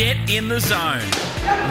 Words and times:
Get 0.00 0.30
in 0.30 0.48
the 0.48 0.58
zone. 0.58 1.10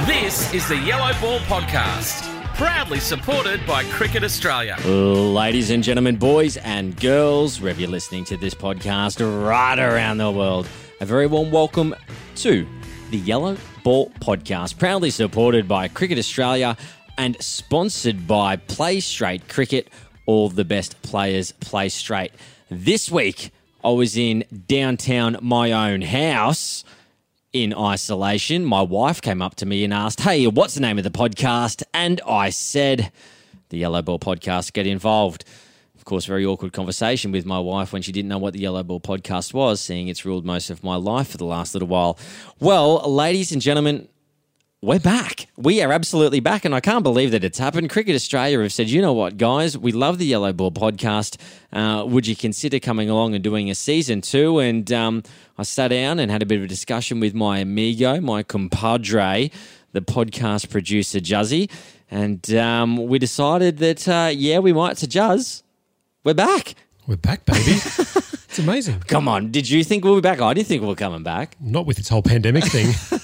This 0.06 0.54
is 0.54 0.68
the 0.68 0.78
Yellow 0.78 1.20
Ball 1.20 1.40
Podcast, 1.40 2.22
proudly 2.54 3.00
supported 3.00 3.66
by 3.66 3.84
Cricket 3.86 4.24
Australia. 4.24 4.78
Ladies 4.86 5.72
and 5.72 5.84
gentlemen, 5.84 6.16
boys 6.16 6.56
and 6.58 6.96
girls, 7.02 7.60
wherever 7.60 7.82
you're 7.82 7.90
listening 7.90 8.26
to 8.26 8.38
this 8.38 8.54
podcast 8.54 9.20
right 9.20 9.80
around 9.80 10.20
the 10.20 10.30
world, 10.30 10.68
a 11.02 11.08
very 11.08 11.26
warm 11.26 11.50
welcome 11.50 11.96
to 12.36 12.68
the 13.10 13.18
Yellow 13.18 13.58
Ball 13.84 14.12
Podcast, 14.20 14.78
proudly 14.78 15.10
supported 15.10 15.68
by 15.68 15.88
Cricket 15.88 16.20
Australia 16.20 16.78
and 17.18 17.36
sponsored 17.42 18.28
by 18.28 18.58
Play 18.58 19.00
Straight 19.00 19.50
Cricket. 19.50 19.90
All 20.28 20.50
the 20.50 20.66
best 20.66 21.02
players 21.02 21.52
play 21.54 21.90
straight. 21.90 22.32
This 22.70 23.10
week, 23.10 23.50
I 23.84 23.90
was 23.90 24.16
in 24.16 24.44
downtown 24.68 25.38
my 25.42 25.72
own 25.72 26.04
house 26.04 26.84
in 27.54 27.74
isolation. 27.74 28.64
My 28.64 28.82
wife 28.82 29.22
came 29.22 29.42
up 29.42 29.56
to 29.56 29.66
me 29.66 29.84
and 29.84 29.94
asked, 29.94 30.22
Hey, 30.22 30.46
what's 30.48 30.76
the 30.76 30.82
name 30.82 30.98
of 30.98 31.04
the 31.04 31.10
podcast? 31.10 31.84
And 31.94 32.22
I 32.28 32.50
said, 32.50 33.12
The 33.70 33.78
Yellow 33.78 34.02
Ball 34.02 34.20
Podcast. 34.20 34.74
Get 34.74 34.86
involved. 34.86 35.46
Of 35.96 36.06
course, 36.06 36.26
very 36.26 36.46
awkward 36.46 36.74
conversation 36.74 37.32
with 37.32 37.46
my 37.46 37.60
wife 37.60 37.92
when 37.92 38.02
she 38.02 38.12
didn't 38.12 38.30
know 38.30 38.38
what 38.38 38.54
the 38.54 38.60
Yellow 38.60 38.84
Ball 38.84 39.00
Podcast 39.00 39.54
was, 39.54 39.82
seeing 39.82 40.08
it's 40.08 40.26
ruled 40.26 40.46
most 40.46 40.70
of 40.70 40.84
my 40.84 40.96
life 40.96 41.30
for 41.30 41.38
the 41.38 41.46
last 41.46 41.76
little 41.76 41.88
while. 41.88 42.18
Well, 42.60 43.12
ladies 43.12 43.52
and 43.52 43.62
gentlemen, 43.62 44.08
we're 44.82 45.00
back. 45.00 45.48
We 45.58 45.82
are 45.82 45.92
absolutely 45.92 46.40
back, 46.40 46.64
and 46.64 46.74
I 46.74 46.80
can't 46.80 47.04
believe 47.04 47.32
that 47.32 47.44
it's 47.44 47.58
happened. 47.58 47.90
Cricket 47.90 48.16
Australia 48.16 48.62
have 48.62 48.72
said, 48.72 48.90
you 48.90 49.02
know 49.02 49.12
what, 49.12 49.36
guys, 49.36 49.78
we 49.78 49.92
love 49.92 50.20
the 50.20 50.26
Yellow 50.26 50.54
Ball 50.54 50.72
podcast. 50.72 51.36
Uh, 51.74 52.06
would 52.06 52.26
you 52.26 52.36
consider 52.36 52.80
coming 52.80 53.10
along 53.10 53.36
and 53.36 53.44
doing 53.44 53.70
a 53.70 53.76
season 53.76 54.22
two? 54.22 54.60
And 54.60 54.90
um, 54.94 55.24
I 55.58 55.64
sat 55.64 55.90
down 55.90 56.18
and 56.20 56.32
had 56.32 56.42
a 56.42 56.46
bit 56.46 56.60
of 56.60 56.64
a 56.64 56.68
discussion 56.68 57.20
with 57.20 57.34
my 57.34 57.60
amigo, 57.60 58.22
my 58.22 58.42
compadre, 58.42 59.52
the 59.92 60.02
podcast 60.02 60.70
producer, 60.70 61.20
Juzzy. 61.20 61.70
And 62.10 62.54
um, 62.54 62.96
we 63.08 63.20
decided 63.20 63.80
that, 63.80 64.08
uh, 64.08 64.32
yeah, 64.34 64.60
we 64.60 64.72
might. 64.72 64.98
So, 64.98 65.08
Juzz, 65.08 65.62
we're 66.24 66.34
back. 66.34 66.76
We're 67.06 67.18
back, 67.18 67.46
baby. 67.46 67.60
it's 67.72 68.60
amazing. 68.60 69.02
Come 69.02 69.28
on. 69.28 69.52
Did 69.52 69.70
you 69.70 69.84
think 69.84 70.06
we'll 70.06 70.16
be 70.16 70.22
back? 70.22 70.40
I 70.40 70.54
didn't 70.54 70.68
think 70.68 70.82
we 70.82 70.88
were 70.88 70.96
coming 70.96 71.24
back. 71.24 71.58
Not 71.60 71.86
with 71.86 71.98
this 71.98 72.08
whole 72.08 72.24
pandemic 72.24 72.64
thing. 72.64 72.94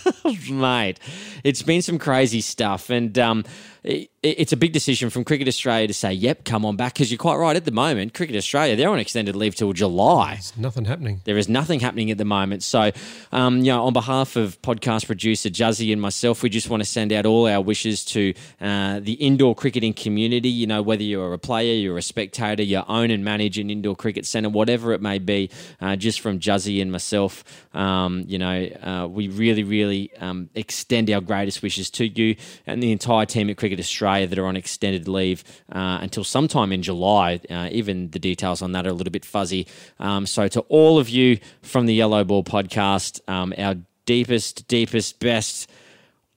mate. 0.49 0.99
It's 1.43 1.61
been 1.61 1.81
some 1.81 1.99
crazy 1.99 2.41
stuff, 2.41 2.89
and 2.89 3.17
um, 3.19 3.43
it, 3.83 4.09
it's 4.23 4.51
a 4.51 4.57
big 4.57 4.73
decision 4.73 5.11
from 5.11 5.23
Cricket 5.23 5.47
Australia 5.47 5.87
to 5.87 5.93
say, 5.93 6.11
"Yep, 6.11 6.43
come 6.43 6.65
on 6.65 6.75
back." 6.75 6.93
Because 6.93 7.11
you're 7.11 7.19
quite 7.19 7.35
right. 7.35 7.55
At 7.55 7.65
the 7.65 7.71
moment, 7.71 8.13
Cricket 8.13 8.35
Australia 8.35 8.75
they're 8.75 8.89
on 8.89 8.99
extended 8.99 9.35
leave 9.35 9.55
till 9.55 9.73
July. 9.73 10.33
There's 10.33 10.57
nothing 10.57 10.85
happening. 10.85 11.21
There 11.25 11.37
is 11.37 11.47
nothing 11.47 11.79
happening 11.79 12.09
at 12.09 12.17
the 12.17 12.25
moment. 12.25 12.63
So, 12.63 12.91
um, 13.31 13.59
you 13.59 13.71
know, 13.71 13.85
on 13.85 13.93
behalf 13.93 14.35
of 14.35 14.59
podcast 14.61 15.05
producer 15.05 15.49
Juzzy 15.49 15.91
and 15.93 16.01
myself, 16.01 16.41
we 16.41 16.49
just 16.49 16.69
want 16.69 16.81
to 16.81 16.89
send 16.89 17.13
out 17.13 17.25
all 17.25 17.47
our 17.47 17.61
wishes 17.61 18.03
to 18.05 18.33
uh, 18.59 18.99
the 18.99 19.13
indoor 19.13 19.53
cricketing 19.53 19.93
community. 19.93 20.49
You 20.49 20.65
know, 20.65 20.81
whether 20.81 21.03
you're 21.03 21.33
a 21.33 21.39
player, 21.39 21.75
you're 21.75 21.97
a 21.97 22.01
spectator, 22.01 22.63
you 22.63 22.81
own 22.87 23.11
and 23.11 23.23
manage 23.23 23.59
an 23.59 23.69
indoor 23.69 23.95
cricket 23.95 24.25
centre, 24.25 24.49
whatever 24.49 24.93
it 24.93 25.01
may 25.01 25.19
be. 25.19 25.51
Uh, 25.79 25.95
just 25.95 26.21
from 26.21 26.39
Juzzy 26.39 26.81
and 26.81 26.91
myself, 26.91 27.43
um, 27.75 28.23
you 28.27 28.39
know, 28.39 28.65
uh, 28.81 29.07
we 29.07 29.27
really, 29.27 29.63
really 29.63 30.11
um, 30.19 30.49
extend 30.55 31.09
our 31.09 31.21
greatest 31.21 31.61
wishes 31.61 31.89
to 31.91 32.07
you 32.07 32.35
and 32.65 32.81
the 32.81 32.91
entire 32.91 33.25
team 33.25 33.49
at 33.49 33.57
Cricket 33.57 33.79
Australia 33.79 34.27
that 34.27 34.39
are 34.39 34.45
on 34.45 34.55
extended 34.55 35.07
leave 35.07 35.43
uh, 35.71 35.99
until 36.01 36.23
sometime 36.23 36.71
in 36.71 36.81
July. 36.81 37.39
Uh, 37.49 37.69
even 37.71 38.11
the 38.11 38.19
details 38.19 38.61
on 38.61 38.71
that 38.73 38.85
are 38.85 38.91
a 38.91 38.93
little 38.93 39.11
bit 39.11 39.25
fuzzy. 39.25 39.67
Um, 39.99 40.25
so, 40.25 40.47
to 40.47 40.61
all 40.61 40.99
of 40.99 41.09
you 41.09 41.39
from 41.61 41.85
the 41.85 41.93
Yellow 41.93 42.23
Ball 42.23 42.43
podcast, 42.43 43.21
um, 43.29 43.53
our 43.57 43.75
deepest, 44.05 44.67
deepest, 44.67 45.19
best, 45.19 45.69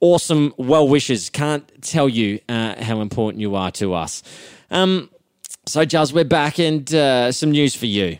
awesome 0.00 0.54
well 0.56 0.88
wishes. 0.88 1.30
Can't 1.30 1.70
tell 1.82 2.08
you 2.08 2.40
uh, 2.48 2.82
how 2.82 3.00
important 3.00 3.40
you 3.40 3.54
are 3.54 3.70
to 3.72 3.94
us. 3.94 4.22
Um, 4.70 5.10
so, 5.66 5.84
Juz, 5.84 6.12
we're 6.12 6.24
back 6.24 6.58
and 6.58 6.92
uh, 6.94 7.32
some 7.32 7.50
news 7.50 7.74
for 7.74 7.86
you. 7.86 8.18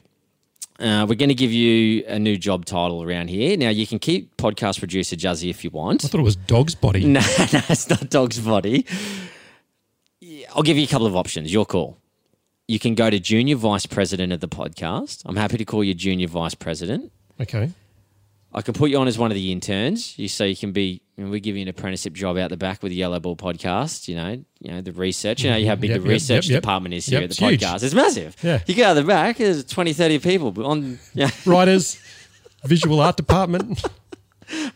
Uh, 0.78 1.04
we're 1.08 1.16
going 1.16 1.28
to 1.28 1.34
give 1.34 1.50
you 1.50 2.04
a 2.06 2.18
new 2.18 2.36
job 2.36 2.64
title 2.64 3.02
around 3.02 3.28
here. 3.28 3.56
Now, 3.56 3.68
you 3.68 3.84
can 3.86 3.98
keep 3.98 4.36
podcast 4.36 4.78
producer 4.78 5.16
Juzzy 5.16 5.50
if 5.50 5.64
you 5.64 5.70
want. 5.70 6.04
I 6.04 6.08
thought 6.08 6.20
it 6.20 6.24
was 6.24 6.36
dog's 6.36 6.74
body. 6.76 7.04
No, 7.04 7.20
no, 7.20 7.60
it's 7.68 7.90
not 7.90 8.08
dog's 8.10 8.38
body. 8.38 8.86
I'll 10.54 10.62
give 10.62 10.76
you 10.76 10.84
a 10.84 10.88
couple 10.88 11.06
of 11.06 11.16
options. 11.16 11.52
Your 11.52 11.66
call. 11.66 11.98
You 12.68 12.78
can 12.78 12.94
go 12.94 13.10
to 13.10 13.18
junior 13.18 13.56
vice 13.56 13.86
president 13.86 14.32
of 14.32 14.40
the 14.40 14.48
podcast. 14.48 15.22
I'm 15.24 15.36
happy 15.36 15.56
to 15.56 15.64
call 15.64 15.82
you 15.82 15.94
junior 15.94 16.28
vice 16.28 16.54
president. 16.54 17.10
Okay. 17.40 17.70
I 18.58 18.62
can 18.62 18.74
put 18.74 18.90
you 18.90 18.98
on 18.98 19.06
as 19.06 19.16
one 19.16 19.30
of 19.30 19.36
the 19.36 19.52
interns, 19.52 20.18
you 20.18 20.26
so 20.26 20.42
you 20.44 20.56
can 20.56 20.72
be. 20.72 21.00
We 21.16 21.38
give 21.38 21.54
you 21.56 21.62
an 21.62 21.68
apprenticeship 21.68 22.12
job 22.12 22.36
out 22.38 22.50
the 22.50 22.56
back 22.56 22.82
with 22.82 22.90
the 22.90 22.96
Yellow 22.96 23.20
Ball 23.20 23.36
podcast. 23.36 24.08
You 24.08 24.16
know, 24.16 24.44
you 24.58 24.70
know 24.72 24.80
the 24.80 24.90
research. 24.90 25.44
You 25.44 25.50
know, 25.50 25.56
you 25.56 25.68
how 25.68 25.76
big 25.76 25.90
Yep, 25.90 26.02
the 26.02 26.08
research 26.08 26.46
yep, 26.46 26.54
yep. 26.54 26.62
department 26.62 26.94
is 26.94 27.06
here 27.06 27.18
at 27.18 27.22
the 27.22 27.24
it's 27.26 27.38
huge. 27.38 27.60
podcast. 27.60 27.84
It's 27.84 27.94
massive. 27.94 28.36
Yeah. 28.42 28.60
you 28.66 28.74
go 28.74 28.84
out 28.84 28.94
the 28.94 29.04
back. 29.04 29.36
There's 29.36 29.64
20, 29.64 29.92
30 29.92 30.18
people 30.18 30.66
on. 30.66 30.98
Yeah, 31.14 31.30
Writers, 31.46 32.00
visual 32.64 32.98
art 33.00 33.16
department. 33.16 33.80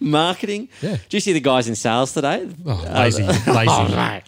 marketing. 0.00 0.68
Yeah. 0.80 0.96
Do 1.08 1.16
you 1.16 1.20
see 1.20 1.32
the 1.32 1.40
guys 1.40 1.68
in 1.68 1.74
sales 1.74 2.12
today? 2.12 2.48
Oh, 2.64 2.84
lazy, 2.94 3.22
lazy. 3.26 3.46
Oh, 3.48 3.88
mate. 3.88 4.22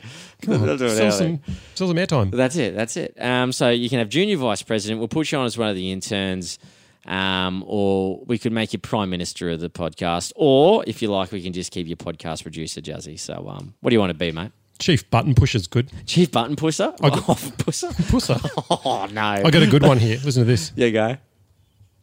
On, 0.49 0.67
They'll 0.67 0.77
do 0.77 0.87
it 0.87 0.97
sell 0.97 1.13
some, 1.13 1.41
sell 1.75 1.89
some 1.89 1.97
airtime. 1.97 2.31
That's 2.31 2.57
it. 2.57 2.75
That's 2.75 2.97
it. 2.97 3.15
Um, 3.21 3.53
so 3.53 3.71
you 3.71 3.89
can 3.89 3.99
have 4.01 4.09
junior 4.09 4.37
vice 4.37 4.63
president. 4.63 4.99
We'll 4.99 5.09
put 5.09 5.31
you 5.33 5.39
on 5.39 5.47
as 5.47 5.57
one 5.57 5.69
of 5.69 5.77
the 5.77 5.91
interns, 5.93 6.59
um, 7.07 7.65
or 7.67 8.23
we 8.27 8.39
could 8.39 8.53
make 8.53 8.73
you 8.73 8.79
prime 8.79 9.11
minister 9.11 9.51
of 9.51 9.61
the 9.61 9.71
podcast. 9.71 10.33
Or 10.37 10.85
if 10.87 11.03
you 11.03 11.09
like, 11.09 11.33
we 11.33 11.43
can 11.43 11.53
just 11.53 11.71
keep 11.73 11.87
you 11.87 11.97
podcast 11.97 12.43
producer, 12.43 12.81
Juzzy. 12.81 13.19
So, 13.19 13.47
um, 13.49 13.75
what 13.81 13.91
do 13.91 13.95
you 13.95 14.01
want 14.01 14.11
to 14.11 14.15
be, 14.19 14.33
mate? 14.33 14.53
Chief 14.79 15.09
button 15.11 15.35
pusher's 15.35 15.67
good. 15.69 15.91
Chief 16.07 16.31
button 16.33 16.57
pusher? 16.57 16.93
I 17.01 17.11
got- 17.11 17.29
oh, 17.29 17.35
pusher? 17.59 17.91
Pusher. 18.09 18.37
Oh 18.71 19.09
no! 19.13 19.21
I 19.23 19.51
got 19.51 19.63
a 19.63 19.67
good 19.69 19.83
one 19.83 19.99
here. 19.99 20.19
Listen 20.25 20.43
to 20.43 20.45
this. 20.47 20.71
There 20.71 20.87
you 20.89 20.93
go. 20.93 21.17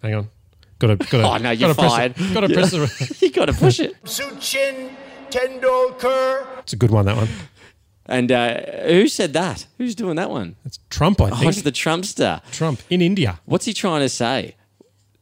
Hang 0.01 0.16
on. 0.16 0.29
Got 0.79 0.88
to. 0.88 0.95
Got 0.95 1.09
to. 1.09 1.23
Oh 1.23 1.38
no, 1.38 1.51
you're 1.51 1.73
fired. 1.73 2.16
Got 2.33 2.41
to 2.41 2.50
press 2.50 2.72
the. 2.72 3.18
you 3.25 3.31
got 3.31 3.45
to 3.47 3.53
push 3.53 3.79
it. 3.79 4.01
Suchin 4.06 4.91
Tendulkar. 5.29 6.59
It's 6.59 6.73
a 6.73 6.75
good 6.78 6.91
one. 6.91 7.06
That 7.06 7.18
one. 7.18 7.28
And 8.06 8.31
uh, 8.31 8.62
who 8.88 9.07
said 9.07 9.33
that? 9.33 9.68
Who's 9.78 9.95
doing 9.95 10.16
that 10.16 10.29
one? 10.29 10.56
It's 10.66 10.79
Trump. 10.89 11.22
I 11.22 11.29
Oh, 11.29 11.35
think. 11.35 11.50
it's 11.50 11.62
the 11.62 11.72
Trumpster. 11.72 12.41
Trump 12.51 12.81
in 12.89 13.01
India, 13.01 13.39
What's 13.45 13.66
he 13.66 13.73
trying 13.73 14.01
to 14.01 14.09
say? 14.09 14.56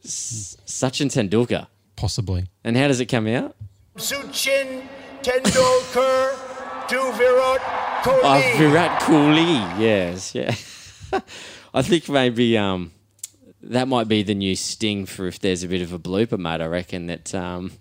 S- 0.03 0.57
Sachin 0.65 1.07
Tendulkar. 1.09 1.67
possibly. 1.95 2.47
And 2.63 2.77
how 2.77 2.87
does 2.87 2.99
it 2.99 3.07
come 3.07 3.27
out? 3.27 3.55
Suchin 3.97 4.87
Tendulkar 5.21 6.87
to 6.87 7.11
Virat 7.17 7.61
Kohli. 8.03 8.19
Oh, 8.23 8.53
Virat 8.57 9.01
Kohli. 9.01 9.79
Yes, 9.79 10.33
yeah. 10.33 10.55
I 11.73 11.81
think 11.81 12.07
maybe 12.09 12.57
um, 12.57 12.91
that 13.61 13.87
might 13.87 14.07
be 14.07 14.23
the 14.23 14.33
new 14.35 14.55
sting 14.55 15.05
for 15.05 15.27
if 15.27 15.39
there's 15.39 15.63
a 15.63 15.67
bit 15.67 15.81
of 15.81 15.91
a 15.93 15.99
blooper, 15.99 16.37
mate. 16.39 16.61
I 16.61 16.65
reckon 16.67 17.07
that 17.07 17.35
um, 17.35 17.71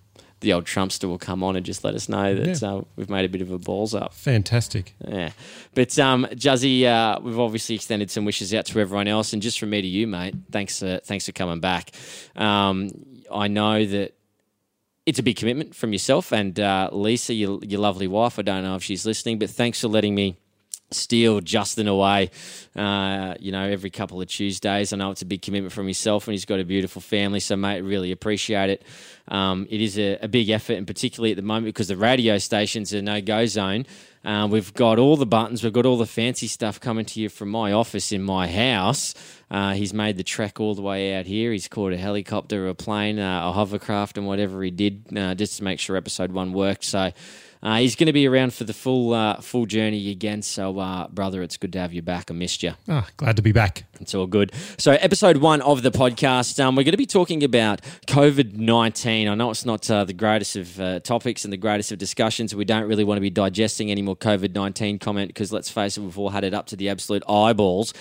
the 0.40 0.52
old 0.52 0.64
Trumpster 0.66 1.04
will 1.08 1.18
come 1.18 1.42
on 1.42 1.56
and 1.56 1.66
just 1.66 1.82
let 1.84 1.94
us 1.94 2.08
know 2.08 2.34
that 2.34 2.60
Yeah. 2.62 2.68
uh, 2.76 2.82
we've 2.96 3.10
made 3.10 3.24
a 3.24 3.28
bit 3.28 3.42
of 3.42 3.50
a 3.50 3.58
balls 3.58 3.94
up. 3.94 4.14
Fantastic. 4.14 4.94
Yeah. 5.06 5.30
But 5.74 5.98
um, 5.98 6.26
Juzzy, 6.32 6.84
uh, 6.84 7.18
we've 7.20 7.38
obviously 7.40 7.74
extended 7.74 8.10
some 8.10 8.24
wishes 8.24 8.54
out 8.54 8.66
to 8.66 8.78
everyone 8.80 9.08
else, 9.08 9.32
and 9.32 9.42
just 9.42 9.58
from 9.58 9.70
me 9.70 9.82
to 9.82 9.88
you, 9.88 10.06
mate. 10.06 10.34
Thanks, 10.52 10.82
uh, 10.82 11.00
thanks 11.04 11.26
for 11.26 11.32
coming 11.32 11.60
back. 11.60 11.90
Um, 12.36 12.90
I 13.32 13.48
know 13.48 13.84
that 13.84 14.14
it's 15.06 15.18
a 15.18 15.22
big 15.22 15.36
commitment 15.36 15.74
from 15.74 15.92
yourself 15.92 16.32
and 16.32 16.60
uh, 16.60 16.90
Lisa, 16.92 17.32
your, 17.34 17.58
your 17.64 17.80
lovely 17.80 18.06
wife. 18.06 18.38
I 18.38 18.42
don't 18.42 18.62
know 18.62 18.76
if 18.76 18.82
she's 18.82 19.06
listening, 19.06 19.38
but 19.38 19.48
thanks 19.50 19.80
for 19.80 19.88
letting 19.88 20.14
me 20.14 20.36
steal 20.90 21.40
Justin 21.40 21.88
away. 21.88 22.30
Uh, 22.74 23.34
you 23.40 23.52
know, 23.52 23.64
every 23.64 23.90
couple 23.90 24.20
of 24.20 24.28
Tuesdays. 24.28 24.92
I 24.92 24.96
know 24.96 25.10
it's 25.10 25.22
a 25.22 25.26
big 25.26 25.42
commitment 25.42 25.72
from 25.72 25.88
yourself, 25.88 26.26
and 26.26 26.32
he's 26.32 26.44
got 26.44 26.60
a 26.60 26.64
beautiful 26.64 27.02
family. 27.02 27.40
So, 27.40 27.56
mate, 27.56 27.80
really 27.80 28.12
appreciate 28.12 28.70
it. 28.70 28.82
Um, 29.28 29.66
it 29.70 29.80
is 29.80 29.98
a, 29.98 30.18
a 30.22 30.28
big 30.28 30.48
effort, 30.48 30.74
and 30.74 30.86
particularly 30.86 31.32
at 31.32 31.36
the 31.36 31.42
moment 31.42 31.66
because 31.66 31.88
the 31.88 31.96
radio 31.96 32.38
station's 32.38 32.92
a 32.92 33.02
no-go 33.02 33.46
zone. 33.46 33.86
Uh, 34.24 34.48
we've 34.50 34.74
got 34.74 34.98
all 34.98 35.16
the 35.16 35.26
buttons, 35.26 35.62
we've 35.62 35.72
got 35.72 35.86
all 35.86 35.96
the 35.96 36.06
fancy 36.06 36.48
stuff 36.48 36.80
coming 36.80 37.04
to 37.04 37.20
you 37.20 37.28
from 37.28 37.48
my 37.48 37.72
office 37.72 38.10
in 38.12 38.22
my 38.22 38.48
house. 38.48 39.14
Uh, 39.50 39.72
he's 39.74 39.94
made 39.94 40.16
the 40.16 40.24
trek 40.24 40.60
all 40.60 40.74
the 40.74 40.82
way 40.82 41.14
out 41.14 41.26
here. 41.26 41.52
He's 41.52 41.68
caught 41.68 41.92
a 41.92 41.96
helicopter, 41.96 42.68
a 42.68 42.74
plane, 42.74 43.18
uh, 43.18 43.48
a 43.48 43.52
hovercraft, 43.52 44.18
and 44.18 44.26
whatever 44.26 44.62
he 44.62 44.70
did 44.70 45.06
uh, 45.16 45.34
just 45.34 45.56
to 45.58 45.64
make 45.64 45.80
sure 45.80 45.96
episode 45.96 46.32
one 46.32 46.52
worked. 46.52 46.84
So, 46.84 47.12
Uh, 47.60 47.78
he's 47.78 47.96
going 47.96 48.06
to 48.06 48.12
be 48.12 48.24
around 48.28 48.54
for 48.54 48.62
the 48.62 48.72
full 48.72 49.12
uh, 49.12 49.40
full 49.40 49.66
journey 49.66 50.10
again. 50.12 50.42
So, 50.42 50.78
uh, 50.78 51.08
brother, 51.08 51.42
it's 51.42 51.56
good 51.56 51.72
to 51.72 51.80
have 51.80 51.92
you 51.92 52.02
back. 52.02 52.30
I 52.30 52.34
missed 52.34 52.62
you. 52.62 52.74
Ah, 52.88 53.08
glad 53.16 53.34
to 53.34 53.42
be 53.42 53.50
back. 53.50 53.82
It's 54.00 54.14
all 54.14 54.28
good. 54.28 54.52
So, 54.78 54.92
episode 54.92 55.38
one 55.38 55.60
of 55.62 55.82
the 55.82 55.90
podcast, 55.90 56.62
um, 56.62 56.76
we're 56.76 56.84
going 56.84 56.92
to 56.92 56.96
be 56.96 57.04
talking 57.04 57.42
about 57.42 57.80
COVID 58.06 58.54
19. 58.54 59.26
I 59.28 59.34
know 59.34 59.50
it's 59.50 59.64
not 59.66 59.90
uh, 59.90 60.04
the 60.04 60.12
greatest 60.12 60.54
of 60.54 60.80
uh, 60.80 61.00
topics 61.00 61.42
and 61.44 61.52
the 61.52 61.56
greatest 61.56 61.90
of 61.90 61.98
discussions. 61.98 62.54
We 62.54 62.64
don't 62.64 62.86
really 62.86 63.02
want 63.02 63.16
to 63.16 63.22
be 63.22 63.30
digesting 63.30 63.90
any 63.90 64.02
more 64.02 64.14
COVID 64.16 64.54
19 64.54 65.00
comment 65.00 65.26
because, 65.30 65.52
let's 65.52 65.68
face 65.68 65.98
it, 65.98 66.02
we've 66.02 66.16
all 66.16 66.30
had 66.30 66.44
it 66.44 66.54
up 66.54 66.66
to 66.66 66.76
the 66.76 66.88
absolute 66.88 67.24
eyeballs. 67.28 67.92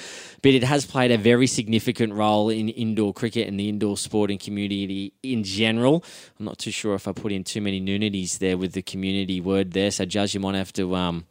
But 0.44 0.54
it 0.54 0.64
has 0.64 0.86
played 0.86 1.10
a 1.12 1.18
very 1.18 1.37
significant 1.46 2.14
role 2.14 2.50
in 2.50 2.70
indoor 2.70 3.14
cricket 3.14 3.48
and 3.48 3.60
the 3.60 3.70
indoor 3.70 3.98
sporting 3.98 4.40
community 4.40 5.14
in 5.22 5.44
general. 5.44 6.04
I'm 6.40 6.46
not 6.46 6.58
too 6.58 6.72
sure 6.72 6.96
if 6.96 7.08
I 7.08 7.12
put 7.12 7.32
in 7.32 7.44
too 7.44 7.62
many 7.62 7.80
nunities 7.80 8.40
there 8.40 8.58
with 8.58 8.74
the 8.74 8.82
community 8.82 9.40
word 9.40 9.74
there. 9.74 9.92
So, 9.92 10.06
Judge, 10.06 10.34
you 10.34 10.40
might 10.40 10.56
have 10.56 10.74
to. 10.74 10.96
Um, 10.96 11.26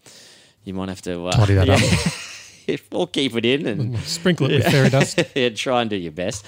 you 0.63 0.75
might 0.75 0.89
have 0.89 1.03
to 1.03 1.27
uh, 1.27 1.33
Tidy 1.33 1.55
that 1.55 1.69
up. 1.69 1.81
We'll 2.91 3.07
keep 3.07 3.37
it 3.37 3.45
in 3.45 3.67
and 3.67 3.99
Sprinkle 4.05 4.51
it 4.51 4.55
with 4.55 4.65
fairy 4.65 4.91
dust. 4.91 5.21
yeah, 5.35 5.51
try 5.51 5.83
and 5.83 5.91
do 5.91 5.97
your 5.97 6.13
best. 6.13 6.45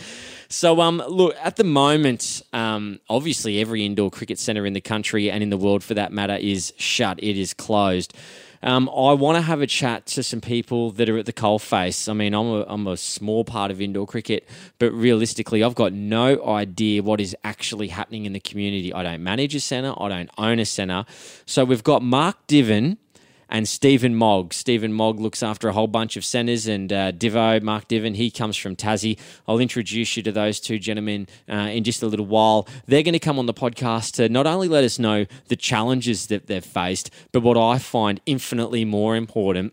So, 0.49 0.81
um, 0.81 1.03
look, 1.07 1.37
at 1.43 1.57
the 1.57 1.65
moment, 1.65 2.43
um, 2.53 3.01
obviously 3.09 3.61
every 3.61 3.85
indoor 3.85 4.11
cricket 4.11 4.39
centre 4.39 4.67
in 4.67 4.73
the 4.73 4.81
country 4.81 5.31
and 5.31 5.43
in 5.43 5.51
the 5.51 5.57
world 5.57 5.85
for 5.85 5.95
that 5.95 6.11
matter 6.11 6.37
is 6.37 6.73
shut. 6.77 7.23
It 7.23 7.39
is 7.39 7.55
closed. 7.55 8.15
Um, 8.63 8.89
I 8.89 9.13
want 9.13 9.37
to 9.37 9.43
have 9.43 9.61
a 9.61 9.67
chat 9.67 10.07
to 10.07 10.23
some 10.23 10.41
people 10.41 10.91
that 10.93 11.09
are 11.09 11.19
at 11.19 11.27
the 11.27 11.33
coalface. 11.33 12.09
I 12.09 12.13
mean, 12.13 12.35
I'm 12.35 12.47
a, 12.47 12.65
I'm 12.69 12.87
a 12.87 12.97
small 12.97 13.45
part 13.45 13.71
of 13.71 13.81
indoor 13.81 14.07
cricket, 14.07 14.49
but 14.79 14.93
realistically, 14.93 15.63
I've 15.63 15.75
got 15.75 15.93
no 15.93 16.45
idea 16.47 17.03
what 17.03 17.21
is 17.21 17.37
actually 17.45 17.89
happening 17.89 18.27
in 18.27 18.33
the 18.33 18.41
community. 18.41 18.93
I 18.93 19.03
don't 19.03 19.23
manage 19.23 19.55
a 19.55 19.61
centre, 19.61 19.95
I 19.97 20.09
don't 20.09 20.31
own 20.39 20.59
a 20.59 20.65
centre. 20.65 21.05
So 21.47 21.65
we've 21.65 21.85
got 21.85 22.03
Mark 22.03 22.37
Divin 22.47 22.99
and 23.49 23.69
Stephen 23.69 24.15
Mogg. 24.15 24.53
Stephen 24.53 24.93
Mogg 24.93 25.21
looks 25.21 25.43
after 25.43 25.69
a 25.69 25.73
whole 25.73 25.87
bunch 25.87 26.17
of 26.17 26.25
centres, 26.25 26.67
and 26.67 26.93
uh, 26.93 27.13
Divo, 27.13 27.63
Mark 27.63 27.89
Divin, 27.89 28.15
he 28.15 28.31
comes 28.31 28.57
from 28.57 28.77
Tassie. 28.77 29.19
I'll 29.47 29.59
introduce 29.59 30.17
you 30.17 30.23
to 30.25 30.33
those 30.33 30.61
two 30.61 30.79
gentlemen 30.79 31.29
uh, 31.49 31.69
in 31.71 31.85
just 31.85 32.03
a 32.03 32.07
little 32.07 32.27
while. 32.27 32.69
They're 32.87 33.03
going 33.03 33.13
to 33.13 33.19
come 33.19 33.39
on 33.39 33.47
the 33.47 33.55
podcast 33.55 34.13
to 34.15 34.29
not 34.29 34.47
only 34.47 34.69
let 34.69 34.85
us 34.85 34.99
know 34.99 35.27
the 35.49 35.57
challenges 35.57 36.27
that 36.27 36.47
they've 36.47 36.65
faced, 36.65 37.11
but 37.33 37.43
what 37.43 37.57
I 37.57 37.79
find 37.79 38.21
infinitely 38.27 38.85
more 38.85 39.17
important 39.17 39.73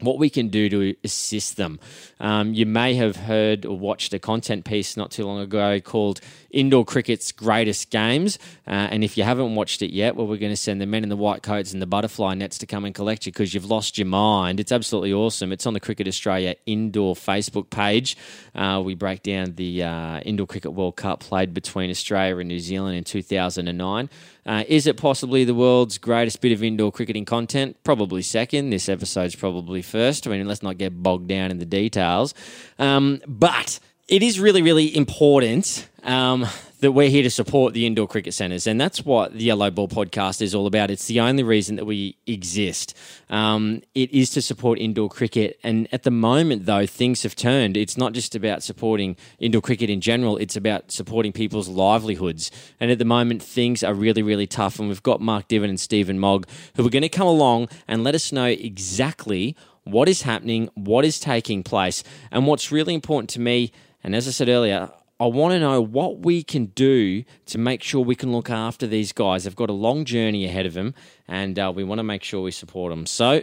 what 0.00 0.18
we 0.18 0.30
can 0.30 0.48
do 0.48 0.68
to 0.68 0.94
assist 1.02 1.56
them. 1.56 1.80
Um, 2.20 2.54
you 2.54 2.66
may 2.66 2.94
have 2.94 3.16
heard 3.16 3.66
or 3.66 3.78
watched 3.78 4.14
a 4.14 4.18
content 4.18 4.64
piece 4.64 4.96
not 4.96 5.10
too 5.10 5.24
long 5.24 5.40
ago 5.40 5.80
called 5.80 6.20
Indoor 6.50 6.84
Cricket's 6.84 7.32
Greatest 7.32 7.90
Games. 7.90 8.38
Uh, 8.66 8.88
and 8.90 9.04
if 9.04 9.16
you 9.16 9.24
haven't 9.24 9.54
watched 9.54 9.82
it 9.82 9.92
yet, 9.92 10.16
well, 10.16 10.26
we're 10.26 10.38
going 10.38 10.52
to 10.52 10.56
send 10.56 10.80
the 10.80 10.86
men 10.86 11.02
in 11.02 11.08
the 11.08 11.16
white 11.16 11.42
coats 11.42 11.72
and 11.72 11.82
the 11.82 11.86
butterfly 11.86 12.34
nets 12.34 12.58
to 12.58 12.66
come 12.66 12.84
and 12.84 12.94
collect 12.94 13.26
you 13.26 13.32
because 13.32 13.54
you've 13.54 13.70
lost 13.70 13.98
your 13.98 14.06
mind. 14.06 14.60
It's 14.60 14.72
absolutely 14.72 15.12
awesome. 15.12 15.52
It's 15.52 15.66
on 15.66 15.74
the 15.74 15.80
Cricket 15.80 16.08
Australia 16.08 16.56
Indoor 16.66 17.14
Facebook 17.14 17.70
page. 17.70 18.16
Uh, 18.54 18.82
we 18.84 18.94
break 18.94 19.22
down 19.22 19.54
the 19.56 19.82
uh, 19.82 20.20
Indoor 20.20 20.46
Cricket 20.46 20.72
World 20.72 20.96
Cup 20.96 21.20
played 21.20 21.52
between 21.52 21.90
Australia 21.90 22.36
and 22.38 22.48
New 22.48 22.60
Zealand 22.60 22.96
in 22.96 23.04
2009. 23.04 24.10
Uh, 24.46 24.64
is 24.66 24.86
it 24.86 24.96
possibly 24.96 25.44
the 25.44 25.54
world's 25.54 25.98
greatest 25.98 26.40
bit 26.40 26.52
of 26.52 26.62
indoor 26.64 26.90
cricketing 26.90 27.26
content? 27.26 27.76
Probably 27.84 28.22
second. 28.22 28.70
This 28.70 28.88
episode's 28.88 29.34
probably 29.34 29.82
first. 29.82 30.26
I 30.26 30.30
mean, 30.30 30.48
let's 30.48 30.62
not 30.62 30.78
get 30.78 31.02
bogged 31.02 31.28
down 31.28 31.50
in 31.50 31.58
the 31.58 31.66
details. 31.66 32.32
Um, 32.78 33.20
but 33.26 33.78
it 34.08 34.22
is 34.22 34.40
really, 34.40 34.62
really 34.62 34.96
important 34.96 35.86
um, 36.02 36.46
that 36.80 36.92
we're 36.92 37.10
here 37.10 37.22
to 37.24 37.30
support 37.30 37.74
the 37.74 37.84
indoor 37.84 38.08
cricket 38.08 38.32
centres, 38.32 38.66
and 38.66 38.80
that's 38.80 39.04
what 39.04 39.34
the 39.34 39.44
Yellow 39.44 39.70
Ball 39.70 39.86
podcast 39.86 40.40
is 40.40 40.54
all 40.54 40.66
about. 40.66 40.90
It's 40.90 41.06
the 41.06 41.20
only 41.20 41.42
reason 41.42 41.76
that 41.76 41.84
we 41.84 42.16
exist. 42.26 42.96
Um, 43.28 43.82
it 43.94 44.10
is 44.10 44.30
to 44.30 44.40
support 44.40 44.78
indoor 44.78 45.10
cricket, 45.10 45.58
and 45.62 45.88
at 45.92 46.04
the 46.04 46.10
moment, 46.10 46.64
though, 46.64 46.86
things 46.86 47.22
have 47.22 47.36
turned. 47.36 47.76
It's 47.76 47.98
not 47.98 48.14
just 48.14 48.34
about 48.34 48.62
supporting 48.62 49.16
indoor 49.38 49.60
cricket 49.60 49.90
in 49.90 50.00
general; 50.00 50.38
it's 50.38 50.56
about 50.56 50.90
supporting 50.90 51.32
people's 51.32 51.68
livelihoods. 51.68 52.50
And 52.80 52.90
at 52.90 52.98
the 52.98 53.04
moment, 53.04 53.42
things 53.42 53.82
are 53.82 53.92
really, 53.92 54.22
really 54.22 54.46
tough. 54.46 54.78
And 54.78 54.88
we've 54.88 55.02
got 55.02 55.20
Mark 55.20 55.48
Divin 55.48 55.68
and 55.68 55.80
Stephen 55.80 56.18
Mogg 56.18 56.48
who 56.76 56.86
are 56.86 56.90
going 56.90 57.02
to 57.02 57.10
come 57.10 57.26
along 57.26 57.68
and 57.86 58.04
let 58.04 58.14
us 58.14 58.32
know 58.32 58.46
exactly 58.46 59.54
what 59.84 60.08
is 60.08 60.22
happening, 60.22 60.68
what 60.74 61.04
is 61.04 61.18
taking 61.18 61.62
place, 61.62 62.02
and 62.30 62.46
what's 62.46 62.72
really 62.72 62.94
important 62.94 63.28
to 63.30 63.40
me. 63.40 63.72
And 64.02 64.14
as 64.14 64.28
I 64.28 64.30
said 64.30 64.48
earlier, 64.48 64.90
I 65.20 65.26
want 65.26 65.52
to 65.52 65.58
know 65.58 65.80
what 65.80 66.20
we 66.20 66.44
can 66.44 66.66
do 66.66 67.24
to 67.46 67.58
make 67.58 67.82
sure 67.82 68.04
we 68.04 68.14
can 68.14 68.30
look 68.30 68.50
after 68.50 68.86
these 68.86 69.10
guys. 69.12 69.42
They've 69.44 69.56
got 69.56 69.68
a 69.68 69.72
long 69.72 70.04
journey 70.04 70.44
ahead 70.44 70.64
of 70.64 70.74
them, 70.74 70.94
and 71.26 71.58
uh, 71.58 71.72
we 71.74 71.82
want 71.82 71.98
to 71.98 72.04
make 72.04 72.22
sure 72.22 72.40
we 72.40 72.52
support 72.52 72.92
them. 72.92 73.04
So, 73.04 73.42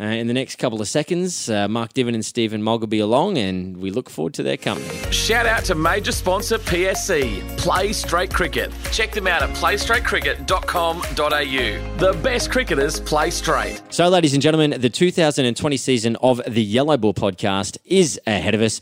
uh, 0.00 0.04
in 0.04 0.28
the 0.28 0.32
next 0.32 0.60
couple 0.60 0.80
of 0.80 0.86
seconds, 0.86 1.50
uh, 1.50 1.66
Mark 1.66 1.92
Divin 1.92 2.14
and 2.14 2.24
Stephen 2.24 2.62
Mogg 2.62 2.82
will 2.82 2.86
be 2.86 3.00
along, 3.00 3.36
and 3.36 3.78
we 3.78 3.90
look 3.90 4.08
forward 4.08 4.32
to 4.34 4.44
their 4.44 4.56
company. 4.56 4.96
Shout 5.10 5.44
out 5.44 5.64
to 5.64 5.74
major 5.74 6.12
sponsor 6.12 6.56
PSC, 6.58 7.40
Play 7.58 7.92
Straight 7.92 8.32
Cricket. 8.32 8.70
Check 8.92 9.10
them 9.10 9.26
out 9.26 9.42
at 9.42 9.50
playstraightcricket.com.au. 9.56 11.96
The 11.98 12.12
best 12.22 12.52
cricketers 12.52 13.00
play 13.00 13.30
straight. 13.30 13.82
So, 13.90 14.08
ladies 14.08 14.34
and 14.34 14.42
gentlemen, 14.42 14.80
the 14.80 14.88
2020 14.88 15.76
season 15.76 16.14
of 16.22 16.40
the 16.46 16.62
Yellow 16.62 16.96
Ball 16.96 17.12
podcast 17.12 17.76
is 17.84 18.20
ahead 18.24 18.54
of 18.54 18.62
us. 18.62 18.80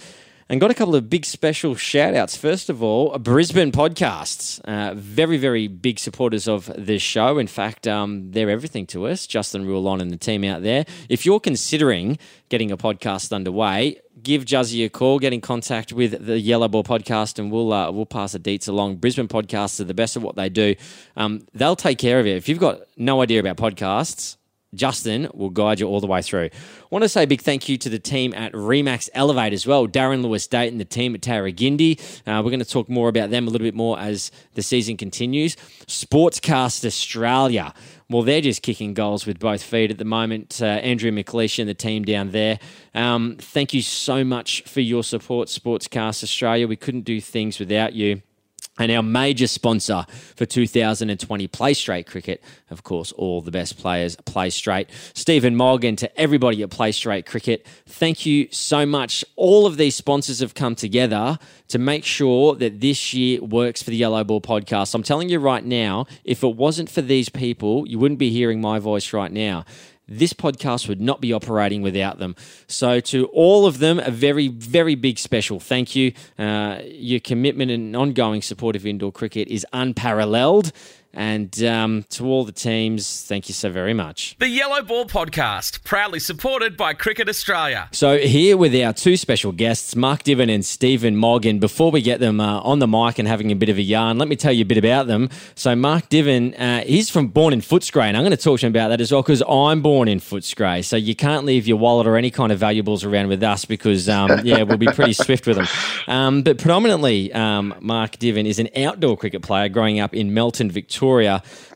And 0.48 0.60
got 0.60 0.70
a 0.70 0.74
couple 0.74 0.94
of 0.94 1.10
big 1.10 1.24
special 1.24 1.74
shout 1.74 2.14
outs. 2.14 2.36
First 2.36 2.70
of 2.70 2.80
all, 2.80 3.18
Brisbane 3.18 3.72
Podcasts. 3.72 4.60
Uh, 4.60 4.94
very, 4.94 5.38
very 5.38 5.66
big 5.66 5.98
supporters 5.98 6.46
of 6.46 6.70
this 6.76 7.02
show. 7.02 7.38
In 7.38 7.48
fact, 7.48 7.88
um, 7.88 8.30
they're 8.30 8.48
everything 8.48 8.86
to 8.88 9.08
us. 9.08 9.26
Justin 9.26 9.66
Rulon 9.66 10.00
and 10.00 10.12
the 10.12 10.16
team 10.16 10.44
out 10.44 10.62
there. 10.62 10.84
If 11.08 11.26
you're 11.26 11.40
considering 11.40 12.16
getting 12.48 12.70
a 12.70 12.76
podcast 12.76 13.32
underway, 13.32 14.00
give 14.22 14.44
Juzzy 14.44 14.84
a 14.84 14.88
call, 14.88 15.18
get 15.18 15.32
in 15.32 15.40
contact 15.40 15.92
with 15.92 16.24
the 16.24 16.38
Yellow 16.38 16.68
Ball 16.68 16.84
podcast, 16.84 17.40
and 17.40 17.50
we'll 17.50 17.72
uh, 17.72 17.90
we'll 17.90 18.06
pass 18.06 18.30
the 18.30 18.38
deets 18.38 18.68
along. 18.68 18.96
Brisbane 18.96 19.26
podcasts 19.26 19.80
are 19.80 19.84
the 19.84 19.94
best 19.94 20.16
at 20.16 20.22
what 20.22 20.36
they 20.36 20.48
do. 20.48 20.76
Um, 21.16 21.44
they'll 21.54 21.74
take 21.74 21.98
care 21.98 22.20
of 22.20 22.26
it. 22.26 22.36
If 22.36 22.48
you've 22.48 22.60
got 22.60 22.82
no 22.96 23.20
idea 23.20 23.40
about 23.40 23.56
podcasts, 23.56 24.36
Justin 24.76 25.28
will 25.34 25.50
guide 25.50 25.80
you 25.80 25.86
all 25.86 26.00
the 26.00 26.06
way 26.06 26.22
through. 26.22 26.50
I 26.52 26.88
want 26.90 27.02
to 27.02 27.08
say 27.08 27.24
a 27.24 27.26
big 27.26 27.40
thank 27.40 27.68
you 27.68 27.76
to 27.78 27.88
the 27.88 27.98
team 27.98 28.32
at 28.34 28.52
Remax 28.52 29.08
Elevate 29.14 29.52
as 29.52 29.66
well. 29.66 29.88
Darren 29.88 30.22
Lewis 30.22 30.46
Dayton, 30.46 30.78
the 30.78 30.84
team 30.84 31.14
at 31.14 31.20
Tarragindi. 31.20 31.98
Uh, 32.26 32.42
we're 32.42 32.50
going 32.50 32.60
to 32.60 32.64
talk 32.64 32.88
more 32.88 33.08
about 33.08 33.30
them 33.30 33.46
a 33.46 33.50
little 33.50 33.66
bit 33.66 33.74
more 33.74 33.98
as 33.98 34.30
the 34.54 34.62
season 34.62 34.96
continues. 34.96 35.56
Sportscast 35.86 36.84
Australia. 36.84 37.74
Well, 38.08 38.22
they're 38.22 38.40
just 38.40 38.62
kicking 38.62 38.94
goals 38.94 39.26
with 39.26 39.40
both 39.40 39.62
feet 39.62 39.90
at 39.90 39.98
the 39.98 40.04
moment. 40.04 40.60
Uh, 40.62 40.66
Andrew 40.66 41.10
McLeish 41.10 41.58
and 41.58 41.68
the 41.68 41.74
team 41.74 42.04
down 42.04 42.30
there. 42.30 42.60
Um, 42.94 43.36
thank 43.40 43.74
you 43.74 43.82
so 43.82 44.22
much 44.22 44.62
for 44.62 44.80
your 44.80 45.02
support, 45.02 45.48
Sportscast 45.48 46.22
Australia. 46.22 46.68
We 46.68 46.76
couldn't 46.76 47.02
do 47.02 47.20
things 47.20 47.58
without 47.58 47.94
you. 47.94 48.22
And 48.78 48.92
our 48.92 49.02
major 49.02 49.46
sponsor 49.46 50.04
for 50.34 50.44
2020 50.44 51.48
Play 51.48 51.72
Straight 51.72 52.06
Cricket, 52.06 52.42
of 52.70 52.82
course, 52.82 53.10
all 53.12 53.40
the 53.40 53.50
best 53.50 53.78
players 53.78 54.16
play 54.16 54.50
straight. 54.50 54.90
Stephen 55.14 55.56
Morgan 55.56 55.96
to 55.96 56.20
everybody 56.20 56.62
at 56.62 56.70
Play 56.70 56.92
Straight 56.92 57.24
Cricket, 57.24 57.66
thank 57.86 58.26
you 58.26 58.48
so 58.50 58.84
much. 58.84 59.24
All 59.34 59.66
of 59.66 59.78
these 59.78 59.94
sponsors 59.94 60.40
have 60.40 60.54
come 60.54 60.74
together 60.74 61.38
to 61.68 61.78
make 61.78 62.04
sure 62.04 62.54
that 62.56 62.80
this 62.80 63.14
year 63.14 63.42
works 63.42 63.82
for 63.82 63.90
the 63.90 63.96
Yellow 63.96 64.22
Ball 64.24 64.42
podcast. 64.42 64.94
I'm 64.94 65.02
telling 65.02 65.30
you 65.30 65.38
right 65.38 65.64
now, 65.64 66.06
if 66.24 66.44
it 66.44 66.54
wasn't 66.54 66.90
for 66.90 67.00
these 67.00 67.30
people, 67.30 67.88
you 67.88 67.98
wouldn't 67.98 68.20
be 68.20 68.30
hearing 68.30 68.60
my 68.60 68.78
voice 68.78 69.12
right 69.12 69.32
now 69.32 69.64
this 70.08 70.32
podcast 70.32 70.88
would 70.88 71.00
not 71.00 71.20
be 71.20 71.32
operating 71.32 71.82
without 71.82 72.18
them. 72.18 72.36
So, 72.68 73.00
to 73.00 73.26
all 73.26 73.66
of 73.66 73.78
them, 73.78 73.98
a 73.98 74.10
very, 74.10 74.48
very 74.48 74.94
big 74.94 75.18
special 75.18 75.60
thank 75.60 75.96
you. 75.96 76.12
Uh, 76.38 76.80
your 76.84 77.20
commitment 77.20 77.70
and 77.70 77.96
ongoing 77.96 78.42
support 78.42 78.76
of 78.76 78.86
indoor 78.86 79.12
cricket 79.12 79.48
is 79.48 79.66
unparalleled. 79.72 80.72
And 81.16 81.62
um, 81.64 82.04
to 82.10 82.26
all 82.26 82.44
the 82.44 82.52
teams, 82.52 83.22
thank 83.22 83.48
you 83.48 83.54
so 83.54 83.70
very 83.70 83.94
much. 83.94 84.36
The 84.38 84.50
Yellow 84.50 84.82
Ball 84.82 85.06
Podcast, 85.06 85.82
proudly 85.82 86.20
supported 86.20 86.76
by 86.76 86.92
Cricket 86.92 87.26
Australia. 87.26 87.88
So, 87.92 88.18
here 88.18 88.58
with 88.58 88.74
our 88.74 88.92
two 88.92 89.16
special 89.16 89.50
guests, 89.50 89.96
Mark 89.96 90.24
Divin 90.24 90.50
and 90.50 90.62
Stephen 90.62 91.16
Morgan. 91.16 91.58
Before 91.58 91.90
we 91.90 92.02
get 92.02 92.20
them 92.20 92.38
uh, 92.38 92.60
on 92.60 92.80
the 92.80 92.86
mic 92.86 93.18
and 93.18 93.26
having 93.26 93.50
a 93.50 93.54
bit 93.54 93.70
of 93.70 93.78
a 93.78 93.82
yarn, 93.82 94.18
let 94.18 94.28
me 94.28 94.36
tell 94.36 94.52
you 94.52 94.62
a 94.62 94.66
bit 94.66 94.76
about 94.76 95.06
them. 95.06 95.30
So, 95.54 95.74
Mark 95.74 96.10
Divin, 96.10 96.54
uh, 96.54 96.82
he's 96.82 97.08
from 97.08 97.28
born 97.28 97.54
in 97.54 97.62
Footscray, 97.62 98.04
and 98.04 98.16
I'm 98.18 98.22
going 98.22 98.36
to 98.36 98.42
talk 98.42 98.60
to 98.60 98.66
him 98.66 98.72
about 98.72 98.88
that 98.88 99.00
as 99.00 99.10
well 99.10 99.22
because 99.22 99.42
I'm 99.48 99.80
born 99.80 100.08
in 100.08 100.20
Footscray. 100.20 100.84
So, 100.84 100.96
you 100.96 101.16
can't 101.16 101.46
leave 101.46 101.66
your 101.66 101.78
wallet 101.78 102.06
or 102.06 102.18
any 102.18 102.30
kind 102.30 102.52
of 102.52 102.58
valuables 102.58 103.04
around 103.04 103.28
with 103.28 103.42
us 103.42 103.64
because, 103.64 104.06
um, 104.10 104.44
yeah, 104.44 104.64
we'll 104.64 104.76
be 104.76 104.86
pretty 104.86 105.14
swift 105.14 105.46
with 105.46 105.56
them. 105.56 105.66
Um, 106.08 106.42
but 106.42 106.58
predominantly, 106.58 107.32
um, 107.32 107.74
Mark 107.80 108.18
Divin 108.18 108.44
is 108.44 108.58
an 108.58 108.68
outdoor 108.76 109.16
cricket 109.16 109.40
player 109.40 109.70
growing 109.70 109.98
up 109.98 110.14
in 110.14 110.34
Melton, 110.34 110.70
Victoria 110.70 111.05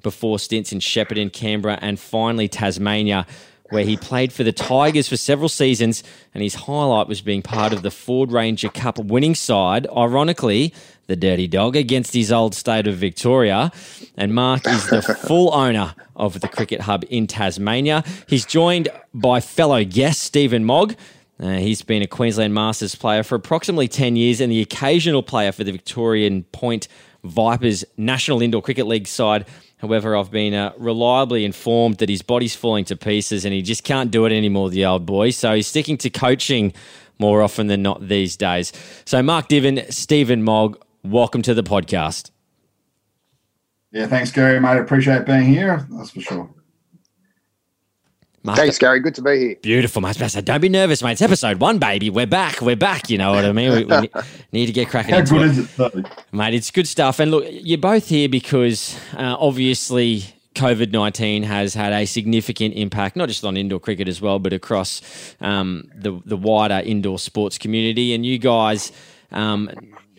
before 0.02 0.38
stints 0.38 0.72
in 0.72 0.78
Shepparton, 0.80 1.32
Canberra, 1.32 1.78
and 1.80 1.98
finally 1.98 2.48
Tasmania, 2.48 3.26
where 3.70 3.84
he 3.84 3.96
played 3.96 4.32
for 4.32 4.42
the 4.42 4.52
Tigers 4.52 5.08
for 5.08 5.16
several 5.16 5.48
seasons. 5.48 6.02
And 6.34 6.42
his 6.42 6.54
highlight 6.54 7.06
was 7.08 7.20
being 7.20 7.42
part 7.42 7.72
of 7.72 7.82
the 7.82 7.90
Ford 7.90 8.32
Ranger 8.32 8.68
Cup 8.68 8.98
winning 8.98 9.34
side. 9.34 9.86
Ironically, 9.96 10.74
the 11.06 11.16
Dirty 11.16 11.48
Dog, 11.48 11.76
against 11.76 12.14
his 12.14 12.30
old 12.30 12.54
state 12.54 12.86
of 12.86 12.96
Victoria. 12.96 13.72
And 14.16 14.34
Mark 14.34 14.66
is 14.66 14.88
the 14.88 15.02
full 15.26 15.52
owner 15.52 15.94
of 16.16 16.40
the 16.40 16.48
Cricket 16.48 16.82
Hub 16.82 17.04
in 17.10 17.26
Tasmania. 17.26 18.04
He's 18.28 18.46
joined 18.46 18.88
by 19.12 19.40
fellow 19.40 19.84
guest 19.84 20.22
Stephen 20.22 20.64
Mogg. 20.64 20.94
Uh, 21.40 21.56
he's 21.56 21.82
been 21.82 22.02
a 22.02 22.06
Queensland 22.06 22.52
Masters 22.52 22.94
player 22.94 23.22
for 23.22 23.34
approximately 23.34 23.88
10 23.88 24.14
years 24.14 24.40
and 24.40 24.52
the 24.52 24.60
occasional 24.60 25.22
player 25.22 25.52
for 25.52 25.64
the 25.64 25.72
Victoria 25.72 26.42
Point 26.52 26.86
Vipers 27.24 27.84
National 27.96 28.42
Indoor 28.42 28.62
Cricket 28.62 28.86
League 28.86 29.06
side. 29.06 29.46
However, 29.78 30.16
I've 30.16 30.30
been 30.30 30.52
uh, 30.52 30.72
reliably 30.76 31.44
informed 31.44 31.98
that 31.98 32.08
his 32.08 32.22
body's 32.22 32.54
falling 32.54 32.84
to 32.86 32.96
pieces 32.96 33.44
and 33.44 33.54
he 33.54 33.62
just 33.62 33.82
can't 33.82 34.10
do 34.10 34.26
it 34.26 34.32
anymore, 34.32 34.70
the 34.70 34.84
old 34.84 35.06
boy. 35.06 35.30
So 35.30 35.54
he's 35.54 35.66
sticking 35.66 35.96
to 35.98 36.10
coaching 36.10 36.72
more 37.18 37.42
often 37.42 37.66
than 37.66 37.82
not 37.82 38.08
these 38.08 38.36
days. 38.36 38.72
So, 39.04 39.22
Mark 39.22 39.48
Divin, 39.48 39.84
Stephen 39.90 40.42
Mogg, 40.42 40.82
welcome 41.02 41.42
to 41.42 41.54
the 41.54 41.62
podcast. 41.62 42.30
Yeah, 43.92 44.06
thanks, 44.06 44.30
Gary, 44.30 44.60
mate. 44.60 44.78
Appreciate 44.78 45.26
being 45.26 45.44
here. 45.44 45.86
That's 45.90 46.10
for 46.10 46.20
sure. 46.20 46.50
Mark, 48.42 48.58
Thanks, 48.58 48.78
Gary. 48.78 49.00
Good 49.00 49.14
to 49.16 49.22
be 49.22 49.38
here. 49.38 49.56
Beautiful, 49.60 50.00
mate. 50.00 50.16
So 50.16 50.40
don't 50.40 50.60
be 50.62 50.70
nervous, 50.70 51.02
mate. 51.02 51.12
It's 51.12 51.22
episode 51.22 51.60
one, 51.60 51.78
baby. 51.78 52.08
We're 52.08 52.26
back. 52.26 52.62
We're 52.62 52.74
back. 52.74 53.10
You 53.10 53.18
know 53.18 53.32
what 53.32 53.44
I 53.44 53.52
mean? 53.52 53.70
We, 53.70 53.84
we 53.84 54.10
need 54.52 54.66
to 54.66 54.72
get 54.72 54.88
cracking. 54.88 55.12
How 55.12 55.20
into 55.20 55.34
good 55.34 55.42
it. 55.42 55.50
is 55.50 55.58
it, 55.58 55.76
though? 55.76 56.02
Mate, 56.32 56.54
it's 56.54 56.70
good 56.70 56.88
stuff. 56.88 57.20
And 57.20 57.30
look, 57.30 57.44
you're 57.50 57.76
both 57.76 58.08
here 58.08 58.30
because 58.30 58.98
uh, 59.14 59.36
obviously 59.38 60.24
COVID 60.54 60.90
19 60.90 61.42
has 61.42 61.74
had 61.74 61.92
a 61.92 62.06
significant 62.06 62.74
impact, 62.76 63.14
not 63.14 63.28
just 63.28 63.44
on 63.44 63.58
indoor 63.58 63.78
cricket 63.78 64.08
as 64.08 64.22
well, 64.22 64.38
but 64.38 64.54
across 64.54 65.02
um, 65.42 65.90
the, 65.94 66.18
the 66.24 66.36
wider 66.38 66.80
indoor 66.82 67.18
sports 67.18 67.58
community. 67.58 68.14
And 68.14 68.24
you 68.24 68.38
guys. 68.38 68.90
Um, 69.32 69.70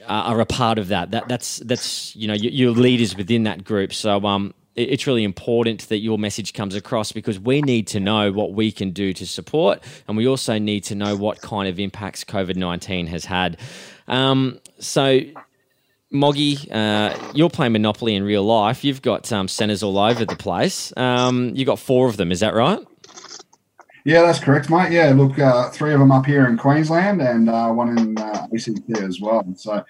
are 0.08 0.40
a 0.42 0.46
part 0.48 0.80
of 0.80 0.88
that. 0.88 1.12
That 1.12 1.28
that's 1.28 1.58
that's 1.60 2.16
you 2.16 2.28
know 2.28 2.34
you- 2.34 2.50
you're 2.50 2.72
leaders 2.72 3.16
within 3.16 3.44
that 3.44 3.64
group. 3.64 3.94
So 3.94 4.26
um, 4.26 4.48
it- 4.48 4.56
it's 4.76 5.06
really 5.08 5.24
important 5.24 5.88
that 5.90 6.00
your 6.00 6.18
message 6.18 6.54
comes 6.54 6.76
across 6.76 7.12
because 7.12 7.40
we 7.40 7.62
need 7.62 7.88
to 7.88 8.00
know 8.00 8.32
what 8.32 8.54
we 8.54 8.72
can 8.72 8.92
do 8.92 9.14
to 9.14 9.26
support, 9.28 9.84
and 10.08 10.18
we 10.18 10.28
also 10.28 10.58
need 10.58 10.84
to 10.86 10.96
know 10.96 11.16
what 11.16 11.42
kind 11.42 11.68
of 11.68 11.80
impacts 11.80 12.24
COVID 12.24 12.56
nineteen 12.56 13.08
has 13.08 13.26
had. 13.26 13.58
Um, 14.08 14.60
so 14.80 15.22
Moggy, 16.12 16.70
uh, 16.72 17.18
you're 17.34 17.50
playing 17.50 17.72
Monopoly 17.72 18.16
in 18.16 18.24
real 18.24 18.44
life. 18.44 18.84
You've 18.84 19.02
got 19.02 19.32
um, 19.32 19.48
centres 19.48 19.82
all 19.82 19.98
over 19.98 20.26
the 20.26 20.36
place. 20.36 20.92
Um, 20.98 21.54
you've 21.56 21.68
got 21.68 21.80
four 21.80 22.10
of 22.10 22.18
them, 22.18 22.32
is 22.32 22.42
that 22.42 22.54
right? 22.54 22.80
Yeah, 24.04 24.24
that's 24.24 24.40
correct, 24.40 24.70
mate. 24.70 24.92
Yeah, 24.92 25.14
look, 25.16 25.38
uh, 25.40 25.70
three 25.70 25.94
of 25.94 26.00
them 26.00 26.12
up 26.12 26.26
here 26.26 26.48
in 26.48 26.58
Queensland 26.58 27.22
and 27.22 27.50
uh, 27.50 27.70
one 27.70 27.98
in 27.98 28.18
uh, 28.18 28.48
ACT 28.54 28.98
as 28.98 29.22
well. 29.22 29.46
So 29.56 29.86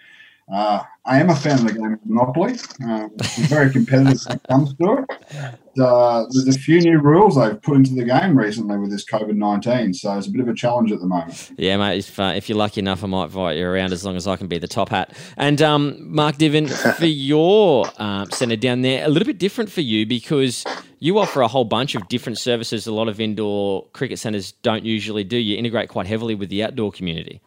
uh, 0.53 0.83
I 1.03 1.19
am 1.19 1.31
a 1.31 1.35
fan 1.35 1.59
of 1.59 1.65
the 1.65 1.73
game 1.73 1.93
of 1.93 2.05
Monopoly. 2.05 2.53
Um, 2.83 3.09
I'm 3.19 3.43
very 3.45 3.71
competitive 3.71 4.21
when 4.27 4.37
it 4.37 4.43
comes 4.47 4.73
to 4.75 4.99
it. 4.99 5.81
Uh, 5.81 6.25
there's 6.29 6.55
a 6.55 6.59
few 6.59 6.79
new 6.79 6.99
rules 6.99 7.35
they've 7.35 7.59
put 7.59 7.75
into 7.77 7.95
the 7.95 8.03
game 8.03 8.37
recently 8.37 8.77
with 8.77 8.91
this 8.91 9.03
COVID 9.05 9.35
19, 9.35 9.95
so 9.95 10.15
it's 10.15 10.27
a 10.27 10.29
bit 10.29 10.41
of 10.41 10.47
a 10.47 10.53
challenge 10.53 10.91
at 10.91 10.99
the 10.99 11.07
moment. 11.07 11.53
Yeah, 11.57 11.77
mate. 11.77 11.97
If, 11.97 12.19
uh, 12.19 12.33
if 12.35 12.47
you're 12.49 12.57
lucky 12.57 12.81
enough, 12.81 13.03
I 13.03 13.07
might 13.07 13.25
invite 13.25 13.57
you 13.57 13.65
around 13.65 13.93
as 13.93 14.05
long 14.05 14.15
as 14.15 14.27
I 14.27 14.35
can 14.35 14.45
be 14.45 14.59
the 14.59 14.67
top 14.67 14.89
hat. 14.89 15.15
And 15.37 15.59
um, 15.63 16.13
Mark 16.13 16.37
Divin, 16.37 16.67
for 16.97 17.05
your 17.05 17.87
um, 17.97 18.29
centre 18.29 18.55
down 18.55 18.81
there, 18.81 19.03
a 19.03 19.09
little 19.09 19.25
bit 19.25 19.39
different 19.39 19.71
for 19.71 19.81
you 19.81 20.05
because 20.05 20.63
you 20.99 21.17
offer 21.17 21.41
a 21.41 21.47
whole 21.47 21.65
bunch 21.65 21.95
of 21.95 22.07
different 22.09 22.37
services. 22.37 22.85
A 22.85 22.93
lot 22.93 23.07
of 23.07 23.19
indoor 23.19 23.87
cricket 23.93 24.19
centres 24.19 24.51
don't 24.51 24.85
usually 24.85 25.23
do. 25.23 25.37
You 25.37 25.57
integrate 25.57 25.89
quite 25.89 26.05
heavily 26.05 26.35
with 26.35 26.49
the 26.49 26.63
outdoor 26.63 26.91
community. 26.91 27.41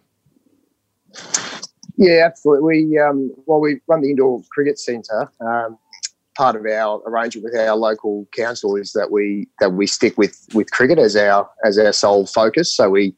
Yeah, 1.97 2.25
absolutely. 2.27 2.87
We 2.87 2.99
um, 2.99 3.33
well, 3.47 3.61
we 3.61 3.81
run 3.87 4.03
the 4.03 4.11
indoor 4.11 4.43
cricket 4.51 4.79
centre. 4.79 5.31
Um, 5.41 5.79
part 6.37 6.57
of 6.57 6.67
our 6.67 7.01
arrangement 7.07 7.45
with 7.45 7.55
our 7.55 7.77
local 7.77 8.27
council 8.37 8.77
is 8.77 8.93
that 8.93 9.11
we 9.11 9.49
that 9.61 9.73
we 9.75 9.87
stick 9.87 10.19
with 10.19 10.47
with 10.55 10.71
cricket 10.73 10.99
as 10.99 11.17
our 11.17 11.49
as 11.65 11.79
our 11.79 11.93
sole 11.93 12.27
focus. 12.27 12.75
So 12.75 12.91
we 12.91 13.15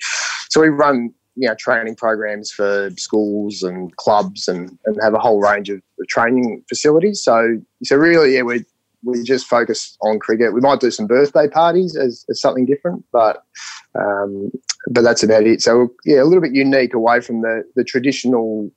so 0.50 0.60
we 0.60 0.68
run 0.68 1.12
you 1.36 1.48
know 1.48 1.54
training 1.54 1.96
programs 1.96 2.50
for 2.50 2.90
schools 2.96 3.62
and 3.62 3.94
clubs 3.96 4.48
and, 4.48 4.78
and 4.84 4.98
have 5.02 5.14
a 5.14 5.18
whole 5.18 5.40
range 5.40 5.70
of 5.70 5.80
training 6.08 6.62
facilities. 6.68 7.22
So 7.22 7.58
so 7.84 7.96
really, 7.96 8.34
yeah, 8.34 8.42
we 8.42 8.64
we 9.04 9.22
just 9.22 9.46
focus 9.46 9.96
on 10.02 10.18
cricket. 10.18 10.54
We 10.54 10.60
might 10.60 10.80
do 10.80 10.90
some 10.90 11.06
birthday 11.06 11.48
parties 11.48 11.96
as, 11.96 12.24
as 12.28 12.40
something 12.40 12.66
different, 12.66 13.04
but 13.12 13.44
um, 13.98 14.50
but 14.90 15.02
that's 15.02 15.22
about 15.22 15.44
it. 15.44 15.62
So 15.62 15.92
yeah, 16.04 16.22
a 16.22 16.24
little 16.24 16.42
bit 16.42 16.54
unique 16.54 16.94
away 16.94 17.20
from 17.20 17.42
the 17.42 17.64
the 17.76 17.84
traditional 17.84 18.70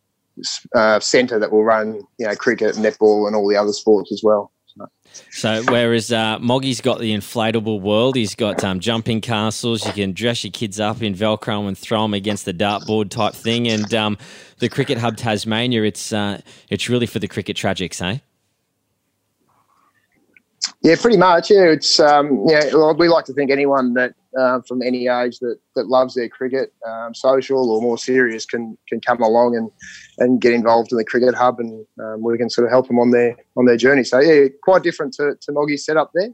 uh, 0.76 1.00
centre 1.00 1.40
that 1.40 1.52
will 1.52 1.64
run 1.64 2.02
you 2.18 2.28
know 2.28 2.36
cricket, 2.36 2.76
netball, 2.76 3.28
and 3.28 3.36
all 3.36 3.48
the 3.48 3.58
other 3.58 3.74
sports 3.74 4.12
as 4.12 4.22
well. 4.24 4.52
So 5.32 5.64
whereas 5.68 6.12
uh, 6.12 6.38
Moggy's 6.40 6.82
got 6.82 7.00
the 7.00 7.14
inflatable 7.16 7.82
world, 7.82 8.16
he's 8.16 8.36
got 8.36 8.64
um, 8.64 8.80
jumping 8.80 9.22
castles. 9.22 9.86
You 9.86 9.92
can 9.92 10.14
dress 10.14 10.44
your 10.44 10.52
kids 10.52 10.80
up 10.80 11.02
in 11.02 11.16
Velcro 11.16 11.68
and 11.68 11.78
throw 11.78 12.04
them 12.04 12.14
against 12.14 12.46
the 12.46 12.54
dartboard 12.54 13.10
type 13.10 13.34
thing. 13.34 13.68
And 13.68 13.92
um, 13.94 14.18
the 14.60 14.70
Cricket 14.70 14.98
Hub 14.98 15.18
Tasmania, 15.18 15.84
it's 15.84 16.14
uh, 16.14 16.42
it's 16.70 16.90
really 16.90 17.08
for 17.08 17.20
the 17.20 17.28
cricket 17.28 17.58
tragics, 17.58 18.02
eh? 18.02 18.20
Yeah, 20.82 20.96
pretty 20.96 21.18
much. 21.18 21.52
Yeah, 21.52 21.66
it's 21.66 22.00
um, 22.00 22.46
yeah. 22.48 22.72
We 22.94 23.10
like 23.10 23.26
to 23.26 23.34
think 23.34 23.52
anyone 23.52 23.96
that 23.96 24.14
uh, 24.38 24.62
from 24.62 24.82
any 24.82 25.08
age 25.08 25.40
that, 25.40 25.58
that 25.76 25.88
loves 25.88 26.14
their 26.14 26.30
cricket, 26.30 26.74
um, 26.88 27.14
social 27.14 27.70
or 27.70 27.82
more 27.82 27.98
serious, 27.98 28.46
can 28.46 28.78
can 28.88 29.02
come 29.02 29.22
along 29.22 29.58
and, 29.58 29.70
and 30.20 30.40
get 30.40 30.54
involved 30.54 30.94
in 30.94 30.98
the 30.98 31.04
cricket 31.04 31.36
hub, 31.36 31.60
and 31.60 31.86
um, 32.02 32.24
we 32.24 32.38
can 32.38 32.50
sort 32.50 32.66
of 32.66 32.72
help 32.72 32.88
them 32.88 32.98
on 32.98 33.12
their 33.12 33.36
on 33.58 33.66
their 33.66 33.76
journey. 33.76 34.06
So 34.06 34.20
yeah, 34.20 34.48
quite 34.64 34.82
different 34.82 35.14
to 35.16 35.36
to 35.42 35.52
Moggy's 35.52 35.84
setup 35.84 36.12
there. 36.14 36.30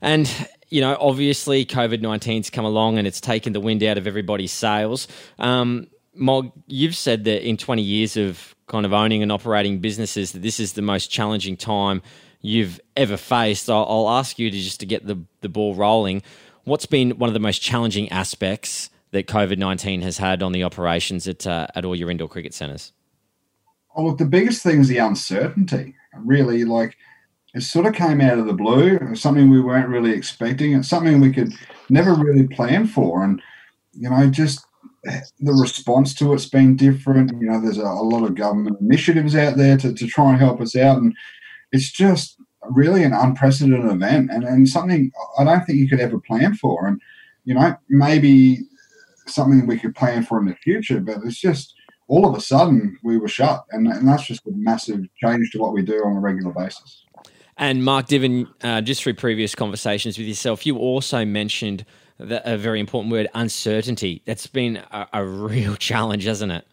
And 0.00 0.32
you 0.68 0.80
know, 0.80 0.96
obviously, 1.00 1.66
COVID 1.66 2.00
19's 2.00 2.50
come 2.50 2.64
along 2.64 2.98
and 2.98 3.06
it's 3.06 3.20
taken 3.20 3.52
the 3.52 3.60
wind 3.60 3.82
out 3.82 3.98
of 3.98 4.06
everybody's 4.06 4.52
sails. 4.52 5.08
Um, 5.40 5.88
Mog, 6.14 6.52
you've 6.66 6.96
said 6.96 7.24
that 7.24 7.46
in 7.46 7.56
20 7.56 7.82
years 7.82 8.16
of 8.16 8.54
kind 8.68 8.86
of 8.86 8.92
owning 8.92 9.22
and 9.22 9.32
operating 9.32 9.80
businesses, 9.80 10.32
that 10.32 10.42
this 10.42 10.60
is 10.60 10.74
the 10.74 10.82
most 10.82 11.08
challenging 11.08 11.56
time 11.56 12.02
you've 12.40 12.80
ever 12.96 13.16
faced. 13.16 13.68
I'll, 13.68 13.86
I'll 13.88 14.10
ask 14.10 14.38
you 14.38 14.50
to 14.50 14.56
just 14.56 14.80
to 14.80 14.86
get 14.86 15.06
the, 15.06 15.18
the 15.40 15.48
ball 15.48 15.74
rolling. 15.74 16.22
What's 16.64 16.86
been 16.86 17.12
one 17.18 17.28
of 17.28 17.34
the 17.34 17.40
most 17.40 17.60
challenging 17.60 18.08
aspects 18.10 18.90
that 19.12 19.26
COVID 19.26 19.58
19 19.58 20.02
has 20.02 20.18
had 20.18 20.42
on 20.42 20.52
the 20.52 20.64
operations 20.64 21.26
at, 21.26 21.46
uh, 21.46 21.66
at 21.74 21.84
all 21.84 21.96
your 21.96 22.10
indoor 22.10 22.28
cricket 22.28 22.54
centres? 22.54 22.92
Oh, 23.96 24.04
look, 24.04 24.18
the 24.18 24.24
biggest 24.24 24.62
thing 24.62 24.80
is 24.80 24.88
the 24.88 24.98
uncertainty. 24.98 25.94
Really, 26.16 26.64
like 26.64 26.96
it 27.54 27.62
sort 27.62 27.86
of 27.86 27.94
came 27.94 28.20
out 28.20 28.38
of 28.38 28.46
the 28.46 28.52
blue. 28.52 28.96
It 28.96 29.10
was 29.10 29.20
something 29.20 29.50
we 29.50 29.60
weren't 29.60 29.88
really 29.88 30.12
expecting. 30.12 30.74
It's 30.74 30.88
something 30.88 31.20
we 31.20 31.32
could 31.32 31.52
never 31.88 32.14
really 32.14 32.46
plan 32.46 32.86
for, 32.86 33.22
and 33.24 33.42
you 33.92 34.08
know, 34.08 34.30
just 34.30 34.64
the 35.02 35.52
response 35.52 36.14
to 36.14 36.32
it's 36.32 36.46
been 36.46 36.76
different. 36.76 37.32
You 37.40 37.48
know, 37.48 37.60
there's 37.60 37.78
a, 37.78 37.82
a 37.82 38.06
lot 38.06 38.24
of 38.24 38.34
government 38.34 38.78
initiatives 38.80 39.34
out 39.34 39.56
there 39.56 39.76
to, 39.78 39.92
to 39.92 40.06
try 40.06 40.30
and 40.30 40.38
help 40.38 40.60
us 40.60 40.76
out, 40.76 40.98
and 40.98 41.14
it's 41.72 41.90
just 41.90 42.36
really 42.70 43.02
an 43.04 43.12
unprecedented 43.12 43.90
event 43.90 44.30
and, 44.30 44.44
and 44.44 44.68
something 44.68 45.10
I 45.38 45.44
don't 45.44 45.64
think 45.64 45.78
you 45.78 45.88
could 45.88 46.00
ever 46.00 46.18
plan 46.18 46.54
for. 46.54 46.86
And 46.86 47.00
you 47.44 47.54
know, 47.54 47.76
maybe 47.88 48.60
something 49.26 49.66
we 49.66 49.78
could 49.78 49.94
plan 49.94 50.24
for 50.24 50.38
in 50.38 50.46
the 50.46 50.54
future, 50.56 51.00
but 51.00 51.18
it's 51.24 51.40
just 51.40 51.74
all 52.08 52.26
of 52.26 52.36
a 52.36 52.40
sudden 52.40 52.98
we 53.02 53.16
were 53.16 53.28
shut, 53.28 53.64
and, 53.70 53.86
and 53.86 54.06
that's 54.06 54.26
just 54.26 54.46
a 54.46 54.50
massive 54.52 55.00
change 55.22 55.50
to 55.52 55.58
what 55.58 55.72
we 55.72 55.82
do 55.82 56.04
on 56.04 56.16
a 56.16 56.20
regular 56.20 56.52
basis. 56.52 57.04
And 57.56 57.84
Mark 57.84 58.06
Divin, 58.06 58.48
uh, 58.62 58.80
just 58.80 59.02
through 59.02 59.14
previous 59.14 59.54
conversations 59.54 60.18
with 60.18 60.26
yourself, 60.26 60.66
you 60.66 60.76
also 60.76 61.24
mentioned 61.24 61.84
that 62.18 62.42
a 62.44 62.56
very 62.56 62.80
important 62.80 63.12
word, 63.12 63.28
uncertainty. 63.34 64.22
That's 64.26 64.46
been 64.46 64.78
a, 64.90 65.06
a 65.12 65.24
real 65.24 65.76
challenge, 65.76 66.24
hasn't 66.24 66.52
it? 66.52 66.66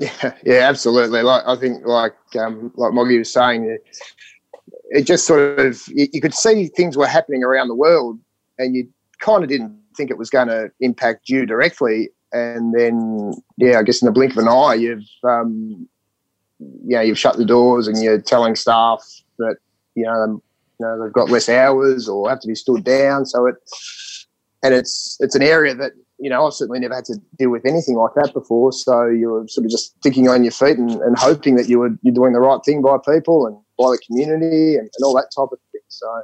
Yeah, 0.00 0.32
yeah, 0.44 0.68
absolutely. 0.68 1.20
Like 1.22 1.42
I 1.46 1.56
think, 1.56 1.84
like 1.86 2.14
um, 2.38 2.72
like 2.76 2.94
Moggy 2.94 3.18
was 3.18 3.30
saying, 3.30 3.64
it, 3.64 3.84
it 4.88 5.06
just 5.06 5.26
sort 5.26 5.58
of 5.58 5.82
you, 5.88 6.08
you 6.12 6.20
could 6.22 6.32
see 6.32 6.68
things 6.68 6.96
were 6.96 7.06
happening 7.06 7.44
around 7.44 7.68
the 7.68 7.74
world, 7.74 8.18
and 8.58 8.74
you 8.74 8.88
kind 9.18 9.42
of 9.42 9.50
didn't 9.50 9.78
think 9.96 10.10
it 10.10 10.16
was 10.16 10.30
going 10.30 10.48
to 10.48 10.70
impact 10.80 11.28
you 11.28 11.44
directly. 11.44 12.08
And 12.32 12.72
then, 12.72 13.34
yeah, 13.58 13.78
I 13.78 13.82
guess 13.82 14.00
in 14.00 14.06
the 14.06 14.12
blink 14.12 14.32
of 14.32 14.38
an 14.38 14.48
eye, 14.48 14.74
you've 14.74 15.04
um, 15.22 15.86
know 16.58 17.00
you've 17.02 17.18
shut 17.18 17.36
the 17.36 17.44
doors, 17.44 17.86
and 17.86 18.02
you're 18.02 18.22
telling 18.22 18.56
staff 18.56 19.04
that 19.38 19.56
you 19.96 20.04
know, 20.04 20.12
um, 20.12 20.42
you 20.78 20.86
know 20.86 21.02
they've 21.02 21.12
got 21.12 21.28
less 21.28 21.50
hours 21.50 22.08
or 22.08 22.30
have 22.30 22.40
to 22.40 22.48
be 22.48 22.54
stood 22.54 22.84
down. 22.84 23.26
So 23.26 23.46
it 23.46 23.56
and 24.62 24.72
it's 24.72 25.18
it's 25.20 25.34
an 25.34 25.42
area 25.42 25.74
that 25.74 25.92
you 26.20 26.30
know 26.30 26.46
I've 26.46 26.54
certainly 26.54 26.80
never 26.80 26.94
had 26.94 27.04
to 27.06 27.16
deal 27.38 27.50
with 27.50 27.64
anything 27.64 27.96
like 27.96 28.12
that 28.14 28.32
before. 28.32 28.72
So 28.72 29.06
you're 29.06 29.48
sort 29.48 29.64
of 29.64 29.70
just 29.70 29.94
thinking 30.02 30.28
on 30.28 30.44
your 30.44 30.52
feet 30.52 30.78
and, 30.78 30.90
and 30.90 31.18
hoping 31.18 31.56
that 31.56 31.68
you 31.68 31.78
were 31.78 31.90
you're 32.02 32.14
doing 32.14 32.32
the 32.32 32.40
right 32.40 32.60
thing 32.64 32.82
by 32.82 32.98
people 32.98 33.46
and 33.46 33.56
by 33.78 33.90
the 33.92 33.98
community 34.06 34.76
and, 34.76 34.88
and 34.92 35.04
all 35.04 35.14
that 35.14 35.30
type 35.36 35.48
of 35.52 35.58
thing. 35.72 35.80
So. 35.88 36.22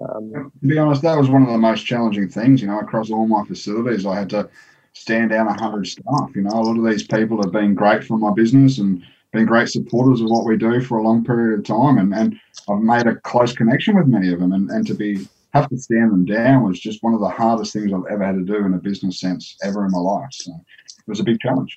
Um, 0.00 0.52
To 0.60 0.66
be 0.66 0.78
honest, 0.78 1.02
that 1.02 1.18
was 1.18 1.28
one 1.28 1.42
of 1.42 1.48
the 1.48 1.58
most 1.58 1.84
challenging 1.84 2.28
things. 2.28 2.60
You 2.60 2.68
know, 2.68 2.78
across 2.78 3.10
all 3.10 3.26
my 3.26 3.44
facilities, 3.44 4.06
I 4.06 4.16
had 4.16 4.30
to 4.30 4.48
stand 4.92 5.30
down 5.30 5.46
a 5.46 5.50
100 5.50 5.86
staff. 5.86 6.30
You 6.34 6.42
know, 6.42 6.50
a 6.50 6.62
lot 6.62 6.78
of 6.78 6.84
these 6.84 7.02
people 7.02 7.42
have 7.42 7.52
been 7.52 7.74
great 7.74 8.04
for 8.04 8.16
my 8.16 8.32
business 8.32 8.78
and 8.78 9.02
been 9.32 9.46
great 9.46 9.68
supporters 9.68 10.20
of 10.20 10.30
what 10.30 10.44
we 10.44 10.56
do 10.56 10.80
for 10.80 10.98
a 10.98 11.02
long 11.02 11.24
period 11.24 11.58
of 11.58 11.64
time. 11.64 11.98
And, 11.98 12.14
and 12.14 12.40
I've 12.68 12.80
made 12.80 13.06
a 13.06 13.16
close 13.16 13.52
connection 13.52 13.96
with 13.96 14.06
many 14.06 14.32
of 14.32 14.40
them. 14.40 14.52
And, 14.52 14.70
and 14.70 14.86
to 14.86 14.94
be 14.94 15.26
have 15.54 15.68
to 15.70 15.78
stand 15.78 16.12
them 16.12 16.24
down 16.24 16.64
was 16.64 16.78
just 16.78 17.02
one 17.02 17.14
of 17.14 17.20
the 17.20 17.28
hardest 17.28 17.72
things 17.72 17.92
I've 17.92 18.10
ever 18.10 18.24
had 18.24 18.36
to 18.36 18.42
do 18.42 18.56
in 18.56 18.74
a 18.74 18.78
business 18.78 19.20
sense 19.20 19.56
ever 19.62 19.84
in 19.84 19.90
my 19.90 19.98
life. 19.98 20.28
So 20.32 20.52
it 20.52 21.08
was 21.08 21.20
a 21.20 21.24
big 21.24 21.40
challenge. 21.40 21.76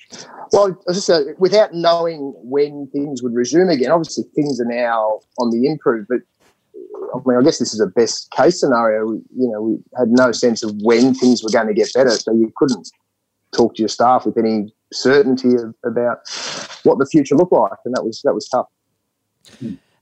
Well, 0.52 0.78
just 0.92 1.08
uh, 1.08 1.22
without 1.38 1.72
knowing 1.72 2.34
when 2.36 2.88
things 2.92 3.22
would 3.22 3.34
resume 3.34 3.70
again, 3.70 3.90
obviously 3.90 4.24
things 4.34 4.60
are 4.60 4.66
now 4.66 5.20
on 5.38 5.50
the 5.50 5.66
improve. 5.66 6.06
But 6.08 6.20
I 7.14 7.18
mean, 7.26 7.38
I 7.38 7.42
guess 7.42 7.58
this 7.58 7.72
is 7.72 7.80
a 7.80 7.86
best 7.86 8.30
case 8.30 8.60
scenario. 8.60 9.06
We, 9.06 9.16
you 9.36 9.48
know, 9.50 9.62
we 9.62 9.78
had 9.96 10.08
no 10.08 10.32
sense 10.32 10.62
of 10.62 10.74
when 10.82 11.14
things 11.14 11.42
were 11.42 11.50
going 11.50 11.68
to 11.68 11.74
get 11.74 11.92
better, 11.94 12.10
so 12.10 12.32
you 12.32 12.52
couldn't 12.56 12.90
talk 13.52 13.74
to 13.76 13.82
your 13.82 13.88
staff 13.88 14.26
with 14.26 14.36
any 14.36 14.72
certainty 14.92 15.54
of, 15.54 15.74
about 15.84 16.18
what 16.82 16.98
the 16.98 17.06
future 17.06 17.34
looked 17.34 17.52
like, 17.52 17.72
and 17.84 17.94
that 17.94 18.04
was 18.04 18.20
that 18.24 18.34
was 18.34 18.48
tough. 18.48 18.66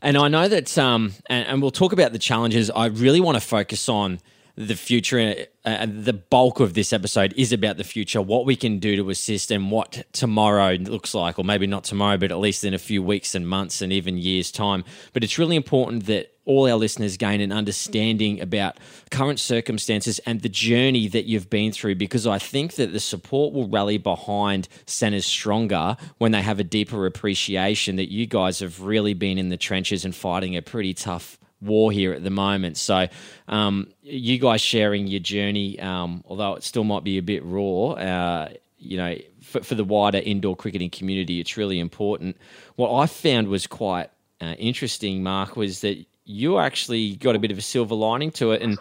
And 0.02 0.16
I 0.16 0.28
know 0.28 0.49
that, 0.49 0.76
um, 0.78 1.12
and, 1.26 1.47
and 1.47 1.62
we'll 1.62 1.71
talk 1.71 1.92
about 1.92 2.12
the 2.12 2.19
challenges. 2.19 2.71
I 2.71 2.87
really 2.87 3.21
want 3.21 3.37
to 3.37 3.40
focus 3.40 3.88
on 3.88 4.21
the 4.57 4.75
future. 4.75 5.47
Uh, 5.64 5.87
the 5.87 6.12
bulk 6.12 6.61
of 6.61 6.75
this 6.75 6.92
episode 6.92 7.35
is 7.37 7.52
about 7.52 7.76
the 7.76 7.85
future, 7.85 8.21
what 8.21 8.47
we 8.47 8.57
can 8.57 8.78
do 8.78 8.97
to 8.97 9.11
assist, 9.11 9.50
and 9.50 9.71
what 9.71 10.04
tomorrow 10.12 10.75
looks 10.75 11.14
like, 11.14 11.38
or 11.38 11.45
maybe 11.45 11.66
not 11.66 11.85
tomorrow, 11.85 12.16
but 12.16 12.33
at 12.33 12.38
least 12.38 12.64
in 12.64 12.75
a 12.75 12.78
few 12.78 13.02
weeks 13.02 13.35
and 13.35 13.49
months 13.49 13.83
and 13.83 13.92
even 13.92 14.16
years' 14.16 14.50
time. 14.50 14.85
But 15.12 15.23
it's 15.23 15.38
really 15.38 15.57
important 15.57 16.07
that 16.07 16.35
all 16.50 16.69
our 16.69 16.75
listeners 16.75 17.16
gain 17.16 17.40
an 17.40 17.52
understanding 17.52 18.40
about 18.40 18.76
current 19.12 19.38
circumstances 19.38 20.19
and 20.26 20.40
the 20.40 20.49
journey 20.49 21.07
that 21.07 21.26
you've 21.26 21.49
been 21.49 21.71
through 21.71 21.95
because 21.95 22.26
I 22.26 22.40
think 22.40 22.75
that 22.75 22.92
the 22.92 22.99
support 22.99 23.54
will 23.54 23.69
rally 23.69 23.99
behind 23.99 24.66
centers 24.85 25.25
stronger 25.25 25.97
when 26.19 26.33
they 26.33 26.42
have 26.42 26.59
a 26.59 26.64
deeper 26.64 27.07
appreciation 27.07 27.95
that 27.97 28.11
you 28.11 28.26
guys 28.26 28.59
have 28.59 28.80
really 28.83 29.14
been 29.14 29.38
in 29.38 29.49
the 29.49 29.57
trenches 29.57 30.04
and 30.04 30.12
fighting 30.12 30.57
a 30.57 30.62
pretty 30.62 30.92
tough 30.92 31.38
war 31.61 31.92
here 31.92 32.12
at 32.12 32.25
the 32.25 32.30
moment. 32.30 32.76
So, 32.76 33.07
um, 33.47 33.87
you 34.02 34.38
guys 34.38 34.61
sharing 34.61 35.07
your 35.07 35.21
journey, 35.21 35.78
um, 35.78 36.25
although 36.26 36.54
it 36.54 36.64
still 36.64 36.83
might 36.83 37.04
be 37.04 37.16
a 37.19 37.23
bit 37.23 37.45
raw, 37.45 37.90
uh, 37.90 38.49
you 38.76 38.97
know, 38.97 39.16
for, 39.40 39.62
for, 39.62 39.76
the 39.76 39.85
wider 39.85 40.19
indoor 40.19 40.57
cricketing 40.57 40.90
community, 40.90 41.38
it's 41.38 41.57
really 41.57 41.78
important. 41.78 42.37
What 42.75 42.92
I 42.92 43.07
found 43.07 43.47
was 43.47 43.69
quite 43.69 44.11
uh, 44.40 44.54
interesting, 44.59 45.23
Mark, 45.23 45.54
was 45.54 45.83
that 45.83 46.04
you 46.30 46.58
actually 46.58 47.16
got 47.16 47.37
a 47.37 47.38
bit 47.38 47.50
of 47.50 47.58
a 47.58 47.62
silver 47.62 47.94
lining 47.94 48.30
to 48.32 48.52
it, 48.52 48.62
and 48.62 48.78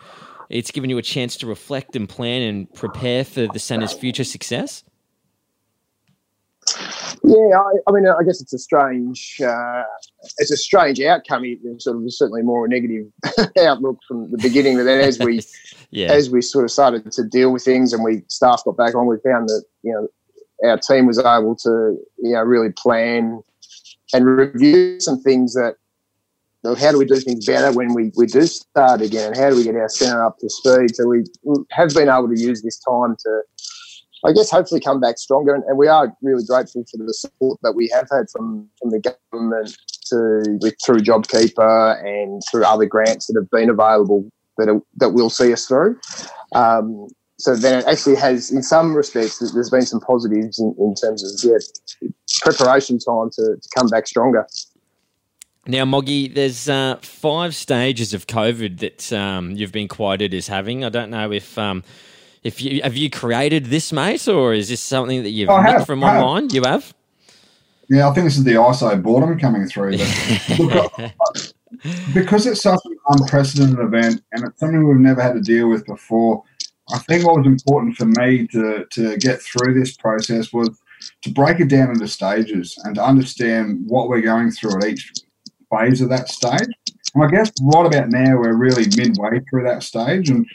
it's 0.49 0.71
given 0.71 0.89
you 0.89 0.97
a 0.97 1.01
chance 1.01 1.37
to 1.37 1.47
reflect 1.47 1.95
and 1.95 2.07
plan 2.07 2.41
and 2.43 2.73
prepare 2.73 3.23
for 3.23 3.47
the 3.47 3.59
centre's 3.59 3.93
future 3.93 4.23
success. 4.23 4.83
Yeah, 7.23 7.57
I, 7.57 7.73
I 7.87 7.91
mean, 7.91 8.07
I 8.07 8.23
guess 8.23 8.41
it's 8.41 8.53
a 8.53 8.59
strange, 8.59 9.41
uh, 9.43 9.83
it's 10.37 10.51
a 10.51 10.57
strange 10.57 11.01
outcome. 11.01 11.43
It 11.43 11.59
sort 11.81 11.97
of 11.97 12.03
certainly 12.13 12.43
more 12.43 12.65
a 12.65 12.69
negative 12.69 13.07
outlook 13.59 13.97
from 14.07 14.31
the 14.31 14.37
beginning. 14.37 14.77
But 14.77 14.83
then, 14.83 15.01
as 15.01 15.19
we, 15.19 15.41
yeah. 15.91 16.11
as 16.11 16.29
we 16.29 16.41
sort 16.41 16.65
of 16.65 16.71
started 16.71 17.11
to 17.11 17.23
deal 17.23 17.51
with 17.51 17.63
things, 17.63 17.91
and 17.93 18.03
we 18.03 18.23
staff 18.27 18.63
got 18.63 18.77
back 18.77 18.95
on, 18.95 19.07
we 19.07 19.17
found 19.23 19.49
that 19.49 19.63
you 19.83 19.91
know 19.91 20.07
our 20.69 20.77
team 20.77 21.07
was 21.07 21.19
able 21.19 21.55
to 21.55 21.97
you 22.17 22.33
know 22.33 22.41
really 22.41 22.71
plan 22.71 23.41
and 24.13 24.25
review 24.25 24.99
some 24.99 25.19
things 25.21 25.53
that 25.53 25.75
how 26.63 26.91
do 26.91 26.97
we 26.97 27.05
do 27.05 27.15
things 27.15 27.45
better 27.45 27.71
when 27.71 27.93
we, 27.93 28.11
we 28.15 28.25
do 28.25 28.45
start 28.45 29.01
again? 29.01 29.33
How 29.33 29.49
do 29.49 29.55
we 29.55 29.63
get 29.63 29.75
our 29.75 29.89
centre 29.89 30.23
up 30.23 30.37
to 30.39 30.49
speed? 30.49 30.95
So 30.95 31.07
we 31.07 31.23
have 31.71 31.93
been 31.93 32.09
able 32.09 32.27
to 32.27 32.39
use 32.39 32.61
this 32.61 32.79
time 32.79 33.15
to, 33.19 33.41
I 34.25 34.33
guess, 34.33 34.51
hopefully 34.51 34.81
come 34.81 34.99
back 34.99 35.17
stronger. 35.17 35.55
And, 35.55 35.63
and 35.65 35.77
we 35.77 35.87
are 35.87 36.13
really 36.21 36.43
grateful 36.45 36.83
for 36.91 36.97
the 36.97 37.13
support 37.13 37.59
that 37.63 37.73
we 37.73 37.89
have 37.93 38.07
had 38.11 38.25
from, 38.31 38.67
from 38.79 38.91
the 38.91 38.99
government 38.99 39.77
to 40.07 40.57
with, 40.61 40.75
through 40.85 40.99
JobKeeper 40.99 42.03
and 42.05 42.41
through 42.51 42.65
other 42.65 42.85
grants 42.85 43.27
that 43.27 43.39
have 43.39 43.49
been 43.51 43.69
available 43.69 44.29
that 44.57 44.67
are, 44.67 44.81
that 44.97 45.09
will 45.11 45.29
see 45.29 45.53
us 45.53 45.65
through. 45.65 45.97
Um, 46.53 47.07
so 47.37 47.55
then 47.55 47.79
it 47.79 47.87
actually 47.87 48.17
has, 48.17 48.51
in 48.51 48.61
some 48.61 48.93
respects, 48.93 49.39
there's 49.39 49.69
been 49.69 49.85
some 49.85 50.01
positives 50.01 50.59
in, 50.59 50.75
in 50.77 50.93
terms 50.93 51.23
of 51.23 51.49
yeah, 51.49 52.09
preparation 52.41 52.99
time 52.99 53.29
to, 53.31 53.55
to 53.55 53.69
come 53.77 53.87
back 53.87 54.07
stronger. 54.07 54.45
Now, 55.69 55.85
Moggy, 55.85 56.27
there's 56.27 56.67
uh, 56.67 56.97
five 57.03 57.53
stages 57.53 58.15
of 58.15 58.25
COVID 58.25 58.79
that 58.79 59.13
um, 59.13 59.51
you've 59.51 59.71
been 59.71 59.87
quoted 59.87 60.33
as 60.33 60.47
having. 60.47 60.83
I 60.83 60.89
don't 60.89 61.11
know 61.11 61.31
if 61.31 61.59
um, 61.59 61.83
if 62.43 62.59
you 62.59 62.81
have 62.81 62.95
you 62.95 63.11
created 63.11 63.65
this, 63.65 63.93
mate, 63.93 64.27
or 64.27 64.55
is 64.55 64.69
this 64.69 64.81
something 64.81 65.21
that 65.21 65.29
you've 65.29 65.49
nicked 65.63 65.85
from 65.85 66.03
online? 66.03 66.49
You 66.49 66.63
have. 66.63 66.91
Yeah, 67.87 68.09
I 68.09 68.13
think 68.15 68.25
this 68.25 68.37
is 68.37 68.45
the 68.45 68.53
ISO 68.53 68.99
boredom 69.01 69.37
coming 69.37 69.67
through. 69.67 69.97
look, 70.57 70.91
because 72.15 72.47
it's 72.47 72.63
such 72.63 72.79
an 72.85 72.97
unprecedented 73.09 73.79
event 73.79 74.23
and 74.31 74.45
it's 74.45 74.59
something 74.59 74.87
we've 74.87 74.97
never 74.97 75.21
had 75.21 75.33
to 75.33 75.41
deal 75.41 75.69
with 75.69 75.85
before. 75.85 76.43
I 76.91 76.97
think 76.97 77.27
what 77.27 77.37
was 77.37 77.45
important 77.45 77.95
for 77.95 78.05
me 78.05 78.47
to 78.47 78.87
to 78.89 79.17
get 79.17 79.39
through 79.39 79.79
this 79.79 79.95
process 79.95 80.51
was 80.51 80.71
to 81.21 81.29
break 81.29 81.59
it 81.59 81.69
down 81.69 81.91
into 81.91 82.07
stages 82.07 82.75
and 82.85 82.95
to 82.95 83.03
understand 83.03 83.83
what 83.85 84.09
we're 84.09 84.21
going 84.21 84.49
through 84.49 84.75
at 84.77 84.85
each 84.85 85.11
phase 85.69 86.01
of 86.01 86.09
that 86.09 86.29
stage. 86.29 86.67
And 87.15 87.23
I 87.23 87.27
guess 87.27 87.51
right 87.61 87.85
about 87.85 88.09
now, 88.09 88.37
we're 88.37 88.55
really 88.55 88.85
midway 88.95 89.39
through 89.49 89.63
that 89.63 89.83
stage. 89.83 90.29
And, 90.29 90.45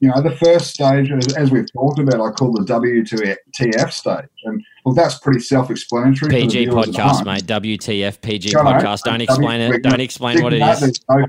you 0.00 0.08
know, 0.08 0.20
the 0.20 0.36
first 0.36 0.74
stage, 0.74 1.10
as, 1.10 1.34
as 1.34 1.50
we've 1.50 1.70
talked 1.72 1.98
about, 1.98 2.20
I 2.20 2.30
call 2.32 2.52
the 2.52 2.64
WTF 2.64 3.92
stage. 3.92 4.28
And, 4.44 4.62
well, 4.84 4.94
that's 4.94 5.18
pretty 5.18 5.40
self 5.40 5.70
explanatory. 5.70 6.30
PG 6.30 6.66
podcast, 6.66 7.24
mate. 7.24 7.44
WTF, 7.44 8.20
PG 8.20 8.52
podcast. 8.52 9.02
Don't 9.02 9.20
explain 9.20 9.60
it. 9.60 9.82
Don't 9.82 10.00
explain 10.00 10.42
what 10.42 10.52
it 10.52 10.62
is. 10.62 11.00
No, 11.08 11.24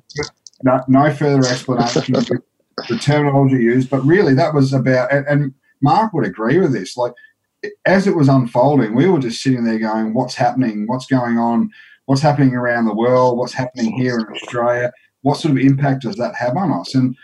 no, 0.64 0.84
no 0.88 1.14
further 1.14 1.48
explanation 1.48 2.16
of 2.16 2.26
the 2.26 2.98
terminology 3.00 3.56
used. 3.58 3.90
But 3.90 4.04
really, 4.04 4.34
that 4.34 4.54
was 4.54 4.74
about, 4.74 5.12
and 5.14 5.54
Mark 5.82 6.14
would 6.14 6.26
agree 6.26 6.58
with 6.58 6.74
this. 6.74 6.98
Like, 6.98 7.14
as 7.86 8.08
it 8.08 8.16
was 8.16 8.28
unfolding, 8.28 8.96
we 8.96 9.08
were 9.08 9.20
just 9.20 9.42
sitting 9.42 9.64
there 9.64 9.80
going, 9.80 10.14
what's 10.14 10.36
happening? 10.36 10.88
What's 10.88 11.06
going 11.06 11.38
on? 11.38 11.70
What's 12.06 12.22
happening 12.22 12.54
around 12.54 12.86
the 12.86 12.96
world, 12.96 13.38
what's 13.38 13.54
happening 13.54 13.98
here 13.98 14.20
in 14.20 14.26
Australia, 14.36 14.92
what 15.22 15.38
sort 15.38 15.54
of 15.54 15.58
impact 15.58 16.04
does 16.04 16.16
that 16.18 16.36
have 16.36 16.58
on 16.58 16.72
us? 16.72 16.96
And 16.96 17.16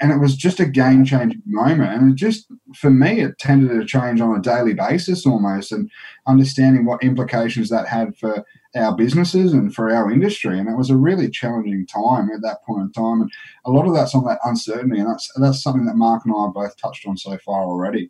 and 0.00 0.12
it 0.12 0.18
was 0.18 0.36
just 0.36 0.60
a 0.60 0.64
game 0.64 1.04
changing 1.04 1.42
moment. 1.44 1.92
And 1.92 2.16
just, 2.16 2.46
for 2.74 2.90
me, 2.90 3.20
it 3.20 3.38
tended 3.38 3.70
to 3.70 3.84
change 3.84 4.20
on 4.20 4.36
a 4.36 4.40
daily 4.40 4.74
basis 4.74 5.26
almost, 5.26 5.72
and 5.72 5.90
understanding 6.26 6.84
what 6.84 7.02
implications 7.02 7.68
that 7.70 7.88
had 7.88 8.16
for 8.16 8.44
our 8.76 8.94
businesses 8.96 9.52
and 9.52 9.74
for 9.74 9.90
our 9.90 10.10
industry. 10.10 10.58
And 10.58 10.68
it 10.68 10.76
was 10.76 10.90
a 10.90 10.96
really 10.96 11.28
challenging 11.28 11.86
time 11.86 12.30
at 12.30 12.42
that 12.42 12.62
point 12.64 12.82
in 12.82 12.92
time. 12.92 13.22
And 13.22 13.30
a 13.64 13.70
lot 13.70 13.86
of 13.86 13.94
that's 13.94 14.14
on 14.14 14.24
that 14.26 14.38
uncertainty. 14.44 15.00
And 15.00 15.10
that's, 15.10 15.28
that's 15.36 15.62
something 15.62 15.84
that 15.86 15.96
Mark 15.96 16.22
and 16.24 16.34
I 16.34 16.44
have 16.44 16.54
both 16.54 16.76
touched 16.76 17.06
on 17.06 17.16
so 17.16 17.36
far 17.38 17.64
already. 17.64 18.08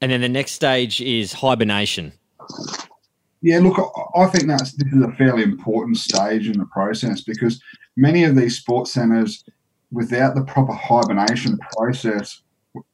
And 0.00 0.10
then 0.10 0.20
the 0.20 0.28
next 0.28 0.52
stage 0.52 1.00
is 1.00 1.32
hibernation. 1.32 2.12
Yeah, 3.40 3.60
look, 3.60 3.78
I 4.16 4.26
think 4.26 4.46
that's 4.46 4.72
this 4.72 4.92
is 4.92 5.02
a 5.02 5.12
fairly 5.12 5.42
important 5.42 5.96
stage 5.96 6.48
in 6.48 6.58
the 6.58 6.66
process 6.66 7.20
because 7.20 7.62
many 7.96 8.24
of 8.24 8.34
these 8.34 8.58
sports 8.58 8.92
centres, 8.92 9.44
without 9.92 10.34
the 10.34 10.44
proper 10.44 10.72
hibernation 10.72 11.58
process, 11.76 12.42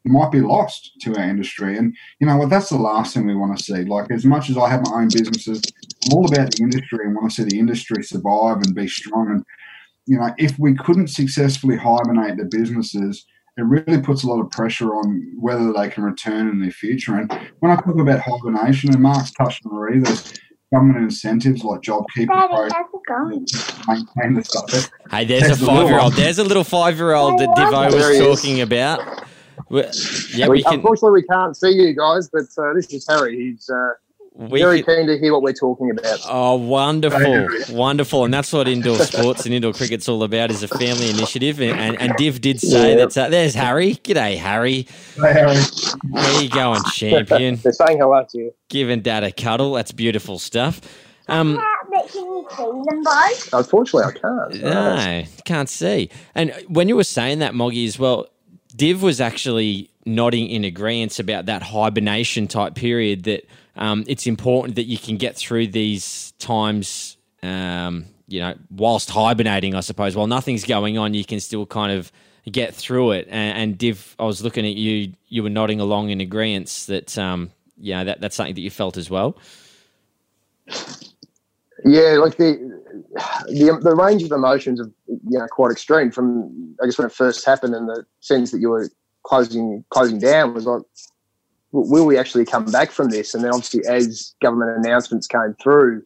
might 0.04 0.30
be 0.30 0.40
lost 0.40 0.92
to 1.00 1.16
our 1.16 1.28
industry. 1.28 1.76
And 1.76 1.96
you 2.20 2.26
know 2.26 2.36
what? 2.36 2.50
That's 2.50 2.68
the 2.68 2.76
last 2.76 3.14
thing 3.14 3.26
we 3.26 3.34
want 3.34 3.56
to 3.56 3.64
see. 3.64 3.84
Like 3.84 4.10
as 4.10 4.24
much 4.24 4.50
as 4.50 4.58
I 4.58 4.68
have 4.68 4.86
my 4.86 5.00
own 5.00 5.08
businesses, 5.08 5.62
I'm 6.06 6.16
all 6.16 6.26
about 6.26 6.52
the 6.52 6.62
industry 6.62 7.06
and 7.06 7.14
want 7.14 7.30
to 7.30 7.42
see 7.42 7.48
the 7.48 7.58
industry 7.58 8.02
survive 8.02 8.58
and 8.58 8.74
be 8.74 8.88
strong. 8.88 9.30
And 9.30 9.44
you 10.06 10.18
know, 10.18 10.34
if 10.38 10.58
we 10.58 10.74
couldn't 10.74 11.08
successfully 11.08 11.76
hibernate 11.76 12.36
the 12.36 12.44
businesses, 12.44 13.24
it 13.56 13.62
really 13.62 14.00
puts 14.00 14.24
a 14.24 14.26
lot 14.26 14.40
of 14.40 14.50
pressure 14.50 14.94
on 14.94 15.32
whether 15.38 15.72
they 15.72 15.88
can 15.88 16.02
return 16.02 16.48
in 16.48 16.60
the 16.60 16.70
future. 16.70 17.16
And 17.16 17.32
when 17.60 17.70
I 17.70 17.76
talk 17.76 17.98
about 17.98 18.20
hibernation, 18.20 18.92
and 18.92 19.00
Mark's 19.02 19.30
touched 19.32 19.64
on 19.66 19.72
already, 19.72 20.00
there's 20.00 20.34
government 20.72 21.04
incentives 21.04 21.62
like 21.62 21.80
JobKeeper. 21.82 22.26
Daddy, 22.26 22.52
how's 22.52 22.86
it 22.92 23.00
going? 23.06 23.46
Maintain 23.86 24.34
the 24.34 24.42
stuff. 24.42 24.90
Hey, 25.10 25.24
there's, 25.24 25.42
there's 25.42 25.62
a 25.62 25.66
five-year-old. 25.66 26.14
There's 26.14 26.38
a 26.38 26.44
little 26.44 26.64
five-year-old 26.64 27.38
that 27.38 27.48
Divo 27.50 27.94
was 27.94 28.18
talking 28.18 28.60
about. 28.60 29.00
Yeah, 29.70 30.48
we 30.48 30.62
can... 30.62 30.74
Unfortunately, 30.74 31.22
we 31.22 31.26
can't 31.28 31.56
see 31.56 31.70
you 31.70 31.94
guys, 31.94 32.28
but 32.28 32.46
uh, 32.58 32.72
this 32.74 32.92
is 32.92 33.06
Harry. 33.08 33.36
He's 33.36 33.70
uh, 33.70 33.90
we 34.36 34.60
very 34.60 34.82
can, 34.82 34.96
keen 34.96 35.06
to 35.06 35.18
hear 35.18 35.32
what 35.32 35.42
we're 35.42 35.52
talking 35.52 35.90
about. 35.90 36.20
Oh, 36.28 36.56
wonderful, 36.56 37.48
wonderful, 37.70 38.24
and 38.24 38.34
that's 38.34 38.52
what 38.52 38.66
indoor 38.66 38.98
sports 38.98 39.44
and 39.46 39.54
indoor 39.54 39.72
cricket's 39.72 40.08
all 40.08 40.24
about 40.24 40.50
is 40.50 40.64
a 40.64 40.68
family 40.68 41.08
initiative. 41.08 41.60
And, 41.60 41.78
and, 41.78 42.00
and 42.00 42.16
Div 42.16 42.40
did 42.40 42.60
say 42.60 42.90
yeah. 42.90 43.06
that. 43.06 43.16
Uh, 43.16 43.28
there's 43.28 43.54
Harry. 43.54 43.94
G'day, 43.94 44.36
Harry. 44.36 44.88
Hey, 45.14 45.32
Harry. 45.32 45.56
How 46.14 46.40
you 46.40 46.48
going, 46.48 46.82
champion? 46.92 47.56
They're 47.62 47.72
saying 47.72 47.98
hello 47.98 48.26
to 48.28 48.38
you. 48.38 48.54
Giving 48.68 49.02
Dad 49.02 49.22
a 49.22 49.30
cuddle. 49.30 49.74
That's 49.74 49.92
beautiful 49.92 50.40
stuff. 50.40 50.80
Um, 51.28 51.62
but 51.90 52.10
can 52.10 52.24
you 52.24 52.46
see 52.50 52.64
them 52.64 53.02
both? 53.04 53.52
Unfortunately, 53.52 54.12
I 54.14 54.18
can't. 54.18 54.62
No, 54.62 55.22
can't 55.44 55.68
see. 55.68 56.10
And 56.34 56.52
when 56.66 56.88
you 56.88 56.96
were 56.96 57.04
saying 57.04 57.38
that, 57.38 57.54
Moggy, 57.54 57.86
as 57.86 58.00
well, 58.00 58.26
Div 58.74 59.00
was 59.00 59.20
actually 59.20 59.90
nodding 60.04 60.48
in 60.48 60.64
agreement 60.64 61.18
about 61.20 61.46
that 61.46 61.62
hibernation 61.62 62.48
type 62.48 62.74
period 62.74 63.22
that 63.24 63.46
um, 63.76 64.04
it's 64.06 64.26
important 64.26 64.76
that 64.76 64.84
you 64.84 64.98
can 64.98 65.16
get 65.16 65.36
through 65.36 65.68
these 65.68 66.32
times, 66.38 67.16
um, 67.42 68.06
you 68.28 68.40
know, 68.40 68.54
whilst 68.70 69.10
hibernating, 69.10 69.74
I 69.74 69.80
suppose. 69.80 70.16
While 70.16 70.26
nothing's 70.26 70.64
going 70.64 70.98
on, 70.98 71.14
you 71.14 71.24
can 71.24 71.40
still 71.40 71.66
kind 71.66 71.92
of 71.92 72.12
get 72.50 72.74
through 72.74 73.12
it. 73.12 73.26
And, 73.30 73.58
and 73.58 73.78
Div, 73.78 74.14
I 74.18 74.24
was 74.24 74.42
looking 74.42 74.66
at 74.66 74.74
you, 74.74 75.12
you 75.28 75.42
were 75.42 75.50
nodding 75.50 75.80
along 75.80 76.10
in 76.10 76.20
agreement 76.20 76.84
that, 76.88 77.16
um, 77.18 77.50
you 77.78 77.94
know, 77.94 78.04
that, 78.04 78.20
that's 78.20 78.36
something 78.36 78.54
that 78.54 78.60
you 78.60 78.70
felt 78.70 78.96
as 78.96 79.10
well. 79.10 79.36
Yeah, 81.84 82.16
like 82.18 82.36
the, 82.38 82.80
the 83.46 83.78
the 83.82 83.94
range 83.94 84.22
of 84.22 84.32
emotions 84.32 84.80
are 84.80 84.90
you 85.08 85.38
know 85.38 85.46
quite 85.50 85.70
extreme. 85.70 86.10
From 86.10 86.76
I 86.82 86.86
guess 86.86 86.96
when 86.96 87.06
it 87.06 87.12
first 87.12 87.44
happened, 87.44 87.74
and 87.74 87.88
the 87.88 88.06
sense 88.20 88.50
that 88.52 88.60
you 88.60 88.70
were 88.70 88.88
closing 89.24 89.84
closing 89.90 90.18
down 90.18 90.54
was 90.54 90.66
like, 90.66 90.82
will 91.74 92.06
we 92.06 92.16
actually 92.16 92.44
come 92.44 92.66
back 92.66 92.90
from 92.90 93.10
this? 93.10 93.34
And 93.34 93.42
then 93.42 93.50
obviously, 93.50 93.84
as 93.86 94.34
government 94.40 94.84
announcements 94.84 95.26
came 95.26 95.54
through, 95.62 96.02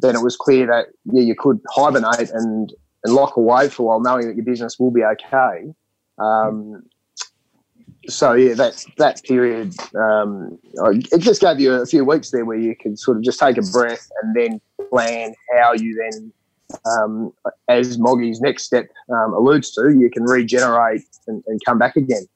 then 0.00 0.16
it 0.16 0.22
was 0.22 0.36
clear 0.36 0.66
that 0.66 0.86
yeah, 1.12 1.22
you 1.22 1.34
could 1.36 1.60
hibernate 1.70 2.30
and 2.30 2.72
and 3.04 3.14
lock 3.14 3.36
away 3.36 3.68
for 3.68 3.82
a 3.82 3.86
while, 3.86 4.00
knowing 4.00 4.26
that 4.26 4.36
your 4.36 4.44
business 4.44 4.78
will 4.78 4.90
be 4.90 5.04
okay. 5.04 5.72
Um, 6.18 6.82
so 8.08 8.32
yeah, 8.32 8.54
that 8.54 8.84
that 8.96 9.22
period, 9.22 9.74
um, 9.94 10.58
it 11.12 11.18
just 11.18 11.40
gave 11.40 11.60
you 11.60 11.74
a 11.74 11.86
few 11.86 12.04
weeks 12.04 12.30
there 12.30 12.44
where 12.44 12.58
you 12.58 12.74
could 12.74 12.98
sort 12.98 13.18
of 13.18 13.22
just 13.22 13.38
take 13.38 13.56
a 13.56 13.62
breath 13.72 14.10
and 14.22 14.34
then 14.34 14.60
plan 14.90 15.34
how 15.56 15.74
you 15.74 15.94
then, 16.10 16.32
um, 16.86 17.32
as 17.68 17.98
Moggy's 17.98 18.40
next 18.40 18.64
step 18.64 18.88
um, 19.10 19.34
alludes 19.34 19.70
to, 19.74 19.90
you 19.90 20.10
can 20.10 20.24
regenerate 20.24 21.02
and, 21.26 21.44
and 21.46 21.60
come 21.64 21.78
back 21.78 21.96
again. 21.96 22.26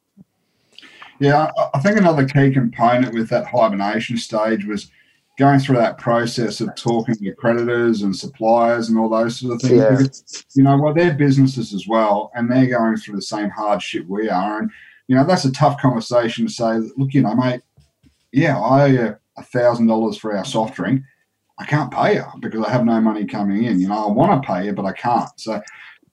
Yeah, 1.22 1.52
I 1.72 1.78
think 1.78 1.98
another 1.98 2.26
key 2.26 2.50
component 2.50 3.14
with 3.14 3.28
that 3.28 3.46
hibernation 3.46 4.16
stage 4.16 4.64
was 4.64 4.90
going 5.38 5.60
through 5.60 5.76
that 5.76 5.96
process 5.96 6.60
of 6.60 6.74
talking 6.74 7.14
to 7.14 7.32
creditors 7.34 8.02
and 8.02 8.14
suppliers 8.14 8.88
and 8.88 8.98
all 8.98 9.08
those 9.08 9.38
sort 9.38 9.54
of 9.54 9.62
things. 9.62 9.80
Yeah. 9.80 9.96
Because, 9.96 10.44
you 10.56 10.64
know, 10.64 10.76
well, 10.76 10.92
they're 10.92 11.14
businesses 11.14 11.72
as 11.74 11.86
well, 11.86 12.32
and 12.34 12.50
they're 12.50 12.66
going 12.66 12.96
through 12.96 13.14
the 13.14 13.22
same 13.22 13.50
hardship 13.50 14.04
we 14.08 14.28
are. 14.28 14.58
And, 14.58 14.70
you 15.06 15.14
know, 15.14 15.24
that's 15.24 15.44
a 15.44 15.52
tough 15.52 15.80
conversation 15.80 16.48
to 16.48 16.52
say, 16.52 16.78
look, 16.96 17.14
you 17.14 17.22
know, 17.22 17.36
mate, 17.36 17.60
yeah, 18.32 18.58
I 18.58 18.82
owe 18.82 18.86
you 18.86 19.16
a 19.36 19.42
thousand 19.44 19.86
dollars 19.86 20.16
for 20.16 20.36
our 20.36 20.44
soft 20.44 20.74
drink. 20.74 21.02
I 21.56 21.66
can't 21.66 21.92
pay 21.92 22.14
you 22.16 22.24
because 22.40 22.64
I 22.66 22.72
have 22.72 22.84
no 22.84 23.00
money 23.00 23.26
coming 23.26 23.62
in. 23.62 23.78
You 23.78 23.86
know, 23.86 24.08
I 24.08 24.10
want 24.10 24.42
to 24.42 24.46
pay 24.46 24.64
you, 24.64 24.72
but 24.72 24.86
I 24.86 24.92
can't. 24.92 25.30
So 25.36 25.62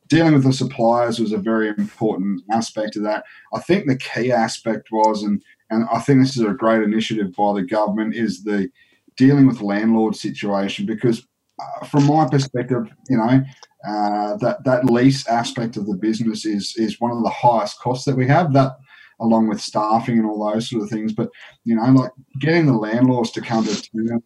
dealing 0.09 0.33
with 0.33 0.43
the 0.43 0.53
suppliers 0.53 1.19
was 1.19 1.31
a 1.31 1.37
very 1.37 1.69
important 1.69 2.41
aspect 2.51 2.95
of 2.95 3.03
that. 3.03 3.23
I 3.53 3.59
think 3.59 3.85
the 3.85 3.97
key 3.97 4.31
aspect 4.31 4.89
was, 4.91 5.23
and 5.23 5.41
and 5.69 5.87
I 5.91 5.99
think 5.99 6.21
this 6.21 6.35
is 6.35 6.43
a 6.43 6.53
great 6.53 6.81
initiative 6.81 7.33
by 7.33 7.53
the 7.53 7.63
government, 7.63 8.15
is 8.15 8.43
the 8.43 8.69
dealing 9.17 9.47
with 9.47 9.61
landlord 9.61 10.15
situation 10.15 10.85
because 10.85 11.27
uh, 11.59 11.85
from 11.85 12.05
my 12.05 12.27
perspective, 12.27 12.89
you 13.09 13.17
know, 13.17 13.43
uh, 13.87 14.37
that 14.37 14.63
that 14.65 14.85
lease 14.85 15.27
aspect 15.27 15.77
of 15.77 15.85
the 15.85 15.95
business 15.95 16.45
is 16.45 16.73
is 16.75 16.99
one 16.99 17.11
of 17.11 17.23
the 17.23 17.29
highest 17.29 17.79
costs 17.79 18.05
that 18.05 18.17
we 18.17 18.27
have. 18.27 18.53
That 18.53 18.73
along 19.21 19.47
with 19.47 19.61
staffing 19.61 20.17
and 20.17 20.25
all 20.25 20.51
those 20.51 20.69
sort 20.69 20.83
of 20.83 20.89
things. 20.89 21.13
But 21.13 21.29
you 21.65 21.75
know, 21.75 21.83
like 21.91 22.11
getting 22.39 22.65
the 22.65 22.73
landlords 22.73 23.31
to 23.31 23.41
come 23.41 23.65
to 23.65 23.69
terms 23.69 24.23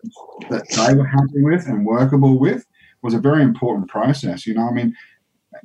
that 0.50 0.68
they 0.70 0.96
were 0.96 1.08
happy 1.08 1.42
with 1.42 1.68
and 1.68 1.86
workable 1.86 2.40
with 2.40 2.66
was 3.02 3.14
a 3.14 3.20
very 3.20 3.44
important 3.44 3.90
process. 3.90 4.48
You 4.48 4.54
know, 4.54 4.68
I 4.68 4.72
mean, 4.72 4.96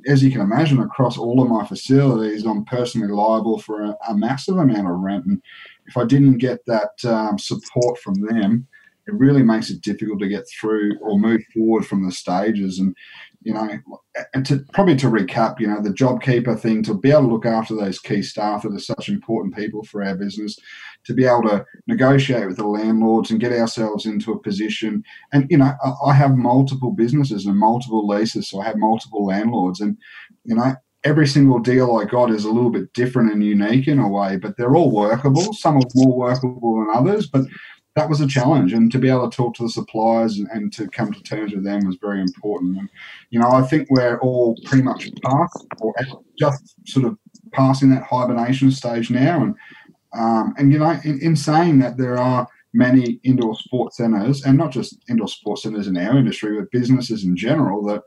as 0.07 0.23
you 0.23 0.31
can 0.31 0.41
imagine, 0.41 0.79
across 0.79 1.17
all 1.17 1.41
of 1.41 1.49
my 1.49 1.65
facilities, 1.65 2.45
I'm 2.45 2.65
personally 2.65 3.07
liable 3.07 3.59
for 3.59 3.83
a, 3.83 3.95
a 4.07 4.15
massive 4.15 4.57
amount 4.57 4.87
of 4.87 4.99
rent, 4.99 5.25
and 5.25 5.41
if 5.87 5.97
I 5.97 6.05
didn't 6.05 6.37
get 6.37 6.65
that 6.67 6.91
um, 7.05 7.37
support 7.37 7.99
from 7.99 8.15
them, 8.15 8.67
it 9.07 9.13
really 9.15 9.43
makes 9.43 9.69
it 9.69 9.81
difficult 9.81 10.19
to 10.19 10.27
get 10.27 10.45
through 10.47 10.97
or 11.01 11.17
move 11.17 11.41
forward 11.53 11.85
from 11.85 12.05
the 12.05 12.11
stages. 12.11 12.79
And 12.79 12.95
you 13.41 13.53
know, 13.53 13.69
and 14.33 14.45
to 14.45 14.65
probably 14.73 14.97
to 14.97 15.07
recap, 15.07 15.59
you 15.59 15.67
know, 15.67 15.81
the 15.81 15.89
JobKeeper 15.89 16.59
thing 16.59 16.83
to 16.83 16.93
be 16.93 17.09
able 17.09 17.21
to 17.21 17.27
look 17.27 17.45
after 17.45 17.75
those 17.75 17.99
key 17.99 18.21
staff 18.21 18.63
that 18.63 18.73
are 18.73 18.79
such 18.79 19.07
important 19.07 19.55
people 19.55 19.83
for 19.83 20.03
our 20.03 20.15
business, 20.15 20.57
to 21.05 21.13
be 21.13 21.25
able 21.25 21.43
to 21.43 21.65
negotiate 21.87 22.47
with 22.47 22.57
the 22.57 22.67
landlords 22.67 23.31
and 23.31 23.39
get 23.39 23.51
ourselves 23.51 24.05
into 24.05 24.31
a 24.31 24.39
position. 24.39 25.03
And 25.33 25.47
you 25.49 25.57
know, 25.57 25.73
I 26.05 26.13
have 26.13 26.35
multiple 26.35 26.91
businesses 26.91 27.45
and 27.45 27.57
multiple 27.57 28.07
leases, 28.07 28.49
so 28.49 28.61
I 28.61 28.65
have 28.65 28.77
multiple 28.77 29.25
landlords, 29.25 29.79
and 29.79 29.97
you 30.45 30.55
know, 30.55 30.75
every 31.03 31.27
single 31.27 31.59
deal 31.59 31.95
I 31.95 32.05
got 32.05 32.31
is 32.31 32.45
a 32.45 32.51
little 32.51 32.69
bit 32.69 32.93
different 32.93 33.31
and 33.31 33.43
unique 33.43 33.87
in 33.87 33.99
a 33.99 34.07
way, 34.07 34.37
but 34.37 34.57
they're 34.57 34.75
all 34.75 34.91
workable. 34.91 35.53
Some 35.53 35.77
are 35.77 35.83
more 35.95 36.17
workable 36.17 36.79
than 36.79 36.95
others, 36.95 37.27
but 37.27 37.45
that 37.95 38.09
was 38.09 38.21
a 38.21 38.27
challenge. 38.27 38.73
And 38.73 38.91
to 38.91 38.99
be 38.99 39.09
able 39.09 39.29
to 39.29 39.35
talk 39.35 39.55
to 39.55 39.63
the 39.63 39.69
suppliers 39.69 40.37
and, 40.37 40.47
and, 40.51 40.71
to 40.73 40.87
come 40.87 41.11
to 41.11 41.23
terms 41.23 41.53
with 41.53 41.63
them 41.63 41.85
was 41.85 41.97
very 41.99 42.21
important. 42.21 42.77
And, 42.77 42.89
you 43.29 43.39
know, 43.39 43.49
I 43.49 43.61
think 43.63 43.87
we're 43.89 44.19
all 44.19 44.55
pretty 44.65 44.83
much 44.83 45.09
past 45.23 45.65
or 45.79 45.93
just 46.37 46.75
sort 46.87 47.05
of 47.05 47.17
passing 47.51 47.89
that 47.89 48.03
hibernation 48.03 48.71
stage 48.71 49.09
now. 49.09 49.41
And, 49.41 49.55
um, 50.13 50.53
and 50.57 50.71
you 50.71 50.79
know, 50.79 50.99
in, 51.03 51.21
in 51.21 51.35
saying 51.35 51.79
that, 51.79 51.97
there 51.97 52.17
are 52.17 52.47
many 52.73 53.19
indoor 53.23 53.55
sports 53.55 53.97
centres, 53.97 54.43
and 54.43 54.57
not 54.57 54.71
just 54.71 54.97
indoor 55.09 55.27
sports 55.27 55.63
centres 55.63 55.87
in 55.87 55.97
our 55.97 56.17
industry, 56.17 56.59
but 56.59 56.71
businesses 56.71 57.23
in 57.23 57.35
general 57.35 57.83
that 57.85 58.03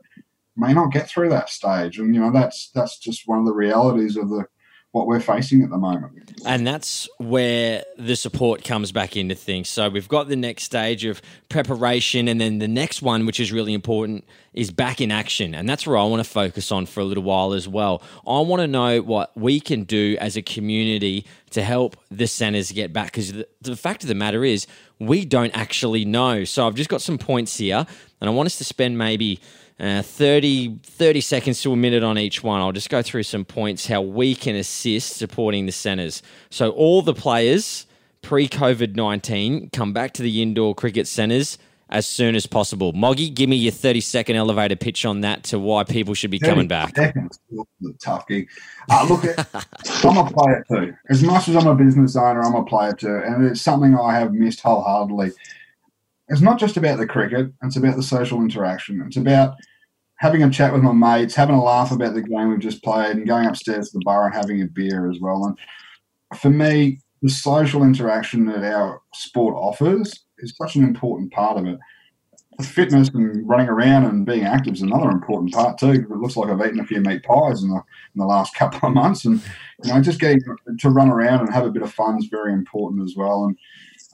may 0.55 0.73
not 0.73 0.91
get 0.91 1.09
through 1.09 1.29
that 1.29 1.49
stage. 1.49 1.99
And, 1.99 2.13
you 2.13 2.21
know, 2.21 2.31
that's 2.31 2.69
that's 2.73 2.97
just 2.97 3.27
one 3.27 3.39
of 3.39 3.45
the 3.45 3.53
realities 3.53 4.17
of 4.17 4.29
the 4.29 4.45
what 4.93 5.07
we're 5.07 5.19
facing 5.19 5.63
at 5.63 5.71
the 5.71 5.77
moment. 5.77 6.11
And 6.45 6.67
that's 6.67 7.09
where 7.17 7.83
the 7.97 8.15
support 8.15 8.63
comes 8.63 8.91
back 8.91 9.17
into 9.17 9.33
things. 9.33 9.67
So 9.67 9.89
we've 9.89 10.07
got 10.07 10.27
the 10.27 10.35
next 10.35 10.63
stage 10.63 11.03
of 11.03 11.19
preparation, 11.49 12.27
and 12.27 12.39
then 12.39 12.59
the 12.59 12.67
next 12.67 13.01
one, 13.01 13.25
which 13.25 13.39
is 13.39 13.51
really 13.51 13.73
important, 13.73 14.23
is 14.53 14.69
back 14.69 15.01
in 15.01 15.09
action. 15.09 15.55
And 15.55 15.67
that's 15.67 15.87
where 15.87 15.97
I 15.97 16.03
want 16.03 16.23
to 16.23 16.29
focus 16.29 16.71
on 16.71 16.85
for 16.85 16.99
a 16.99 17.03
little 17.03 17.23
while 17.23 17.53
as 17.53 17.67
well. 17.67 18.03
I 18.27 18.39
want 18.41 18.61
to 18.61 18.67
know 18.67 19.01
what 19.01 19.35
we 19.35 19.59
can 19.59 19.83
do 19.83 20.15
as 20.21 20.37
a 20.37 20.43
community 20.43 21.25
to 21.49 21.63
help 21.63 21.97
the 22.11 22.27
centres 22.27 22.71
get 22.71 22.93
back 22.93 23.07
because 23.07 23.33
the, 23.33 23.47
the 23.61 23.75
fact 23.75 24.03
of 24.03 24.09
the 24.09 24.15
matter 24.15 24.45
is, 24.45 24.67
we 24.99 25.25
don't 25.25 25.57
actually 25.57 26.05
know. 26.05 26.43
So 26.43 26.67
I've 26.67 26.75
just 26.75 26.89
got 26.89 27.01
some 27.01 27.17
points 27.17 27.57
here, 27.57 27.87
and 28.21 28.29
I 28.29 28.31
want 28.31 28.45
us 28.45 28.59
to 28.59 28.63
spend 28.63 28.99
maybe 28.99 29.39
uh, 29.79 30.01
30, 30.01 30.79
30 30.83 31.21
seconds 31.21 31.61
to 31.61 31.71
a 31.71 31.75
minute 31.75 32.03
on 32.03 32.17
each 32.17 32.43
one. 32.43 32.61
I'll 32.61 32.71
just 32.71 32.89
go 32.89 33.01
through 33.01 33.23
some 33.23 33.45
points 33.45 33.87
how 33.87 34.01
we 34.01 34.35
can 34.35 34.55
assist 34.55 35.17
supporting 35.17 35.65
the 35.65 35.71
centres. 35.71 36.21
So, 36.49 36.69
all 36.71 37.01
the 37.01 37.13
players 37.13 37.87
pre 38.21 38.47
COVID 38.47 38.95
19 38.95 39.69
come 39.71 39.93
back 39.93 40.13
to 40.13 40.21
the 40.21 40.41
indoor 40.41 40.75
cricket 40.75 41.07
centres 41.07 41.57
as 41.89 42.07
soon 42.07 42.35
as 42.35 42.47
possible. 42.47 42.91
Moggy, 42.93 43.29
give 43.29 43.49
me 43.49 43.55
your 43.55 43.71
30 43.71 44.01
second 44.01 44.35
elevator 44.35 44.75
pitch 44.75 45.05
on 45.05 45.21
that 45.21 45.43
to 45.43 45.59
why 45.59 45.83
people 45.83 46.15
should 46.15 46.31
be 46.31 46.39
coming 46.39 46.67
back. 46.67 46.95
Seconds. 46.95 47.39
Tough 48.01 48.27
gig. 48.27 48.49
Uh, 48.89 49.05
look, 49.07 49.23
I'm 50.03 50.17
a 50.17 50.29
player 50.29 50.65
too. 50.69 50.93
As 51.09 51.21
much 51.21 51.47
as 51.47 51.55
I'm 51.55 51.67
a 51.67 51.75
business 51.75 52.15
owner, 52.15 52.41
I'm 52.41 52.55
a 52.55 52.65
player 52.65 52.93
too. 52.93 53.21
And 53.23 53.45
it's 53.45 53.61
something 53.61 53.95
I 53.95 54.15
have 54.15 54.33
missed 54.33 54.61
wholeheartedly 54.61 55.31
it's 56.33 56.41
not 56.41 56.59
just 56.59 56.77
about 56.77 56.97
the 56.97 57.05
cricket, 57.05 57.53
it's 57.61 57.75
about 57.75 57.95
the 57.95 58.03
social 58.03 58.41
interaction. 58.41 59.01
It's 59.05 59.17
about 59.17 59.55
having 60.17 60.41
a 60.41 60.49
chat 60.49 60.73
with 60.73 60.81
my 60.81 60.91
mates, 60.91 61.35
having 61.35 61.55
a 61.55 61.63
laugh 61.63 61.91
about 61.91 62.15
the 62.15 62.23
game 62.23 62.49
we've 62.49 62.59
just 62.59 62.83
played, 62.83 63.15
and 63.15 63.27
going 63.27 63.45
upstairs 63.45 63.91
to 63.91 63.99
the 63.99 64.03
bar 64.03 64.25
and 64.25 64.33
having 64.33 64.59
a 64.61 64.65
beer 64.65 65.11
as 65.11 65.19
well. 65.21 65.45
And 65.45 66.39
for 66.39 66.49
me, 66.49 66.99
the 67.21 67.29
social 67.29 67.83
interaction 67.83 68.47
that 68.47 68.63
our 68.63 68.99
sport 69.13 69.55
offers 69.55 70.25
is 70.39 70.55
such 70.57 70.75
an 70.75 70.83
important 70.83 71.31
part 71.31 71.59
of 71.59 71.67
it. 71.67 71.77
The 72.57 72.63
fitness 72.63 73.09
and 73.09 73.47
running 73.47 73.69
around 73.69 74.05
and 74.05 74.25
being 74.25 74.43
active 74.43 74.73
is 74.73 74.81
another 74.81 75.11
important 75.11 75.53
part 75.53 75.77
too. 75.77 75.91
It 75.91 76.09
looks 76.09 76.35
like 76.35 76.49
I've 76.49 76.65
eaten 76.65 76.79
a 76.79 76.85
few 76.85 76.99
meat 76.99 77.23
pies 77.23 77.61
in 77.61 77.69
the 77.69 77.75
in 77.75 78.17
the 78.17 78.25
last 78.25 78.55
couple 78.55 78.89
of 78.89 78.95
months, 78.95 79.25
and 79.25 79.39
you 79.83 79.93
know, 79.93 80.01
just 80.01 80.19
getting 80.19 80.41
to 80.79 80.89
run 80.89 81.09
around 81.09 81.41
and 81.41 81.53
have 81.53 81.65
a 81.65 81.71
bit 81.71 81.83
of 81.83 81.93
fun 81.93 82.17
is 82.17 82.25
very 82.25 82.53
important 82.53 83.03
as 83.03 83.15
well. 83.15 83.45
And 83.45 83.55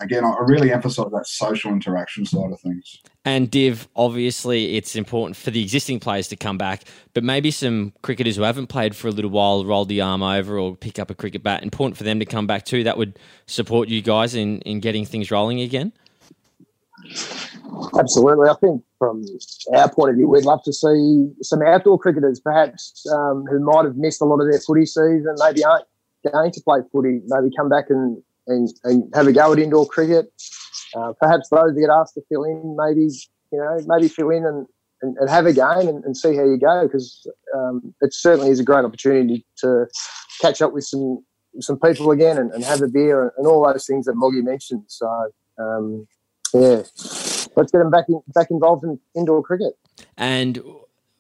again, 0.02 0.24
I 0.24 0.36
really 0.46 0.72
emphasize 0.72 1.12
that 1.12 1.28
social 1.28 1.72
interaction 1.72 2.26
side 2.26 2.52
of 2.52 2.60
things. 2.60 3.00
And 3.26 3.52
Div, 3.52 3.88
obviously, 3.96 4.76
it's 4.78 4.96
important 4.96 5.36
for 5.36 5.52
the 5.52 5.62
existing 5.62 6.00
players 6.00 6.28
to 6.30 6.36
come 6.36 6.58
back, 6.58 6.84
but 7.14 7.24
maybe 7.24 7.52
some 7.52 7.94
cricketers 8.02 8.36
who 8.36 8.44
haven't 8.44 8.68
played 8.68 8.96
for 8.96 9.08
a 9.08 9.12
little 9.12 9.32
while 9.32 9.66
roll 9.66 9.86
the 9.86 10.02
arm 10.02 10.24
over 10.24 10.58
or 10.58 10.76
pick 10.76 11.00
up 11.00 11.10
a 11.10 11.16
cricket 11.16 11.44
bat. 11.44 11.64
Important 11.64 11.98
for 11.98 12.04
them 12.04 12.20
to 12.20 12.26
come 12.26 12.48
back 12.48 12.66
too. 12.66 12.84
That 12.84 12.98
would 12.98 13.20
support 13.46 13.90
you 13.90 14.02
guys 14.02 14.36
in, 14.36 14.62
in 14.62 14.80
getting 14.80 15.06
things 15.06 15.32
rolling 15.32 15.62
again. 15.62 15.92
Absolutely. 17.98 18.50
I 18.50 18.56
think 18.56 18.84
from 18.98 19.24
our 19.74 19.90
point 19.90 20.12
of 20.12 20.16
view, 20.16 20.28
we'd 20.28 20.46
love 20.46 20.64
to 20.64 20.74
see 20.74 21.30
some 21.42 21.62
outdoor 21.62 22.00
cricketers, 22.00 22.40
perhaps 22.40 23.06
um, 23.12 23.46
who 23.50 23.60
might 23.60 23.86
have 23.86 23.96
missed 23.96 24.22
a 24.22 24.26
lot 24.26 24.42
of 24.42 24.50
their 24.50 24.60
footy 24.60 24.86
season, 24.86 25.36
maybe 25.38 25.64
aren't 25.64 25.86
going 26.32 26.52
to 26.52 26.62
play 26.62 26.80
footy, 26.92 27.22
maybe 27.28 27.56
come 27.56 27.70
back 27.70 27.86
and 27.90 28.22
and, 28.50 28.70
and 28.84 29.12
have 29.16 29.28
a 29.28 29.34
go 29.34 29.54
at 29.54 29.60
indoor 29.60 29.86
cricket. 29.86 30.32
Uh, 30.96 31.14
perhaps 31.20 31.50
those 31.50 31.74
that 31.74 31.80
get 31.80 31.90
asked 31.90 32.16
to 32.16 32.22
fill 32.30 32.44
in, 32.44 32.76
maybe 32.78 33.10
you 33.52 33.58
know, 33.58 33.80
maybe 33.88 34.08
fill 34.08 34.30
in 34.30 34.46
and, 34.46 34.68
and, 35.02 35.18
and 35.18 35.30
have 35.30 35.46
a 35.46 35.54
game 35.54 35.88
and, 35.88 36.04
and, 36.04 36.18
see 36.18 36.36
how 36.36 36.44
you 36.44 36.58
go 36.58 36.88
because 36.88 37.28
um, 37.56 37.94
it 38.02 38.14
certainly 38.14 38.50
is 38.50 38.60
a 38.60 38.64
great 38.64 38.86
opportunity 38.86 39.46
to 39.58 39.88
catch 40.42 40.62
up 40.62 40.74
with 40.74 40.84
some 40.84 41.24
some 41.60 41.80
people 41.80 42.12
again 42.12 42.38
and, 42.38 42.52
and 42.52 42.64
have 42.64 42.82
a 42.82 42.88
beer 42.88 43.34
and, 43.38 43.48
all 43.48 43.66
those 43.66 43.86
things 43.86 44.06
that 44.06 44.14
Moggy 44.16 44.42
mentioned. 44.42 44.84
So 44.88 45.32
um, 45.58 46.08
yeah, 46.54 46.84
let's 47.56 47.72
get 47.72 47.80
them 47.80 47.92
back 47.92 48.06
in, 48.08 48.22
back 48.34 48.48
involved 48.52 48.84
in 48.84 49.00
indoor 49.16 49.42
cricket. 49.42 49.74
And 50.18 50.62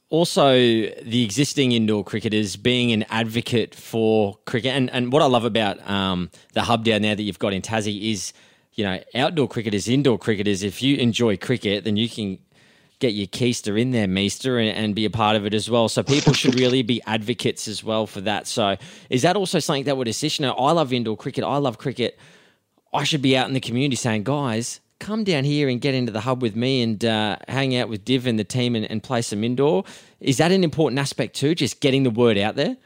also 0.09 0.53
the 0.53 1.23
existing 1.23 1.71
indoor 1.71 2.03
cricketers 2.03 2.55
being 2.55 2.91
an 2.91 3.03
advocate 3.09 3.75
for 3.75 4.37
cricket. 4.45 4.73
And, 4.75 4.89
and 4.91 5.11
what 5.11 5.21
I 5.21 5.25
love 5.25 5.45
about 5.45 5.87
um, 5.89 6.31
the 6.53 6.63
hub 6.63 6.83
down 6.83 7.03
there 7.03 7.15
that 7.15 7.21
you've 7.21 7.39
got 7.39 7.53
in 7.53 7.61
Tassie 7.61 8.11
is, 8.11 8.33
you 8.73 8.83
know, 8.83 8.99
outdoor 9.13 9.47
cricketers, 9.47 9.87
indoor 9.87 10.17
cricketers. 10.17 10.63
If 10.63 10.81
you 10.81 10.97
enjoy 10.97 11.37
cricket, 11.37 11.83
then 11.83 11.95
you 11.95 12.09
can 12.09 12.39
get 12.99 13.13
your 13.13 13.27
keister 13.27 13.79
in 13.79 13.91
there, 13.91 14.07
Meester, 14.07 14.57
and, 14.57 14.69
and, 14.69 14.93
be 14.93 15.05
a 15.05 15.09
part 15.09 15.37
of 15.37 15.45
it 15.45 15.53
as 15.53 15.69
well. 15.69 15.87
So 15.87 16.03
people 16.03 16.33
should 16.33 16.55
really 16.59 16.81
be 16.81 17.01
advocates 17.05 17.67
as 17.67 17.83
well 17.83 18.05
for 18.05 18.21
that. 18.21 18.45
So 18.45 18.75
is 19.09 19.21
that 19.21 19.35
also 19.35 19.59
something 19.59 19.85
that 19.85 19.95
would 19.95 20.07
assist? 20.07 20.39
You 20.39 20.47
know, 20.47 20.53
I 20.53 20.71
love 20.71 20.91
indoor 20.91 21.15
cricket. 21.15 21.43
I 21.43 21.57
love 21.57 21.77
cricket. 21.77 22.19
I 22.93 23.03
should 23.03 23.21
be 23.21 23.37
out 23.37 23.47
in 23.47 23.53
the 23.53 23.61
community 23.61 23.95
saying, 23.95 24.23
guys, 24.23 24.81
come 24.99 25.23
down 25.23 25.43
here 25.43 25.69
and 25.69 25.81
get 25.81 25.95
into 25.95 26.11
the 26.11 26.21
hub 26.21 26.41
with 26.41 26.55
me 26.55 26.81
and 26.81 27.03
uh, 27.03 27.37
hang 27.47 27.75
out 27.75 27.89
with 27.89 28.05
Div 28.05 28.27
and 28.27 28.37
the 28.37 28.43
team 28.43 28.75
and, 28.75 28.89
and 28.89 29.01
play 29.01 29.21
some 29.21 29.43
indoor. 29.43 29.83
Is 30.19 30.37
that 30.37 30.51
an 30.51 30.63
important 30.63 30.99
aspect 30.99 31.35
too? 31.35 31.55
Just 31.55 31.79
getting 31.79 32.03
the 32.03 32.09
word 32.09 32.37
out 32.37 32.55
there. 32.55 32.77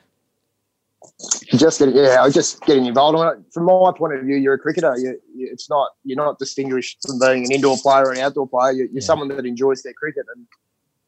Just 1.47 1.79
getting, 1.79 1.95
yeah, 1.95 2.27
just 2.29 2.61
getting 2.61 2.85
involved. 2.85 3.43
From 3.53 3.65
my 3.65 3.91
point 3.97 4.13
of 4.13 4.23
view, 4.23 4.37
you're 4.37 4.53
a 4.53 4.59
cricketer. 4.59 4.95
You, 4.97 5.19
you, 5.35 5.49
it's 5.51 5.69
not 5.69 5.89
you're 6.05 6.17
not 6.17 6.39
distinguished 6.39 6.99
from 7.05 7.19
being 7.19 7.45
an 7.45 7.51
indoor 7.51 7.77
player 7.77 8.05
or 8.05 8.13
an 8.13 8.19
outdoor 8.19 8.47
player. 8.47 8.71
You're, 8.71 8.85
you're 8.85 8.95
yeah. 8.95 9.01
someone 9.01 9.27
that 9.29 9.45
enjoys 9.45 9.83
their 9.83 9.93
cricket, 9.93 10.25
and 10.33 10.47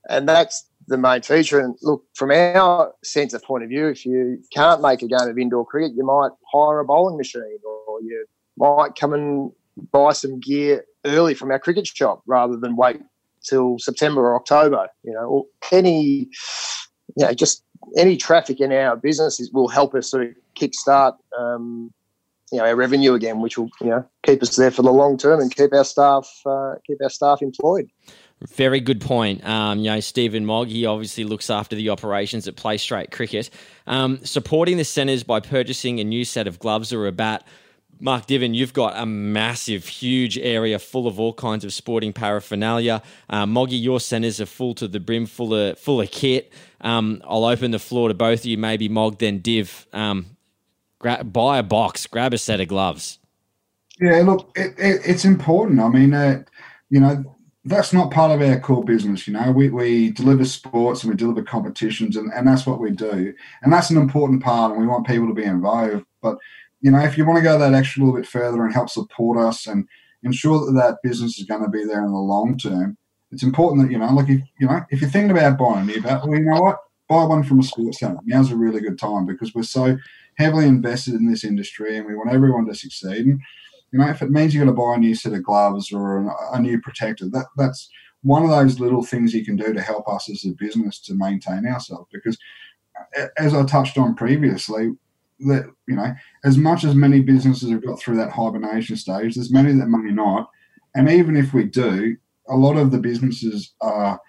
and 0.09 0.27
that's 0.27 0.65
the 0.87 0.97
main 0.97 1.21
feature. 1.21 1.59
And 1.59 1.77
look, 1.81 2.03
from 2.13 2.31
our 2.31 2.93
sense 3.03 3.33
of 3.33 3.41
point 3.43 3.63
of 3.63 3.69
view, 3.69 3.87
if 3.87 4.05
you 4.05 4.43
can't 4.53 4.81
make 4.81 5.01
a 5.01 5.07
game 5.07 5.29
of 5.29 5.37
indoor 5.37 5.65
cricket, 5.65 5.95
you 5.95 6.05
might 6.05 6.31
hire 6.51 6.79
a 6.79 6.85
bowling 6.85 7.15
machine, 7.15 7.57
or 7.87 8.01
you 8.01 8.25
might 8.57 8.95
come 8.99 9.13
and 9.13 9.51
buy 9.91 10.11
some 10.11 10.39
gear 10.41 10.83
early 11.05 11.33
from 11.33 11.51
our 11.51 11.59
cricket 11.59 11.87
shop 11.87 12.21
rather 12.25 12.57
than 12.57 12.75
wait 12.75 13.01
till 13.43 13.77
September 13.79 14.21
or 14.21 14.35
October. 14.35 14.87
You 15.03 15.13
know, 15.13 15.25
or 15.25 15.45
any, 15.71 16.29
you 17.15 17.25
know, 17.25 17.33
just 17.33 17.63
any 17.97 18.17
traffic 18.17 18.59
in 18.59 18.71
our 18.71 18.95
businesses 18.95 19.51
will 19.51 19.67
help 19.67 19.93
us 19.95 20.09
sort 20.09 20.23
of 20.23 20.29
kickstart, 20.55 21.15
um, 21.37 21.93
you 22.51 22.57
know, 22.57 22.65
our 22.65 22.75
revenue 22.75 23.13
again, 23.13 23.41
which 23.41 23.57
will 23.57 23.69
you 23.81 23.87
know 23.87 24.05
keep 24.23 24.41
us 24.41 24.55
there 24.55 24.71
for 24.71 24.81
the 24.81 24.91
long 24.91 25.17
term 25.17 25.39
and 25.39 25.55
keep 25.55 25.73
our 25.73 25.85
staff 25.85 26.29
uh, 26.45 26.75
keep 26.85 26.97
our 27.01 27.09
staff 27.09 27.41
employed. 27.41 27.89
Very 28.49 28.81
good 28.81 28.99
point. 28.99 29.45
Um, 29.47 29.79
you 29.79 29.85
know, 29.85 29.99
Stephen 30.01 30.45
Mogg, 30.45 30.67
he 30.67 30.85
obviously 30.85 31.23
looks 31.23 31.49
after 31.49 31.75
the 31.75 31.89
operations 31.89 32.47
at 32.47 32.55
Play 32.55 32.77
Straight 32.77 33.09
Cricket. 33.09 33.49
Um, 33.87 34.19
supporting 34.23 34.77
the 34.77 34.83
centres 34.83 35.23
by 35.23 35.39
purchasing 35.39 35.99
a 35.99 36.03
new 36.03 36.25
set 36.25 36.45
of 36.45 36.59
gloves 36.59 36.91
or 36.91 37.07
a 37.07 37.13
bat 37.13 37.47
Mark 37.99 38.27
Divin, 38.27 38.53
you've 38.53 38.73
got 38.73 38.93
a 38.97 39.05
massive, 39.05 39.85
huge 39.85 40.37
area 40.37 40.79
full 40.79 41.07
of 41.07 41.19
all 41.19 41.33
kinds 41.33 41.63
of 41.63 41.73
sporting 41.73 42.13
paraphernalia. 42.13 43.01
Uh, 43.29 43.45
Moggy, 43.45 43.77
your 43.77 43.99
centres 43.99 44.41
are 44.41 44.45
full 44.45 44.73
to 44.75 44.87
the 44.87 44.99
brim, 44.99 45.25
full 45.25 45.53
of 45.53 45.79
full 45.79 46.01
of 46.01 46.11
kit. 46.11 46.51
Um, 46.81 47.21
I'll 47.25 47.45
open 47.45 47.71
the 47.71 47.79
floor 47.79 48.09
to 48.09 48.13
both 48.13 48.41
of 48.41 48.45
you. 48.45 48.57
Maybe 48.57 48.89
Mog, 48.89 49.19
then 49.19 49.39
Div. 49.39 49.87
Um, 49.93 50.37
gra- 50.99 51.23
buy 51.23 51.59
a 51.59 51.63
box, 51.63 52.05
grab 52.07 52.33
a 52.33 52.37
set 52.37 52.59
of 52.59 52.67
gloves. 52.67 53.19
Yeah, 53.99 54.21
look, 54.21 54.51
it, 54.55 54.75
it, 54.77 55.01
it's 55.05 55.23
important. 55.23 55.79
I 55.79 55.87
mean, 55.87 56.13
uh, 56.13 56.43
you 56.89 56.99
know, 56.99 57.35
that's 57.63 57.93
not 57.93 58.11
part 58.11 58.31
of 58.31 58.47
our 58.47 58.59
core 58.59 58.83
business. 58.83 59.27
You 59.27 59.33
know, 59.33 59.51
we, 59.51 59.69
we 59.69 60.11
deliver 60.11 60.45
sports 60.45 61.03
and 61.03 61.11
we 61.11 61.17
deliver 61.17 61.43
competitions, 61.43 62.15
and, 62.15 62.31
and 62.33 62.47
that's 62.47 62.65
what 62.65 62.79
we 62.79 62.91
do. 62.91 63.33
And 63.61 63.73
that's 63.73 63.89
an 63.89 63.97
important 63.97 64.43
part, 64.43 64.71
and 64.71 64.81
we 64.81 64.87
want 64.87 65.07
people 65.07 65.27
to 65.27 65.33
be 65.33 65.43
involved. 65.43 66.05
But 66.21 66.37
you 66.81 66.91
know, 66.91 66.99
if 66.99 67.17
you 67.17 67.25
want 67.25 67.37
to 67.37 67.43
go 67.43 67.57
that 67.57 67.73
extra 67.73 68.03
little 68.03 68.19
bit 68.19 68.27
further 68.27 68.63
and 68.63 68.73
help 68.73 68.89
support 68.89 69.37
us 69.37 69.67
and 69.67 69.87
ensure 70.23 70.65
that 70.65 70.73
that 70.73 70.97
business 71.03 71.39
is 71.39 71.45
going 71.45 71.63
to 71.63 71.69
be 71.69 71.83
there 71.85 72.03
in 72.05 72.11
the 72.11 72.17
long 72.17 72.57
term, 72.57 72.97
it's 73.31 73.43
important 73.43 73.83
that 73.83 73.91
you 73.91 73.97
know, 73.97 74.11
like 74.13 74.29
if 74.29 74.41
you 74.59 74.67
know, 74.67 74.81
if 74.89 75.01
you're 75.01 75.09
thinking 75.09 75.31
about 75.31 75.57
buying 75.57 75.89
a 75.89 75.93
new 75.93 76.01
bat, 76.01 76.21
well, 76.23 76.37
you 76.37 76.45
know 76.45 76.61
what, 76.61 76.77
buy 77.09 77.23
one 77.23 77.43
from 77.43 77.59
a 77.59 77.63
sports 77.63 77.99
center. 77.99 78.19
Now's 78.25 78.51
a 78.51 78.55
really 78.55 78.81
good 78.81 78.99
time 78.99 79.25
because 79.25 79.53
we're 79.53 79.63
so 79.63 79.97
heavily 80.37 80.65
invested 80.65 81.15
in 81.15 81.29
this 81.29 81.43
industry 81.43 81.97
and 81.97 82.05
we 82.05 82.15
want 82.15 82.31
everyone 82.31 82.65
to 82.67 82.75
succeed. 82.75 83.25
And 83.25 83.39
you 83.91 83.99
know, 83.99 84.09
if 84.09 84.21
it 84.21 84.31
means 84.31 84.53
you're 84.53 84.65
going 84.65 84.75
to 84.75 84.81
buy 84.81 84.95
a 84.95 84.97
new 84.97 85.15
set 85.15 85.33
of 85.33 85.43
gloves 85.43 85.91
or 85.91 86.33
a 86.53 86.59
new 86.59 86.79
protector, 86.81 87.29
that 87.29 87.47
that's 87.57 87.89
one 88.23 88.43
of 88.43 88.49
those 88.49 88.79
little 88.79 89.03
things 89.03 89.33
you 89.33 89.45
can 89.45 89.55
do 89.55 89.71
to 89.73 89.81
help 89.81 90.07
us 90.09 90.29
as 90.29 90.45
a 90.45 90.49
business 90.49 90.99
to 90.99 91.13
maintain 91.13 91.65
ourselves. 91.65 92.09
Because 92.11 92.37
as 93.37 93.53
I 93.53 93.63
touched 93.65 93.97
on 93.97 94.15
previously, 94.15 94.91
that 95.39 95.65
you 95.87 95.95
know, 95.95 96.13
as 96.43 96.57
much 96.57 96.83
as 96.83 96.95
many 96.95 97.19
businesses 97.19 97.69
have 97.69 97.85
got 97.85 97.99
through 97.99 98.17
that 98.17 98.31
hibernation 98.31 98.95
stage, 98.95 99.35
there's 99.35 99.51
many 99.51 99.73
that 99.73 99.87
may 99.87 100.11
not. 100.11 100.49
And 100.95 101.09
even 101.09 101.35
if 101.35 101.53
we 101.53 101.65
do, 101.65 102.15
a 102.47 102.55
lot 102.55 102.77
of 102.77 102.91
the 102.91 102.99
businesses 102.99 103.73
are 103.81 104.19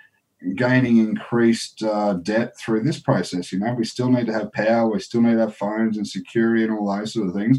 gaining 0.54 0.98
increased 0.98 1.82
uh, 1.82 2.14
debt 2.14 2.58
through 2.58 2.82
this 2.82 3.00
process. 3.00 3.52
You 3.52 3.58
know, 3.58 3.74
we 3.74 3.84
still 3.84 4.10
need 4.10 4.26
to 4.26 4.32
have 4.32 4.52
power, 4.52 4.90
we 4.90 5.00
still 5.00 5.22
need 5.22 5.34
to 5.34 5.40
have 5.40 5.56
phones 5.56 5.96
and 5.96 6.06
security 6.06 6.64
and 6.64 6.72
all 6.72 6.94
those 6.94 7.14
sort 7.14 7.28
of 7.28 7.34
things. 7.34 7.58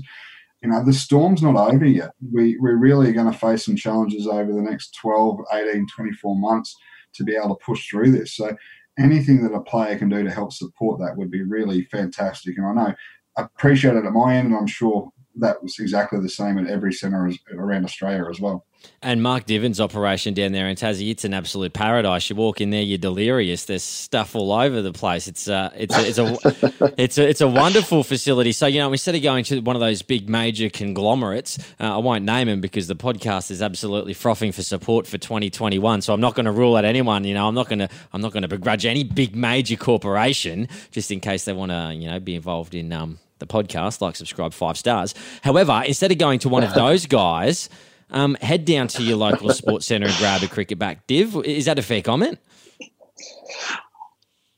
You 0.62 0.70
know, 0.70 0.84
the 0.84 0.94
storm's 0.94 1.44
not 1.44 1.56
over 1.56 1.86
yet. 1.86 2.12
We, 2.34 2.58
we're 2.60 2.78
really 2.78 3.14
going 3.14 3.32
to 3.32 3.38
face 3.38 3.66
some 3.66 3.76
challenges 3.76 4.28
over 4.28 4.52
the 4.52 4.62
next 4.62 4.96
12, 5.02 5.40
18, 5.54 5.88
24 5.96 6.36
months 6.36 6.76
to 7.14 7.24
be 7.24 7.36
able 7.36 7.56
to 7.56 7.66
push 7.66 7.90
through 7.90 8.12
this. 8.12 8.36
So 8.36 8.56
anything 8.98 9.44
that 9.44 9.56
a 9.56 9.62
player 9.62 9.98
can 9.98 10.10
do 10.10 10.24
to 10.24 10.32
help 10.32 10.52
support 10.52 11.00
that 11.00 11.16
would 11.16 11.30
be 11.30 11.44
really 11.44 11.84
fantastic. 11.86 12.58
And 12.58 12.66
I 12.66 12.74
know 12.74 12.96
appreciate 13.44 13.96
it 13.96 14.06
at 14.06 14.12
my 14.12 14.36
end, 14.36 14.48
and 14.48 14.56
I'm 14.56 14.68
sure 14.68 15.12
that 15.40 15.62
was 15.62 15.78
exactly 15.80 16.20
the 16.20 16.30
same 16.30 16.58
at 16.58 16.68
every 16.68 16.94
centre 16.94 17.32
around 17.54 17.86
Australia 17.86 18.26
as 18.30 18.40
well. 18.40 18.66
And 19.02 19.22
Mark 19.22 19.46
Divin's 19.46 19.82
operation 19.82 20.34
down 20.34 20.52
there 20.52 20.68
in 20.68 20.76
Tassie, 20.76 21.10
it's 21.10 21.26
an 21.26 21.34
absolute 21.34 21.74
paradise. 21.74 22.30
You 22.30 22.36
walk 22.36 22.62
in 22.62 22.70
there, 22.70 22.82
you're 22.82 22.98
delirious. 22.98 23.66
There's 23.66 23.84
stuff 23.84 24.36
all 24.36 24.52
over 24.52 24.82
the 24.82 24.94
place. 24.94 25.28
It's 25.28 25.48
uh, 25.48 25.72
it's 25.76 25.96
a, 25.98 26.08
it's 26.08 26.18
a 26.20 26.94
it's 27.02 27.18
a 27.18 27.28
it's 27.28 27.42
a 27.42 27.48
wonderful 27.48 28.04
facility. 28.04 28.52
So 28.52 28.68
you 28.68 28.80
know, 28.80 28.92
instead 28.92 29.16
of 29.16 29.24
going 29.24 29.44
to 29.46 29.60
one 29.62 29.76
of 29.76 29.80
those 29.80 30.04
big 30.04 30.30
major 30.30 30.70
conglomerates, 30.70 31.58
uh, 31.80 31.96
I 31.96 31.98
won't 31.98 32.24
name 32.24 32.48
them 32.48 32.62
because 32.62 32.88
the 32.88 32.96
podcast 32.96 33.52
is 33.52 33.62
absolutely 33.62 34.14
frothing 34.14 34.52
for 34.52 34.64
support 34.64 35.08
for 35.08 35.18
2021. 35.18 36.02
So 36.02 36.14
I'm 36.14 36.22
not 36.22 36.36
going 36.36 36.46
to 36.46 36.52
rule 36.52 36.76
out 36.76 36.86
anyone. 36.86 37.24
You 37.24 37.34
know, 37.34 37.48
I'm 37.48 37.56
not 37.56 37.68
going 37.68 37.80
to 37.80 37.90
I'm 38.14 38.22
not 38.22 38.32
going 38.32 38.44
to 38.44 38.48
begrudge 38.48 38.86
any 38.86 39.04
big 39.04 39.36
major 39.36 39.76
corporation 39.76 40.68
just 40.92 41.12
in 41.12 41.20
case 41.20 41.46
they 41.46 41.54
want 41.54 41.72
to 41.72 41.94
you 41.96 42.10
know 42.10 42.20
be 42.20 42.36
involved 42.36 42.76
in 42.76 42.94
um 42.94 43.20
the 43.40 43.48
podcast, 43.48 44.02
like, 44.02 44.16
subscribe, 44.16 44.54
five 44.54 44.78
stars. 44.78 45.14
However, 45.42 45.84
instead 45.86 46.12
of 46.12 46.18
going 46.18 46.40
to 46.40 46.50
one 46.50 46.64
of 46.64 46.74
those 46.76 47.06
guys, 47.06 47.70
um, 48.10 48.36
head 48.36 48.66
down 48.66 48.88
to 48.90 49.04
your 49.04 49.18
local 49.18 49.50
sports 49.52 49.88
centre 49.88 50.08
and 50.08 50.16
grab 50.18 50.44
a 50.44 50.48
cricket 50.48 50.80
bat. 50.80 51.06
Div, 51.08 51.36
is 51.44 51.66
that 51.66 51.78
a 51.78 51.82
fair 51.82 52.02
comment? 52.02 52.40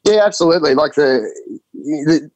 Yeah, 0.06 0.26
absolutely. 0.26 0.76
Like 0.76 0.94
the 0.94 1.32
the, 1.74 2.32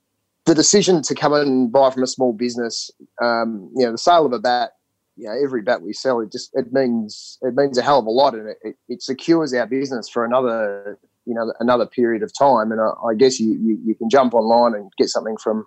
the 0.45 0.55
decision 0.55 1.01
to 1.03 1.15
come 1.15 1.33
and 1.33 1.71
buy 1.71 1.89
from 1.91 2.03
a 2.03 2.07
small 2.07 2.33
business, 2.33 2.91
um, 3.21 3.69
you 3.75 3.85
know, 3.85 3.91
the 3.91 3.97
sale 3.97 4.25
of 4.25 4.33
a 4.33 4.39
bat, 4.39 4.71
you 5.15 5.25
know, 5.25 5.33
every 5.43 5.61
bat 5.61 5.81
we 5.81 5.93
sell, 5.93 6.19
it 6.19 6.31
just 6.31 6.49
it 6.53 6.73
means 6.73 7.37
it 7.41 7.55
means 7.55 7.77
a 7.77 7.81
hell 7.81 7.99
of 7.99 8.05
a 8.05 8.11
lot, 8.11 8.33
and 8.33 8.49
it, 8.49 8.57
it, 8.63 8.75
it 8.89 9.01
secures 9.01 9.53
our 9.53 9.67
business 9.67 10.09
for 10.09 10.25
another 10.25 10.99
you 11.25 11.33
know 11.33 11.53
another 11.59 11.85
period 11.85 12.23
of 12.23 12.31
time. 12.37 12.71
And 12.71 12.81
I, 12.81 12.91
I 13.09 13.15
guess 13.15 13.39
you, 13.39 13.53
you, 13.61 13.79
you 13.85 13.95
can 13.95 14.09
jump 14.09 14.33
online 14.33 14.73
and 14.73 14.91
get 14.97 15.09
something 15.09 15.37
from 15.37 15.65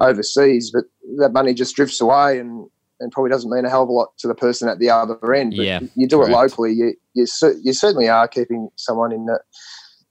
overseas, 0.00 0.70
but 0.72 0.84
that 1.18 1.32
money 1.32 1.54
just 1.54 1.76
drifts 1.76 2.00
away 2.00 2.38
and, 2.38 2.68
and 3.00 3.12
probably 3.12 3.30
doesn't 3.30 3.50
mean 3.50 3.64
a 3.64 3.70
hell 3.70 3.82
of 3.82 3.88
a 3.88 3.92
lot 3.92 4.16
to 4.18 4.28
the 4.28 4.34
person 4.34 4.68
at 4.68 4.78
the 4.78 4.90
other 4.90 5.34
end. 5.34 5.54
But 5.56 5.66
yeah, 5.66 5.80
you 5.94 6.06
do 6.06 6.16
correct. 6.18 6.30
it 6.30 6.34
locally, 6.34 6.72
you, 6.72 6.94
you 7.14 7.26
you 7.62 7.72
certainly 7.72 8.08
are 8.08 8.28
keeping 8.28 8.68
someone 8.76 9.12
in 9.12 9.26
the 9.26 9.40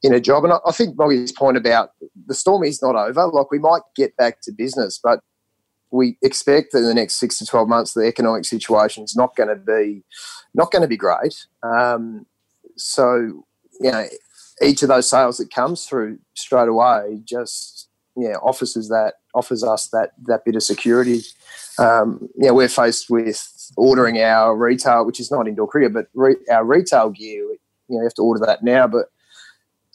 in 0.03 0.13
a 0.13 0.19
job. 0.19 0.43
And 0.43 0.53
I, 0.53 0.57
I 0.65 0.71
think 0.71 0.97
Moggy's 0.97 1.31
point 1.31 1.57
about 1.57 1.91
the 2.25 2.33
storm 2.33 2.63
is 2.63 2.81
not 2.81 2.95
over. 2.95 3.27
Like 3.27 3.51
we 3.51 3.59
might 3.59 3.81
get 3.95 4.15
back 4.17 4.41
to 4.41 4.51
business, 4.51 4.99
but 5.01 5.19
we 5.91 6.17
expect 6.21 6.71
that 6.71 6.79
in 6.79 6.85
the 6.85 6.93
next 6.93 7.15
six 7.15 7.37
to 7.37 7.45
twelve 7.45 7.67
months 7.67 7.93
the 7.93 8.07
economic 8.07 8.45
situation 8.45 9.03
is 9.03 9.15
not 9.15 9.35
going 9.35 9.49
to 9.49 9.55
be 9.55 10.03
not 10.53 10.71
going 10.71 10.81
to 10.81 10.87
be 10.87 10.97
great. 10.97 11.45
Um, 11.63 12.25
so 12.77 13.45
you 13.79 13.91
know, 13.91 14.05
each 14.61 14.83
of 14.83 14.89
those 14.89 15.09
sales 15.09 15.37
that 15.37 15.53
comes 15.53 15.85
through 15.85 16.19
straight 16.35 16.67
away 16.67 17.21
just 17.23 17.89
yeah 18.15 18.35
offers 18.43 18.75
us 18.75 18.89
that 18.89 19.15
offers 19.33 19.63
us 19.63 19.87
that 19.89 20.11
that 20.23 20.45
bit 20.45 20.55
of 20.55 20.63
security. 20.63 21.21
Um, 21.79 22.29
yeah, 22.35 22.51
we're 22.51 22.69
faced 22.69 23.09
with 23.09 23.47
ordering 23.77 24.21
our 24.21 24.55
retail, 24.55 25.05
which 25.05 25.19
is 25.19 25.31
not 25.31 25.47
indoor 25.47 25.67
cricket, 25.67 25.93
but 25.93 26.07
re- 26.13 26.35
our 26.51 26.65
retail 26.65 27.09
gear. 27.09 27.43
You 27.43 27.57
know, 27.89 27.97
you 27.99 28.03
have 28.03 28.13
to 28.15 28.21
order 28.21 28.45
that 28.45 28.63
now, 28.63 28.87
but 28.87 29.07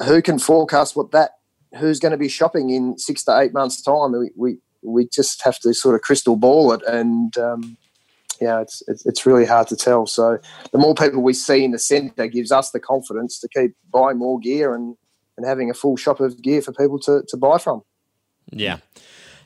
who 0.04 0.22
can 0.22 0.38
forecast 0.38 0.96
what 0.96 1.12
that? 1.12 1.32
Who's 1.78 2.00
going 2.00 2.12
to 2.12 2.18
be 2.18 2.28
shopping 2.28 2.70
in 2.70 2.98
six 2.98 3.24
to 3.24 3.38
eight 3.38 3.52
months' 3.52 3.82
time? 3.82 4.12
We 4.12 4.30
we, 4.36 4.58
we 4.82 5.08
just 5.08 5.42
have 5.42 5.58
to 5.60 5.74
sort 5.74 5.94
of 5.94 6.02
crystal 6.02 6.36
ball 6.36 6.72
it, 6.72 6.82
and 6.86 7.36
um, 7.36 7.76
yeah, 8.40 8.60
it's, 8.60 8.82
it's, 8.88 9.06
it's 9.06 9.26
really 9.26 9.44
hard 9.44 9.68
to 9.68 9.76
tell. 9.76 10.06
So 10.06 10.38
the 10.72 10.78
more 10.78 10.94
people 10.94 11.22
we 11.22 11.32
see 11.32 11.64
in 11.64 11.70
the 11.70 11.78
centre 11.78 12.26
gives 12.26 12.52
us 12.52 12.70
the 12.70 12.80
confidence 12.80 13.38
to 13.40 13.48
keep 13.48 13.74
buying 13.90 14.18
more 14.18 14.38
gear 14.38 14.74
and 14.74 14.96
and 15.36 15.44
having 15.44 15.68
a 15.68 15.74
full 15.74 15.98
shop 15.98 16.20
of 16.20 16.40
gear 16.40 16.62
for 16.62 16.72
people 16.72 16.98
to 17.00 17.22
to 17.28 17.36
buy 17.36 17.58
from. 17.58 17.82
Yeah. 18.50 18.78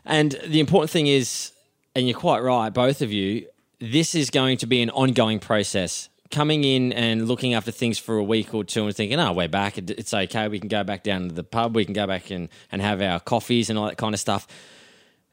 And 0.04 0.38
the 0.46 0.60
important 0.60 0.90
thing 0.90 1.06
is 1.06 1.52
and 1.94 2.06
you're 2.08 2.18
quite 2.18 2.40
right, 2.40 2.70
both 2.70 3.02
of 3.02 3.12
you. 3.12 3.46
This 3.80 4.14
is 4.14 4.30
going 4.30 4.58
to 4.58 4.66
be 4.66 4.82
an 4.82 4.90
ongoing 4.90 5.38
process. 5.38 6.08
Coming 6.30 6.62
in 6.62 6.92
and 6.92 7.26
looking 7.26 7.54
after 7.54 7.72
things 7.72 7.98
for 7.98 8.16
a 8.16 8.22
week 8.22 8.54
or 8.54 8.62
two 8.62 8.86
and 8.86 8.94
thinking, 8.94 9.18
oh, 9.18 9.32
we're 9.32 9.48
back. 9.48 9.76
It's 9.78 10.14
okay. 10.14 10.46
We 10.46 10.60
can 10.60 10.68
go 10.68 10.84
back 10.84 11.02
down 11.02 11.28
to 11.28 11.34
the 11.34 11.42
pub. 11.42 11.74
We 11.74 11.84
can 11.84 11.92
go 11.92 12.06
back 12.06 12.30
and, 12.30 12.48
and 12.70 12.80
have 12.80 13.02
our 13.02 13.18
coffees 13.18 13.68
and 13.68 13.76
all 13.76 13.86
that 13.86 13.96
kind 13.96 14.14
of 14.14 14.20
stuff. 14.20 14.46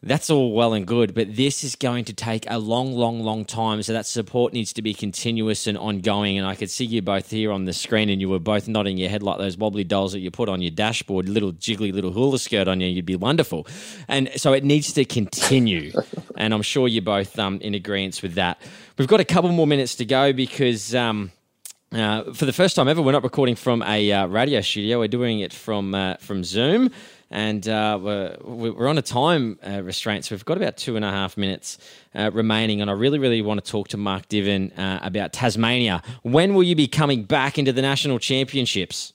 That's 0.04 0.30
all 0.30 0.54
well 0.54 0.74
and 0.74 0.86
good, 0.86 1.16
but 1.16 1.36
this 1.36 1.64
is 1.64 1.76
going 1.76 2.06
to 2.06 2.14
take 2.14 2.46
a 2.48 2.60
long, 2.60 2.94
long, 2.94 3.22
long 3.22 3.46
time. 3.46 3.82
So 3.82 3.94
that 3.94 4.06
support 4.06 4.54
needs 4.54 4.72
to 4.74 4.84
be 4.84 4.94
continuous 4.94 5.66
and 5.66 5.76
ongoing. 5.76 6.38
And 6.38 6.46
I 6.46 6.54
could 6.54 6.70
see 6.70 6.86
you 6.86 7.02
both 7.02 7.32
here 7.32 7.52
on 7.52 7.66
the 7.66 7.74
screen, 7.74 8.08
and 8.10 8.22
you 8.22 8.30
were 8.30 8.38
both 8.38 8.68
nodding 8.68 8.98
your 8.98 9.10
head 9.10 9.24
like 9.24 9.40
those 9.40 9.58
wobbly 9.58 9.84
dolls 9.84 10.12
that 10.12 10.20
you 10.20 10.30
put 10.30 10.50
on 10.50 10.62
your 10.62 10.70
dashboard, 10.70 11.28
little 11.28 11.52
jiggly 11.52 11.92
little 11.92 12.12
hula 12.12 12.38
skirt 12.38 12.68
on 12.68 12.80
you. 12.80 12.88
You'd 12.88 13.08
be 13.08 13.16
wonderful. 13.16 13.66
And 14.08 14.30
so 14.36 14.54
it 14.54 14.64
needs 14.64 14.94
to 14.94 15.04
continue. 15.04 15.92
and 16.38 16.54
I'm 16.54 16.62
sure 16.62 16.88
you're 16.88 17.02
both 17.02 17.40
um, 17.40 17.60
in 17.62 17.74
agreement 17.74 18.22
with 18.22 18.36
that. 18.36 18.62
We've 19.00 19.08
got 19.08 19.20
a 19.20 19.26
couple 19.26 19.52
more 19.52 19.68
minutes 19.68 19.96
to 19.96 20.06
go 20.06 20.32
because. 20.32 20.94
Um, 20.94 21.32
uh, 21.94 22.34
for 22.34 22.44
the 22.44 22.52
first 22.52 22.76
time 22.76 22.90
ever, 22.90 23.02
we're 23.02 23.14
not 23.14 23.24
recording 23.24 23.56
from 23.56 23.82
a 23.84 24.12
uh, 24.12 24.28
radio 24.28 24.60
studio. 24.60 25.00
We're 25.00 25.08
doing 25.08 25.40
it 25.40 25.54
from 25.54 25.96
uh, 25.96 26.16
from 26.16 26.44
Zoom, 26.44 26.92
and 27.30 27.68
uh, 27.68 28.00
we're, 28.02 28.38
we're 28.44 28.88
on 28.88 28.98
a 28.98 29.02
time 29.02 29.60
uh, 29.68 29.82
restraint. 29.84 30.26
So 30.26 30.36
we've 30.36 30.46
got 30.46 30.58
about 30.58 30.78
two 30.78 30.96
and 30.96 31.04
a 31.04 31.12
half 31.12 31.38
minutes 31.38 31.78
uh, 32.16 32.32
remaining. 32.34 32.82
And 32.82 32.90
I 32.90 32.94
really, 32.94 33.20
really 33.20 33.42
want 33.42 33.64
to 33.64 33.70
talk 33.70 33.90
to 33.90 33.98
Mark 33.98 34.28
Divin 34.30 34.72
uh, 34.78 35.00
about 35.02 35.34
Tasmania. 35.34 36.02
When 36.24 36.54
will 36.54 36.64
you 36.64 36.76
be 36.76 36.88
coming 36.88 37.24
back 37.24 37.58
into 37.58 37.74
the 37.74 37.82
national 37.82 38.20
championships? 38.20 39.14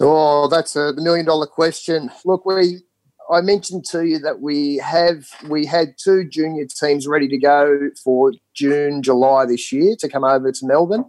Oh, 0.00 0.46
that's 0.48 0.76
a 0.76 0.92
million 0.94 1.26
dollar 1.26 1.46
question. 1.46 2.10
Look, 2.24 2.46
we 2.46 2.82
I 3.30 3.40
mentioned 3.42 3.84
to 3.86 4.06
you 4.06 4.18
that 4.20 4.40
we 4.40 4.76
have 4.78 5.26
we 5.48 5.66
had 5.66 5.94
two 6.02 6.24
junior 6.28 6.64
teams 6.66 7.06
ready 7.06 7.28
to 7.28 7.38
go 7.38 7.90
for 8.02 8.32
June, 8.54 9.02
July 9.02 9.44
this 9.44 9.70
year 9.70 9.96
to 9.98 10.08
come 10.08 10.24
over 10.24 10.50
to 10.50 10.66
Melbourne. 10.66 11.04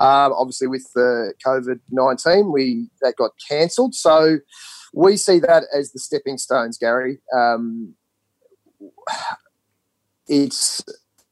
Um, 0.00 0.32
obviously, 0.32 0.66
with 0.66 0.86
the 0.94 1.32
COVID 1.46 1.80
nineteen, 1.90 2.52
we 2.52 2.88
that 3.02 3.16
got 3.16 3.30
cancelled. 3.48 3.94
So 3.94 4.38
we 4.92 5.16
see 5.16 5.38
that 5.40 5.64
as 5.72 5.92
the 5.92 5.98
stepping 5.98 6.38
stones, 6.38 6.76
Gary. 6.78 7.18
Um, 7.36 7.94
it's 10.26 10.82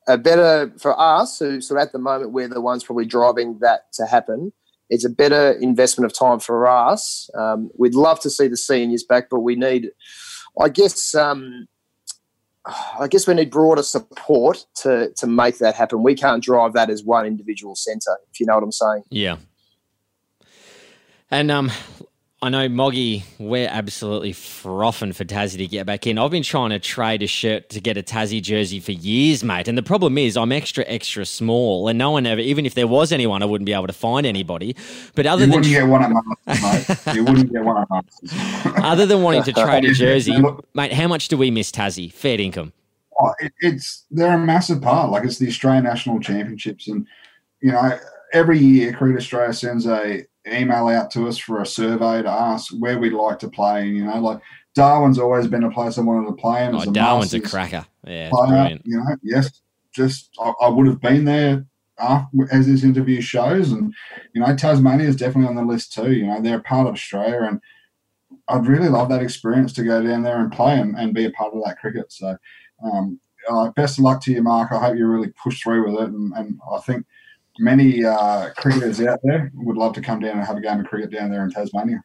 a 0.06 0.18
better 0.18 0.72
for 0.78 0.98
us 0.98 1.38
who 1.38 1.60
so 1.60 1.78
at 1.78 1.92
the 1.92 1.98
moment 1.98 2.32
we're 2.32 2.48
the 2.48 2.60
ones 2.60 2.84
probably 2.84 3.06
driving 3.06 3.58
that 3.60 3.92
to 3.92 4.04
happen 4.04 4.52
it's 4.92 5.06
a 5.06 5.10
better 5.10 5.52
investment 5.52 6.04
of 6.04 6.16
time 6.16 6.38
for 6.38 6.68
us. 6.68 7.30
Um, 7.34 7.70
we'd 7.78 7.94
love 7.94 8.20
to 8.20 8.30
see 8.30 8.46
the 8.46 8.56
seniors 8.56 9.02
back 9.02 9.28
but 9.30 9.40
we 9.40 9.56
need 9.56 9.90
i 10.60 10.68
guess 10.68 11.14
um, 11.14 11.66
i 13.00 13.08
guess 13.08 13.26
we 13.26 13.34
need 13.34 13.50
broader 13.50 13.82
support 13.82 14.66
to 14.82 15.12
to 15.16 15.26
make 15.26 15.58
that 15.58 15.74
happen. 15.74 16.02
We 16.02 16.14
can't 16.14 16.42
drive 16.42 16.74
that 16.74 16.90
as 16.90 17.02
one 17.02 17.26
individual 17.26 17.74
centre 17.74 18.18
if 18.30 18.38
you 18.38 18.46
know 18.46 18.54
what 18.54 18.62
i'm 18.62 18.72
saying. 18.72 19.02
Yeah. 19.10 19.36
And 21.30 21.50
um, 21.50 21.70
I 22.44 22.48
know 22.48 22.68
Moggy, 22.68 23.22
we're 23.38 23.68
absolutely 23.68 24.32
frothing 24.32 25.12
for 25.12 25.24
Tassie 25.24 25.58
to 25.58 25.66
get 25.68 25.86
back 25.86 26.08
in. 26.08 26.18
I've 26.18 26.32
been 26.32 26.42
trying 26.42 26.70
to 26.70 26.80
trade 26.80 27.22
a 27.22 27.28
shirt 27.28 27.68
to 27.68 27.80
get 27.80 27.96
a 27.96 28.02
Tassie 28.02 28.42
jersey 28.42 28.80
for 28.80 28.90
years, 28.90 29.44
mate. 29.44 29.68
And 29.68 29.78
the 29.78 29.82
problem 29.82 30.18
is, 30.18 30.36
I'm 30.36 30.50
extra, 30.50 30.82
extra 30.88 31.24
small, 31.24 31.86
and 31.86 31.96
no 31.96 32.10
one 32.10 32.26
ever, 32.26 32.40
even 32.40 32.66
if 32.66 32.74
there 32.74 32.88
was 32.88 33.12
anyone, 33.12 33.44
I 33.44 33.46
wouldn't 33.46 33.66
be 33.66 33.72
able 33.72 33.86
to 33.86 33.92
find 33.92 34.26
anybody. 34.26 34.74
But 35.14 35.24
other 35.24 35.44
You 35.44 35.52
than 35.52 35.60
wouldn't 35.60 35.72
get 35.72 35.86
one 35.86 36.02
at 36.02 36.10
mate. 36.48 36.98
You 37.14 37.22
wouldn't 37.22 37.52
get 37.52 37.62
one 37.62 37.86
at 37.88 38.84
other 38.84 39.06
than 39.06 39.22
wanting 39.22 39.44
to 39.44 39.52
trade 39.52 39.84
a 39.84 39.92
jersey, 39.92 40.36
mate, 40.74 40.92
how 40.92 41.06
much 41.06 41.28
do 41.28 41.36
we 41.36 41.52
miss 41.52 41.70
Tassie? 41.70 42.12
Fair 42.12 42.40
income. 42.40 42.72
Oh, 43.20 43.32
it, 43.38 43.52
it's 43.60 44.04
they're 44.10 44.34
a 44.34 44.38
massive 44.38 44.82
part. 44.82 45.12
Like 45.12 45.22
it's 45.22 45.38
the 45.38 45.46
Australian 45.46 45.84
National 45.84 46.18
Championships, 46.18 46.88
and 46.88 47.06
you 47.60 47.70
know 47.70 48.00
every 48.32 48.58
year 48.58 48.92
Cricket 48.92 49.18
Australia 49.18 49.52
sends 49.52 49.86
a 49.86 50.26
email 50.46 50.88
out 50.88 51.10
to 51.12 51.28
us 51.28 51.38
for 51.38 51.60
a 51.60 51.66
survey 51.66 52.22
to 52.22 52.30
ask 52.30 52.72
where 52.78 52.98
we'd 52.98 53.12
like 53.12 53.38
to 53.40 53.48
play. 53.48 53.82
and 53.82 53.96
You 53.96 54.04
know, 54.04 54.20
like 54.20 54.40
Darwin's 54.74 55.18
always 55.18 55.46
been 55.46 55.64
a 55.64 55.70
place 55.70 55.98
I 55.98 56.02
wanted 56.02 56.28
to 56.28 56.34
play 56.34 56.64
in. 56.64 56.74
Oh, 56.74 56.84
Darwin's 56.84 57.34
a 57.34 57.40
cracker. 57.40 57.86
Yeah, 58.06 58.30
player. 58.30 58.48
brilliant. 58.48 58.82
You 58.84 58.96
know, 58.98 59.16
yes, 59.22 59.60
just 59.94 60.30
I, 60.40 60.52
I 60.62 60.68
would 60.68 60.86
have 60.86 61.00
been 61.00 61.24
there. 61.24 61.66
Uh, 61.98 62.24
as 62.50 62.66
this 62.66 62.82
interview 62.82 63.20
shows, 63.20 63.70
and 63.70 63.94
you 64.34 64.40
know, 64.40 64.56
Tasmania 64.56 65.06
is 65.06 65.14
definitely 65.14 65.46
on 65.46 65.54
the 65.54 65.62
list 65.62 65.92
too. 65.92 66.10
You 66.10 66.26
know, 66.26 66.40
they're 66.40 66.58
a 66.58 66.62
part 66.62 66.88
of 66.88 66.94
Australia, 66.94 67.42
and 67.42 67.60
I'd 68.48 68.66
really 68.66 68.88
love 68.88 69.08
that 69.10 69.22
experience 69.22 69.72
to 69.74 69.84
go 69.84 70.02
down 70.02 70.22
there 70.22 70.40
and 70.40 70.50
play 70.50 70.80
and, 70.80 70.96
and 70.96 71.14
be 71.14 71.26
a 71.26 71.30
part 71.30 71.54
of 71.54 71.62
that 71.64 71.78
cricket. 71.78 72.10
So, 72.10 72.36
um, 72.82 73.20
uh, 73.48 73.70
best 73.70 73.98
of 73.98 74.04
luck 74.04 74.22
to 74.22 74.32
you, 74.32 74.42
Mark. 74.42 74.72
I 74.72 74.78
hope 74.78 74.96
you 74.96 75.06
really 75.06 75.32
push 75.42 75.62
through 75.62 75.92
with 75.92 76.02
it. 76.02 76.08
And, 76.08 76.32
and 76.34 76.58
I 76.72 76.80
think 76.80 77.06
many 77.58 78.04
uh, 78.04 78.50
cricketers 78.56 79.00
out 79.00 79.20
there 79.22 79.50
would 79.54 79.76
love 79.76 79.92
to 79.94 80.00
come 80.00 80.20
down 80.20 80.38
and 80.38 80.46
have 80.46 80.56
a 80.56 80.60
game 80.60 80.80
of 80.80 80.86
cricket 80.86 81.10
down 81.10 81.30
there 81.30 81.44
in 81.44 81.50
Tasmania. 81.50 82.02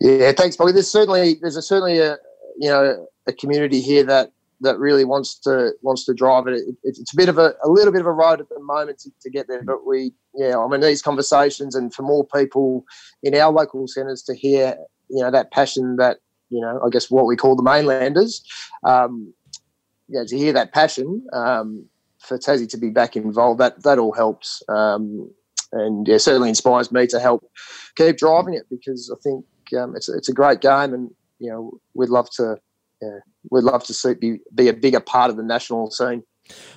Yeah, 0.00 0.32
thanks, 0.32 0.58
Moggy. 0.58 0.72
There's 0.72 0.90
certainly 0.90 1.38
there's 1.40 1.56
a, 1.56 1.62
certainly 1.62 1.98
a 1.98 2.16
you 2.58 2.68
know 2.68 3.06
a 3.26 3.32
community 3.32 3.80
here 3.80 4.04
that 4.04 4.32
that 4.60 4.78
really 4.78 5.04
wants 5.04 5.38
to 5.40 5.72
wants 5.82 6.04
to 6.04 6.14
drive 6.14 6.46
it. 6.46 6.54
it 6.54 6.76
it's 6.84 7.12
a 7.12 7.16
bit 7.16 7.28
of 7.28 7.38
a, 7.38 7.54
a 7.62 7.68
little 7.68 7.92
bit 7.92 8.00
of 8.00 8.06
a 8.06 8.12
road 8.12 8.40
at 8.40 8.48
the 8.48 8.60
moment 8.60 8.98
to, 9.00 9.10
to 9.22 9.30
get 9.30 9.48
there, 9.48 9.62
but 9.62 9.86
we 9.86 10.12
yeah, 10.34 10.58
I 10.58 10.68
mean 10.68 10.80
these 10.80 11.02
conversations 11.02 11.74
and 11.74 11.92
for 11.94 12.02
more 12.02 12.26
people 12.26 12.84
in 13.22 13.34
our 13.34 13.52
local 13.52 13.86
centres 13.86 14.22
to 14.24 14.34
hear 14.34 14.76
you 15.08 15.22
know 15.22 15.30
that 15.30 15.52
passion 15.52 15.96
that 15.96 16.18
you 16.50 16.60
know 16.60 16.80
I 16.84 16.90
guess 16.90 17.10
what 17.10 17.26
we 17.26 17.36
call 17.36 17.56
the 17.56 17.62
mainlanders, 17.62 18.44
um, 18.84 19.32
yeah, 20.08 20.24
to 20.26 20.36
hear 20.36 20.52
that 20.52 20.72
passion 20.72 21.26
um, 21.32 21.86
for 22.24 22.38
Tassie 22.38 22.68
to 22.68 22.76
be 22.76 22.90
back 22.90 23.16
involved 23.16 23.60
that 23.60 23.82
that 23.82 23.98
all 23.98 24.12
helps. 24.12 24.62
Um, 24.68 25.30
and 25.72 26.06
yeah, 26.06 26.18
certainly 26.18 26.48
inspires 26.48 26.92
me 26.92 27.06
to 27.08 27.18
help 27.18 27.50
keep 27.96 28.16
driving 28.16 28.54
it 28.54 28.64
because 28.70 29.12
I 29.12 29.18
think 29.22 29.44
um, 29.78 29.96
it's 29.96 30.08
it's 30.08 30.28
a 30.28 30.32
great 30.32 30.60
game, 30.60 30.94
and 30.94 31.10
you 31.38 31.50
know 31.50 31.72
we'd 31.94 32.10
love 32.10 32.30
to 32.36 32.56
yeah, 33.02 33.18
we'd 33.50 33.64
love 33.64 33.84
to 33.84 33.94
see 33.94 34.14
be 34.14 34.38
be 34.54 34.68
a 34.68 34.72
bigger 34.72 35.00
part 35.00 35.30
of 35.30 35.36
the 35.36 35.42
national 35.42 35.90
scene. 35.90 36.22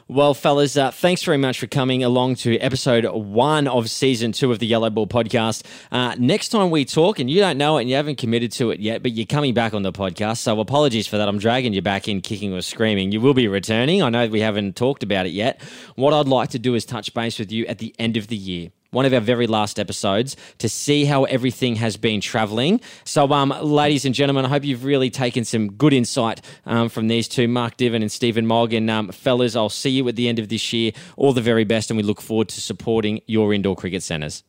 Well, 0.08 0.34
fellas, 0.34 0.78
uh, 0.78 0.92
thanks 0.92 1.22
very 1.24 1.38
much 1.38 1.60
for 1.60 1.68
coming 1.68 2.02
along 2.02 2.36
to 2.36 2.58
episode 2.60 3.06
one 3.06 3.68
of 3.68 3.90
season 3.90 4.32
two 4.32 4.54
of 4.54 4.60
the 4.60 4.66
Yellow 4.66 4.90
Ball 4.90 5.06
podcast. 5.06 5.66
Uh, 5.92 6.16
next 6.18 6.50
time 6.50 6.70
we 6.70 6.86
talk, 6.86 7.20
and 7.20 7.30
you 7.30 7.42
don't 7.42 7.58
know 7.58 7.78
it 7.78 7.82
and 7.82 7.90
you 7.90 7.98
haven't 7.98 8.18
committed 8.18 8.54
to 8.54 8.72
it 8.72 8.80
yet, 8.80 9.04
but 9.04 9.12
you're 9.12 9.26
coming 9.26 9.54
back 9.54 9.74
on 9.74 9.82
the 9.82 9.92
podcast. 9.92 10.38
So 10.38 10.60
apologies 10.62 11.08
for 11.08 11.18
that. 11.18 11.28
I'm 11.28 11.40
dragging 11.40 11.74
you 11.74 11.82
back 11.82 12.08
in 12.08 12.22
kicking 12.22 12.54
or 12.54 12.62
screaming. 12.62 13.12
You 13.12 13.20
will 13.20 13.34
be 13.34 13.50
returning. 13.50 14.02
I 14.02 14.10
know 14.10 14.28
we 14.28 14.40
haven't 14.40 14.78
talked 14.78 15.04
about 15.04 15.26
it 15.26 15.34
yet. 15.34 15.62
What 15.96 16.14
I'd 16.14 16.28
like 16.28 16.52
to 16.52 16.60
do 16.60 16.74
is 16.74 16.86
touch 16.86 17.14
base 17.14 17.38
with 17.38 17.52
you 17.52 17.66
at 17.66 17.80
the 17.80 17.94
end 18.00 18.16
of 18.16 18.28
the 18.28 18.38
year 18.38 18.70
one 18.92 19.06
of 19.06 19.14
our 19.14 19.20
very 19.20 19.48
last 19.48 19.80
episodes 19.80 20.36
to 20.60 20.70
see 20.70 21.06
how 21.06 21.26
everything 21.26 21.76
has 21.76 21.98
been 21.98 22.22
traveling. 22.22 22.82
So, 23.04 23.32
um, 23.32 23.54
ladies 23.62 24.06
and 24.06 24.14
gentlemen, 24.16 24.46
I 24.46 24.50
hope 24.50 24.64
you've 24.64 24.84
really 24.84 25.10
taken 25.10 25.44
some 25.44 25.72
good 25.74 25.94
insight 25.94 26.42
um, 26.66 26.90
from 26.90 27.08
these 27.08 27.28
two, 27.28 27.48
Mark 27.48 27.78
Divin 27.78 28.02
and 28.02 28.12
Stephen 28.12 28.46
Mogg. 28.46 28.74
And 28.74 28.90
um, 28.90 29.10
fellas, 29.10 29.56
I'll 29.56 29.70
see 29.70 29.90
you 29.90 30.08
at 30.08 30.16
the 30.16 30.28
end 30.30 30.40
of 30.40 30.50
this 30.50 30.74
year. 30.74 30.92
All 31.16 31.34
the 31.34 31.42
very 31.42 31.64
best, 31.64 31.90
and 31.90 31.98
we 31.98 32.04
look 32.04 32.22
forward 32.22 32.50
to 32.50 32.62
supporting 32.62 33.22
your 33.28 33.54
indoor 33.54 33.76
cricket 33.76 34.04
centres. 34.04 34.44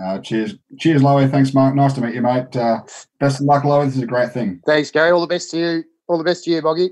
Uh, 0.00 0.18
cheers, 0.18 0.54
cheers, 0.78 1.00
Lowy. 1.00 1.30
Thanks, 1.30 1.54
Mark. 1.54 1.74
Nice 1.74 1.94
to 1.94 2.02
meet 2.02 2.14
you, 2.14 2.20
mate. 2.20 2.54
Uh, 2.54 2.82
best 3.18 3.40
of 3.40 3.46
luck, 3.46 3.62
Lowy. 3.62 3.86
This 3.86 3.96
is 3.96 4.02
a 4.02 4.06
great 4.06 4.30
thing. 4.30 4.60
Thanks, 4.66 4.90
Gary. 4.90 5.10
All 5.10 5.22
the 5.22 5.26
best 5.26 5.50
to 5.52 5.58
you. 5.58 5.84
All 6.06 6.18
the 6.18 6.24
best 6.24 6.44
to 6.44 6.50
you, 6.50 6.60
Moggy. 6.60 6.90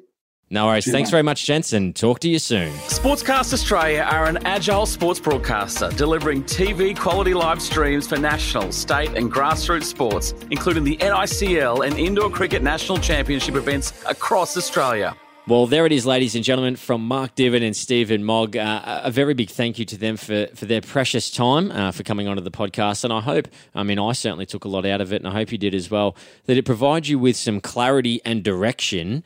No 0.55 0.67
worries. 0.67 0.85
Cheers, 0.85 0.93
Thanks 0.93 1.09
mate. 1.09 1.11
very 1.11 1.23
much, 1.25 1.45
Jensen. 1.45 1.93
talk 1.93 2.21
to 2.21 2.29
you 2.29 2.39
soon. 2.39 2.71
Sportscast 2.87 3.53
Australia 3.53 4.07
are 4.09 4.27
an 4.27 4.39
agile 4.47 4.87
sports 4.87 5.19
broadcaster 5.19 5.91
delivering 5.97 6.45
TV 6.45 6.97
quality 6.97 7.35
live 7.35 7.61
streams 7.61 8.07
for 8.07 8.17
national, 8.19 8.71
state, 8.71 9.11
and 9.17 9.33
grassroots 9.33 9.87
sports, 9.87 10.33
including 10.53 10.85
the 10.85 10.97
NICL 10.99 11.85
and 11.85 11.99
Indoor 11.99 12.31
Cricket 12.31 12.63
National 12.63 12.99
Championship 12.99 13.57
events 13.57 13.93
across 14.07 14.57
Australia. 14.57 15.17
Well, 15.49 15.67
there 15.67 15.87
it 15.87 15.93
is, 15.93 16.07
ladies 16.07 16.37
and 16.37 16.45
gentlemen, 16.45 16.77
from 16.77 17.05
Mark 17.05 17.35
Divin 17.35 17.65
and 17.65 17.75
Stephen 17.75 18.23
Mogg. 18.23 18.57
Uh, 18.57 19.01
a 19.03 19.11
very 19.11 19.35
big 19.35 19.51
thank 19.51 19.81
you 19.81 19.85
to 19.87 19.99
them 19.99 20.17
for, 20.17 20.47
for 20.55 20.67
their 20.67 20.81
precious 20.81 21.33
time 21.33 21.73
uh, 21.73 21.91
for 21.91 22.05
coming 22.05 22.29
onto 22.29 22.43
the 22.43 22.53
podcast. 22.53 23.03
And 23.03 23.13
I 23.13 23.21
hope, 23.21 23.49
I 23.75 23.83
mean, 23.83 23.99
I 23.99 24.13
certainly 24.13 24.47
took 24.47 24.65
a 24.65 24.69
lot 24.69 24.87
out 24.87 25.01
of 25.01 25.13
it, 25.13 25.17
and 25.17 25.27
I 25.27 25.33
hope 25.33 25.51
you 25.51 25.59
did 25.59 25.75
as 25.75 25.91
well, 25.91 26.15
that 26.47 26.57
it 26.57 26.65
provides 26.65 27.11
you 27.11 27.19
with 27.19 27.35
some 27.37 27.61
clarity 27.61 28.21
and 28.25 28.45
direction 28.45 29.25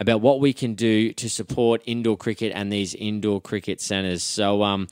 about 0.00 0.22
what 0.22 0.40
we 0.40 0.52
can 0.52 0.74
do 0.74 1.12
to 1.12 1.28
support 1.28 1.82
indoor 1.84 2.16
cricket 2.16 2.52
and 2.56 2.72
these 2.72 2.94
indoor 2.94 3.40
cricket 3.40 3.80
centres. 3.80 4.22
So, 4.22 4.62
um, 4.62 4.88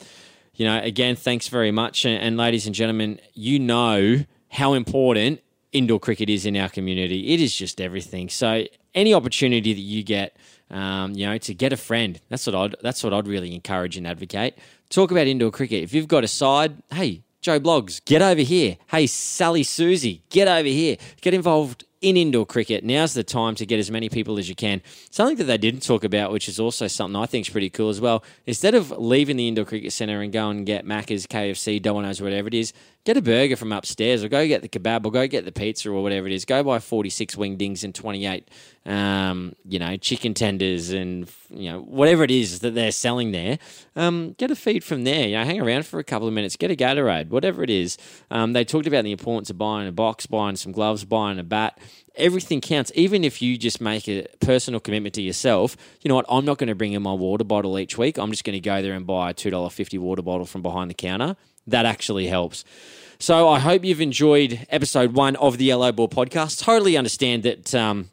you 0.53 0.65
know, 0.65 0.79
again, 0.79 1.15
thanks 1.15 1.47
very 1.47 1.71
much. 1.71 2.05
And, 2.05 2.21
and 2.21 2.37
ladies 2.37 2.67
and 2.67 2.75
gentlemen, 2.75 3.19
you 3.33 3.57
know 3.59 4.23
how 4.49 4.73
important 4.73 5.41
indoor 5.71 5.99
cricket 5.99 6.29
is 6.29 6.45
in 6.45 6.55
our 6.55 6.69
community. 6.69 7.33
It 7.33 7.41
is 7.41 7.55
just 7.55 7.81
everything. 7.81 8.29
So, 8.29 8.65
any 8.95 9.13
opportunity 9.13 9.73
that 9.73 9.79
you 9.79 10.03
get, 10.03 10.37
um, 10.69 11.13
you 11.13 11.25
know, 11.25 11.37
to 11.39 11.53
get 11.53 11.73
a 11.73 11.77
friend, 11.77 12.19
that's 12.29 12.45
what 12.45 12.55
I'd 12.55 12.75
that's 12.81 13.03
what 13.03 13.13
I'd 13.13 13.27
really 13.27 13.53
encourage 13.53 13.97
and 13.97 14.07
advocate. 14.07 14.57
Talk 14.89 15.11
about 15.11 15.27
indoor 15.27 15.51
cricket. 15.51 15.83
If 15.83 15.93
you've 15.93 16.07
got 16.07 16.23
a 16.23 16.27
side, 16.27 16.81
hey, 16.91 17.23
Joe 17.41 17.59
Blogs, 17.59 18.03
get 18.03 18.21
over 18.21 18.41
here. 18.41 18.77
Hey, 18.87 19.07
Sally 19.07 19.63
Susie, 19.63 20.23
get 20.29 20.47
over 20.47 20.67
here. 20.67 20.97
Get 21.21 21.33
involved 21.33 21.85
in 22.01 22.15
indoor 22.15 22.45
cricket, 22.45 22.83
now's 22.83 23.13
the 23.13 23.23
time 23.23 23.55
to 23.55 23.65
get 23.65 23.79
as 23.79 23.91
many 23.91 24.09
people 24.09 24.39
as 24.39 24.47
you 24.47 24.55
can. 24.55 24.81
Something 25.11 25.37
that 25.37 25.45
they 25.45 25.57
didn't 25.57 25.81
talk 25.81 26.03
about, 26.03 26.31
which 26.31 26.47
is 26.47 26.59
also 26.59 26.87
something 26.87 27.15
I 27.15 27.25
think 27.25 27.47
is 27.47 27.51
pretty 27.51 27.69
cool 27.69 27.89
as 27.89 27.99
well. 27.99 28.23
Instead 28.45 28.75
of 28.75 28.91
leaving 28.91 29.35
the 29.37 29.47
indoor 29.47 29.65
cricket 29.65 29.91
centre 29.91 30.21
and 30.21 30.31
go 30.31 30.49
and 30.49 30.65
get 30.65 30.85
Macca's, 30.85 31.27
KFC, 31.27 31.81
Domino's, 31.81 32.21
whatever 32.21 32.47
it 32.47 32.53
is, 32.53 32.73
get 33.05 33.17
a 33.17 33.21
burger 33.21 33.55
from 33.55 33.71
upstairs 33.71 34.23
or 34.23 34.29
go 34.29 34.45
get 34.47 34.61
the 34.61 34.69
kebab 34.69 35.05
or 35.05 35.11
go 35.11 35.27
get 35.27 35.45
the 35.45 35.51
pizza 35.51 35.89
or 35.89 36.01
whatever 36.03 36.27
it 36.27 36.33
is. 36.33 36.45
Go 36.45 36.63
buy 36.63 36.79
46 36.79 37.35
wingdings 37.35 37.83
and 37.83 37.95
28, 37.95 38.47
um, 38.85 39.53
you 39.67 39.79
know, 39.79 39.95
chicken 39.97 40.33
tenders 40.33 40.89
and, 40.89 41.29
you 41.49 41.71
know, 41.71 41.81
whatever 41.81 42.23
it 42.23 42.31
is 42.31 42.59
that 42.59 42.75
they're 42.75 42.91
selling 42.91 43.31
there. 43.31 43.57
Um, 43.95 44.35
get 44.37 44.51
a 44.51 44.55
feed 44.55 44.83
from 44.83 45.05
there. 45.05 45.27
You 45.27 45.37
know, 45.37 45.45
hang 45.45 45.61
around 45.61 45.85
for 45.85 45.99
a 45.99 46.03
couple 46.03 46.27
of 46.27 46.33
minutes, 46.33 46.55
get 46.55 46.71
a 46.71 46.75
Gatorade, 46.75 47.29
whatever 47.29 47.63
it 47.63 47.69
is. 47.69 47.97
Um, 48.29 48.53
they 48.53 48.65
talked 48.65 48.87
about 48.87 49.03
the 49.03 49.11
importance 49.11 49.49
of 49.49 49.57
buying 49.57 49.87
a 49.87 49.91
box, 49.91 50.25
buying 50.25 50.55
some 50.55 50.71
gloves, 50.71 51.05
buying 51.05 51.39
a 51.39 51.43
bat 51.43 51.79
everything 52.19 52.61
counts. 52.61 52.91
Even 52.95 53.23
if 53.23 53.41
you 53.41 53.57
just 53.57 53.81
make 53.81 54.07
a 54.07 54.27
personal 54.39 54.79
commitment 54.79 55.15
to 55.15 55.21
yourself, 55.21 55.75
you 56.01 56.09
know 56.09 56.15
what? 56.15 56.25
I'm 56.29 56.45
not 56.45 56.57
going 56.57 56.67
to 56.67 56.75
bring 56.75 56.93
in 56.93 57.01
my 57.01 57.13
water 57.13 57.43
bottle 57.43 57.77
each 57.79 57.97
week. 57.97 58.17
I'm 58.17 58.31
just 58.31 58.43
going 58.43 58.53
to 58.53 58.59
go 58.59 58.81
there 58.81 58.93
and 58.93 59.05
buy 59.05 59.31
a 59.31 59.33
$2.50 59.33 59.99
water 59.99 60.21
bottle 60.21 60.45
from 60.45 60.61
behind 60.61 60.89
the 60.89 60.95
counter. 60.95 61.35
That 61.67 61.85
actually 61.85 62.27
helps. 62.27 62.63
So 63.19 63.49
I 63.49 63.59
hope 63.59 63.83
you've 63.83 64.01
enjoyed 64.01 64.65
episode 64.69 65.13
one 65.13 65.35
of 65.35 65.57
the 65.57 65.65
Yellow 65.65 65.91
Ball 65.91 66.07
podcast. 66.07 66.63
Totally 66.63 66.95
understand 66.95 67.43
that 67.43 67.75
um, 67.75 68.09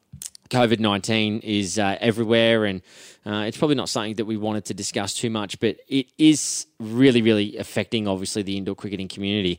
COVID 0.51 0.81
19 0.81 1.41
is 1.41 1.79
uh, 1.79 1.97
everywhere 2.01 2.65
and 2.65 2.83
uh, 3.27 3.45
it's 3.47 3.57
probably 3.57 3.75
not 3.75 3.89
something 3.89 4.15
that 4.15 4.25
we 4.25 4.37
wanted 4.37 4.65
to 4.67 4.75
discuss 4.75 5.13
too 5.13 5.31
much, 5.31 5.59
but 5.59 5.77
it 5.89 6.07
is 6.17 6.67
really, 6.79 7.23
really 7.23 7.57
affecting, 7.57 8.07
obviously, 8.07 8.43
the 8.43 8.57
indoor 8.57 8.77
cricketing 8.77 9.09
community. 9.09 9.59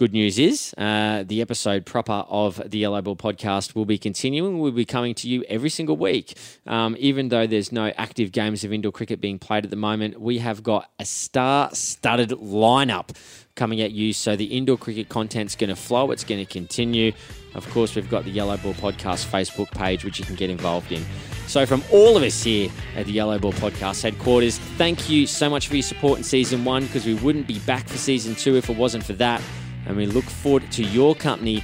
Good 0.00 0.14
news 0.14 0.38
is 0.38 0.72
uh, 0.78 1.24
the 1.26 1.42
episode 1.42 1.84
proper 1.84 2.24
of 2.30 2.62
the 2.70 2.78
Yellow 2.78 3.02
Ball 3.02 3.16
podcast 3.16 3.74
will 3.74 3.84
be 3.84 3.98
continuing. 3.98 4.58
We'll 4.58 4.72
be 4.72 4.86
coming 4.86 5.14
to 5.16 5.28
you 5.28 5.44
every 5.46 5.68
single 5.68 5.94
week. 5.94 6.38
Um, 6.66 6.96
even 6.98 7.28
though 7.28 7.46
there's 7.46 7.70
no 7.70 7.88
active 7.98 8.32
games 8.32 8.64
of 8.64 8.72
indoor 8.72 8.92
cricket 8.92 9.20
being 9.20 9.38
played 9.38 9.64
at 9.64 9.68
the 9.68 9.76
moment, 9.76 10.18
we 10.18 10.38
have 10.38 10.62
got 10.62 10.90
a 10.98 11.04
star 11.04 11.68
studded 11.74 12.30
lineup 12.30 13.14
coming 13.56 13.82
at 13.82 13.90
you. 13.90 14.14
So 14.14 14.36
the 14.36 14.46
indoor 14.46 14.78
cricket 14.78 15.10
content's 15.10 15.54
going 15.54 15.68
to 15.68 15.76
flow, 15.76 16.12
it's 16.12 16.24
going 16.24 16.42
to 16.42 16.50
continue. 16.50 17.12
Of 17.54 17.68
course, 17.68 17.94
we've 17.94 18.08
got 18.08 18.24
the 18.24 18.30
Yellow 18.30 18.56
Ball 18.56 18.72
Podcast 18.72 19.26
Facebook 19.26 19.70
page, 19.72 20.02
which 20.02 20.18
you 20.18 20.24
can 20.24 20.34
get 20.34 20.48
involved 20.48 20.92
in. 20.92 21.04
So, 21.46 21.66
from 21.66 21.84
all 21.92 22.16
of 22.16 22.22
us 22.22 22.42
here 22.42 22.70
at 22.96 23.04
the 23.04 23.12
Yellow 23.12 23.38
Ball 23.38 23.52
Podcast 23.52 24.02
headquarters, 24.02 24.56
thank 24.78 25.10
you 25.10 25.26
so 25.26 25.50
much 25.50 25.68
for 25.68 25.74
your 25.74 25.82
support 25.82 26.16
in 26.16 26.24
season 26.24 26.64
one 26.64 26.86
because 26.86 27.04
we 27.04 27.14
wouldn't 27.14 27.46
be 27.46 27.58
back 27.60 27.86
for 27.86 27.98
season 27.98 28.34
two 28.34 28.56
if 28.56 28.70
it 28.70 28.76
wasn't 28.78 29.04
for 29.04 29.14
that 29.14 29.42
and 29.86 29.96
we 29.96 30.06
look 30.06 30.24
forward 30.24 30.70
to 30.72 30.82
your 30.82 31.14
company 31.14 31.62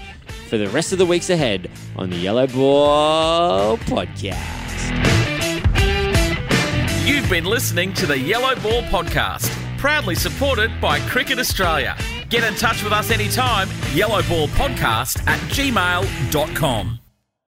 for 0.48 0.58
the 0.58 0.68
rest 0.68 0.92
of 0.92 0.98
the 0.98 1.06
weeks 1.06 1.30
ahead 1.30 1.70
on 1.96 2.10
the 2.10 2.16
Yellow 2.16 2.46
Ball 2.46 3.76
Podcast. 3.78 4.36
You've 7.06 7.28
been 7.30 7.44
listening 7.44 7.92
to 7.94 8.06
the 8.06 8.18
Yellow 8.18 8.54
Ball 8.56 8.82
Podcast, 8.82 9.48
proudly 9.78 10.14
supported 10.14 10.80
by 10.80 11.00
Cricket 11.08 11.38
Australia. 11.38 11.96
Get 12.30 12.42
in 12.44 12.54
touch 12.54 12.82
with 12.82 12.92
us 12.92 13.10
anytime, 13.10 13.68
yellowballpodcast 13.94 15.26
at 15.26 15.38
gmail.com. 15.50 17.05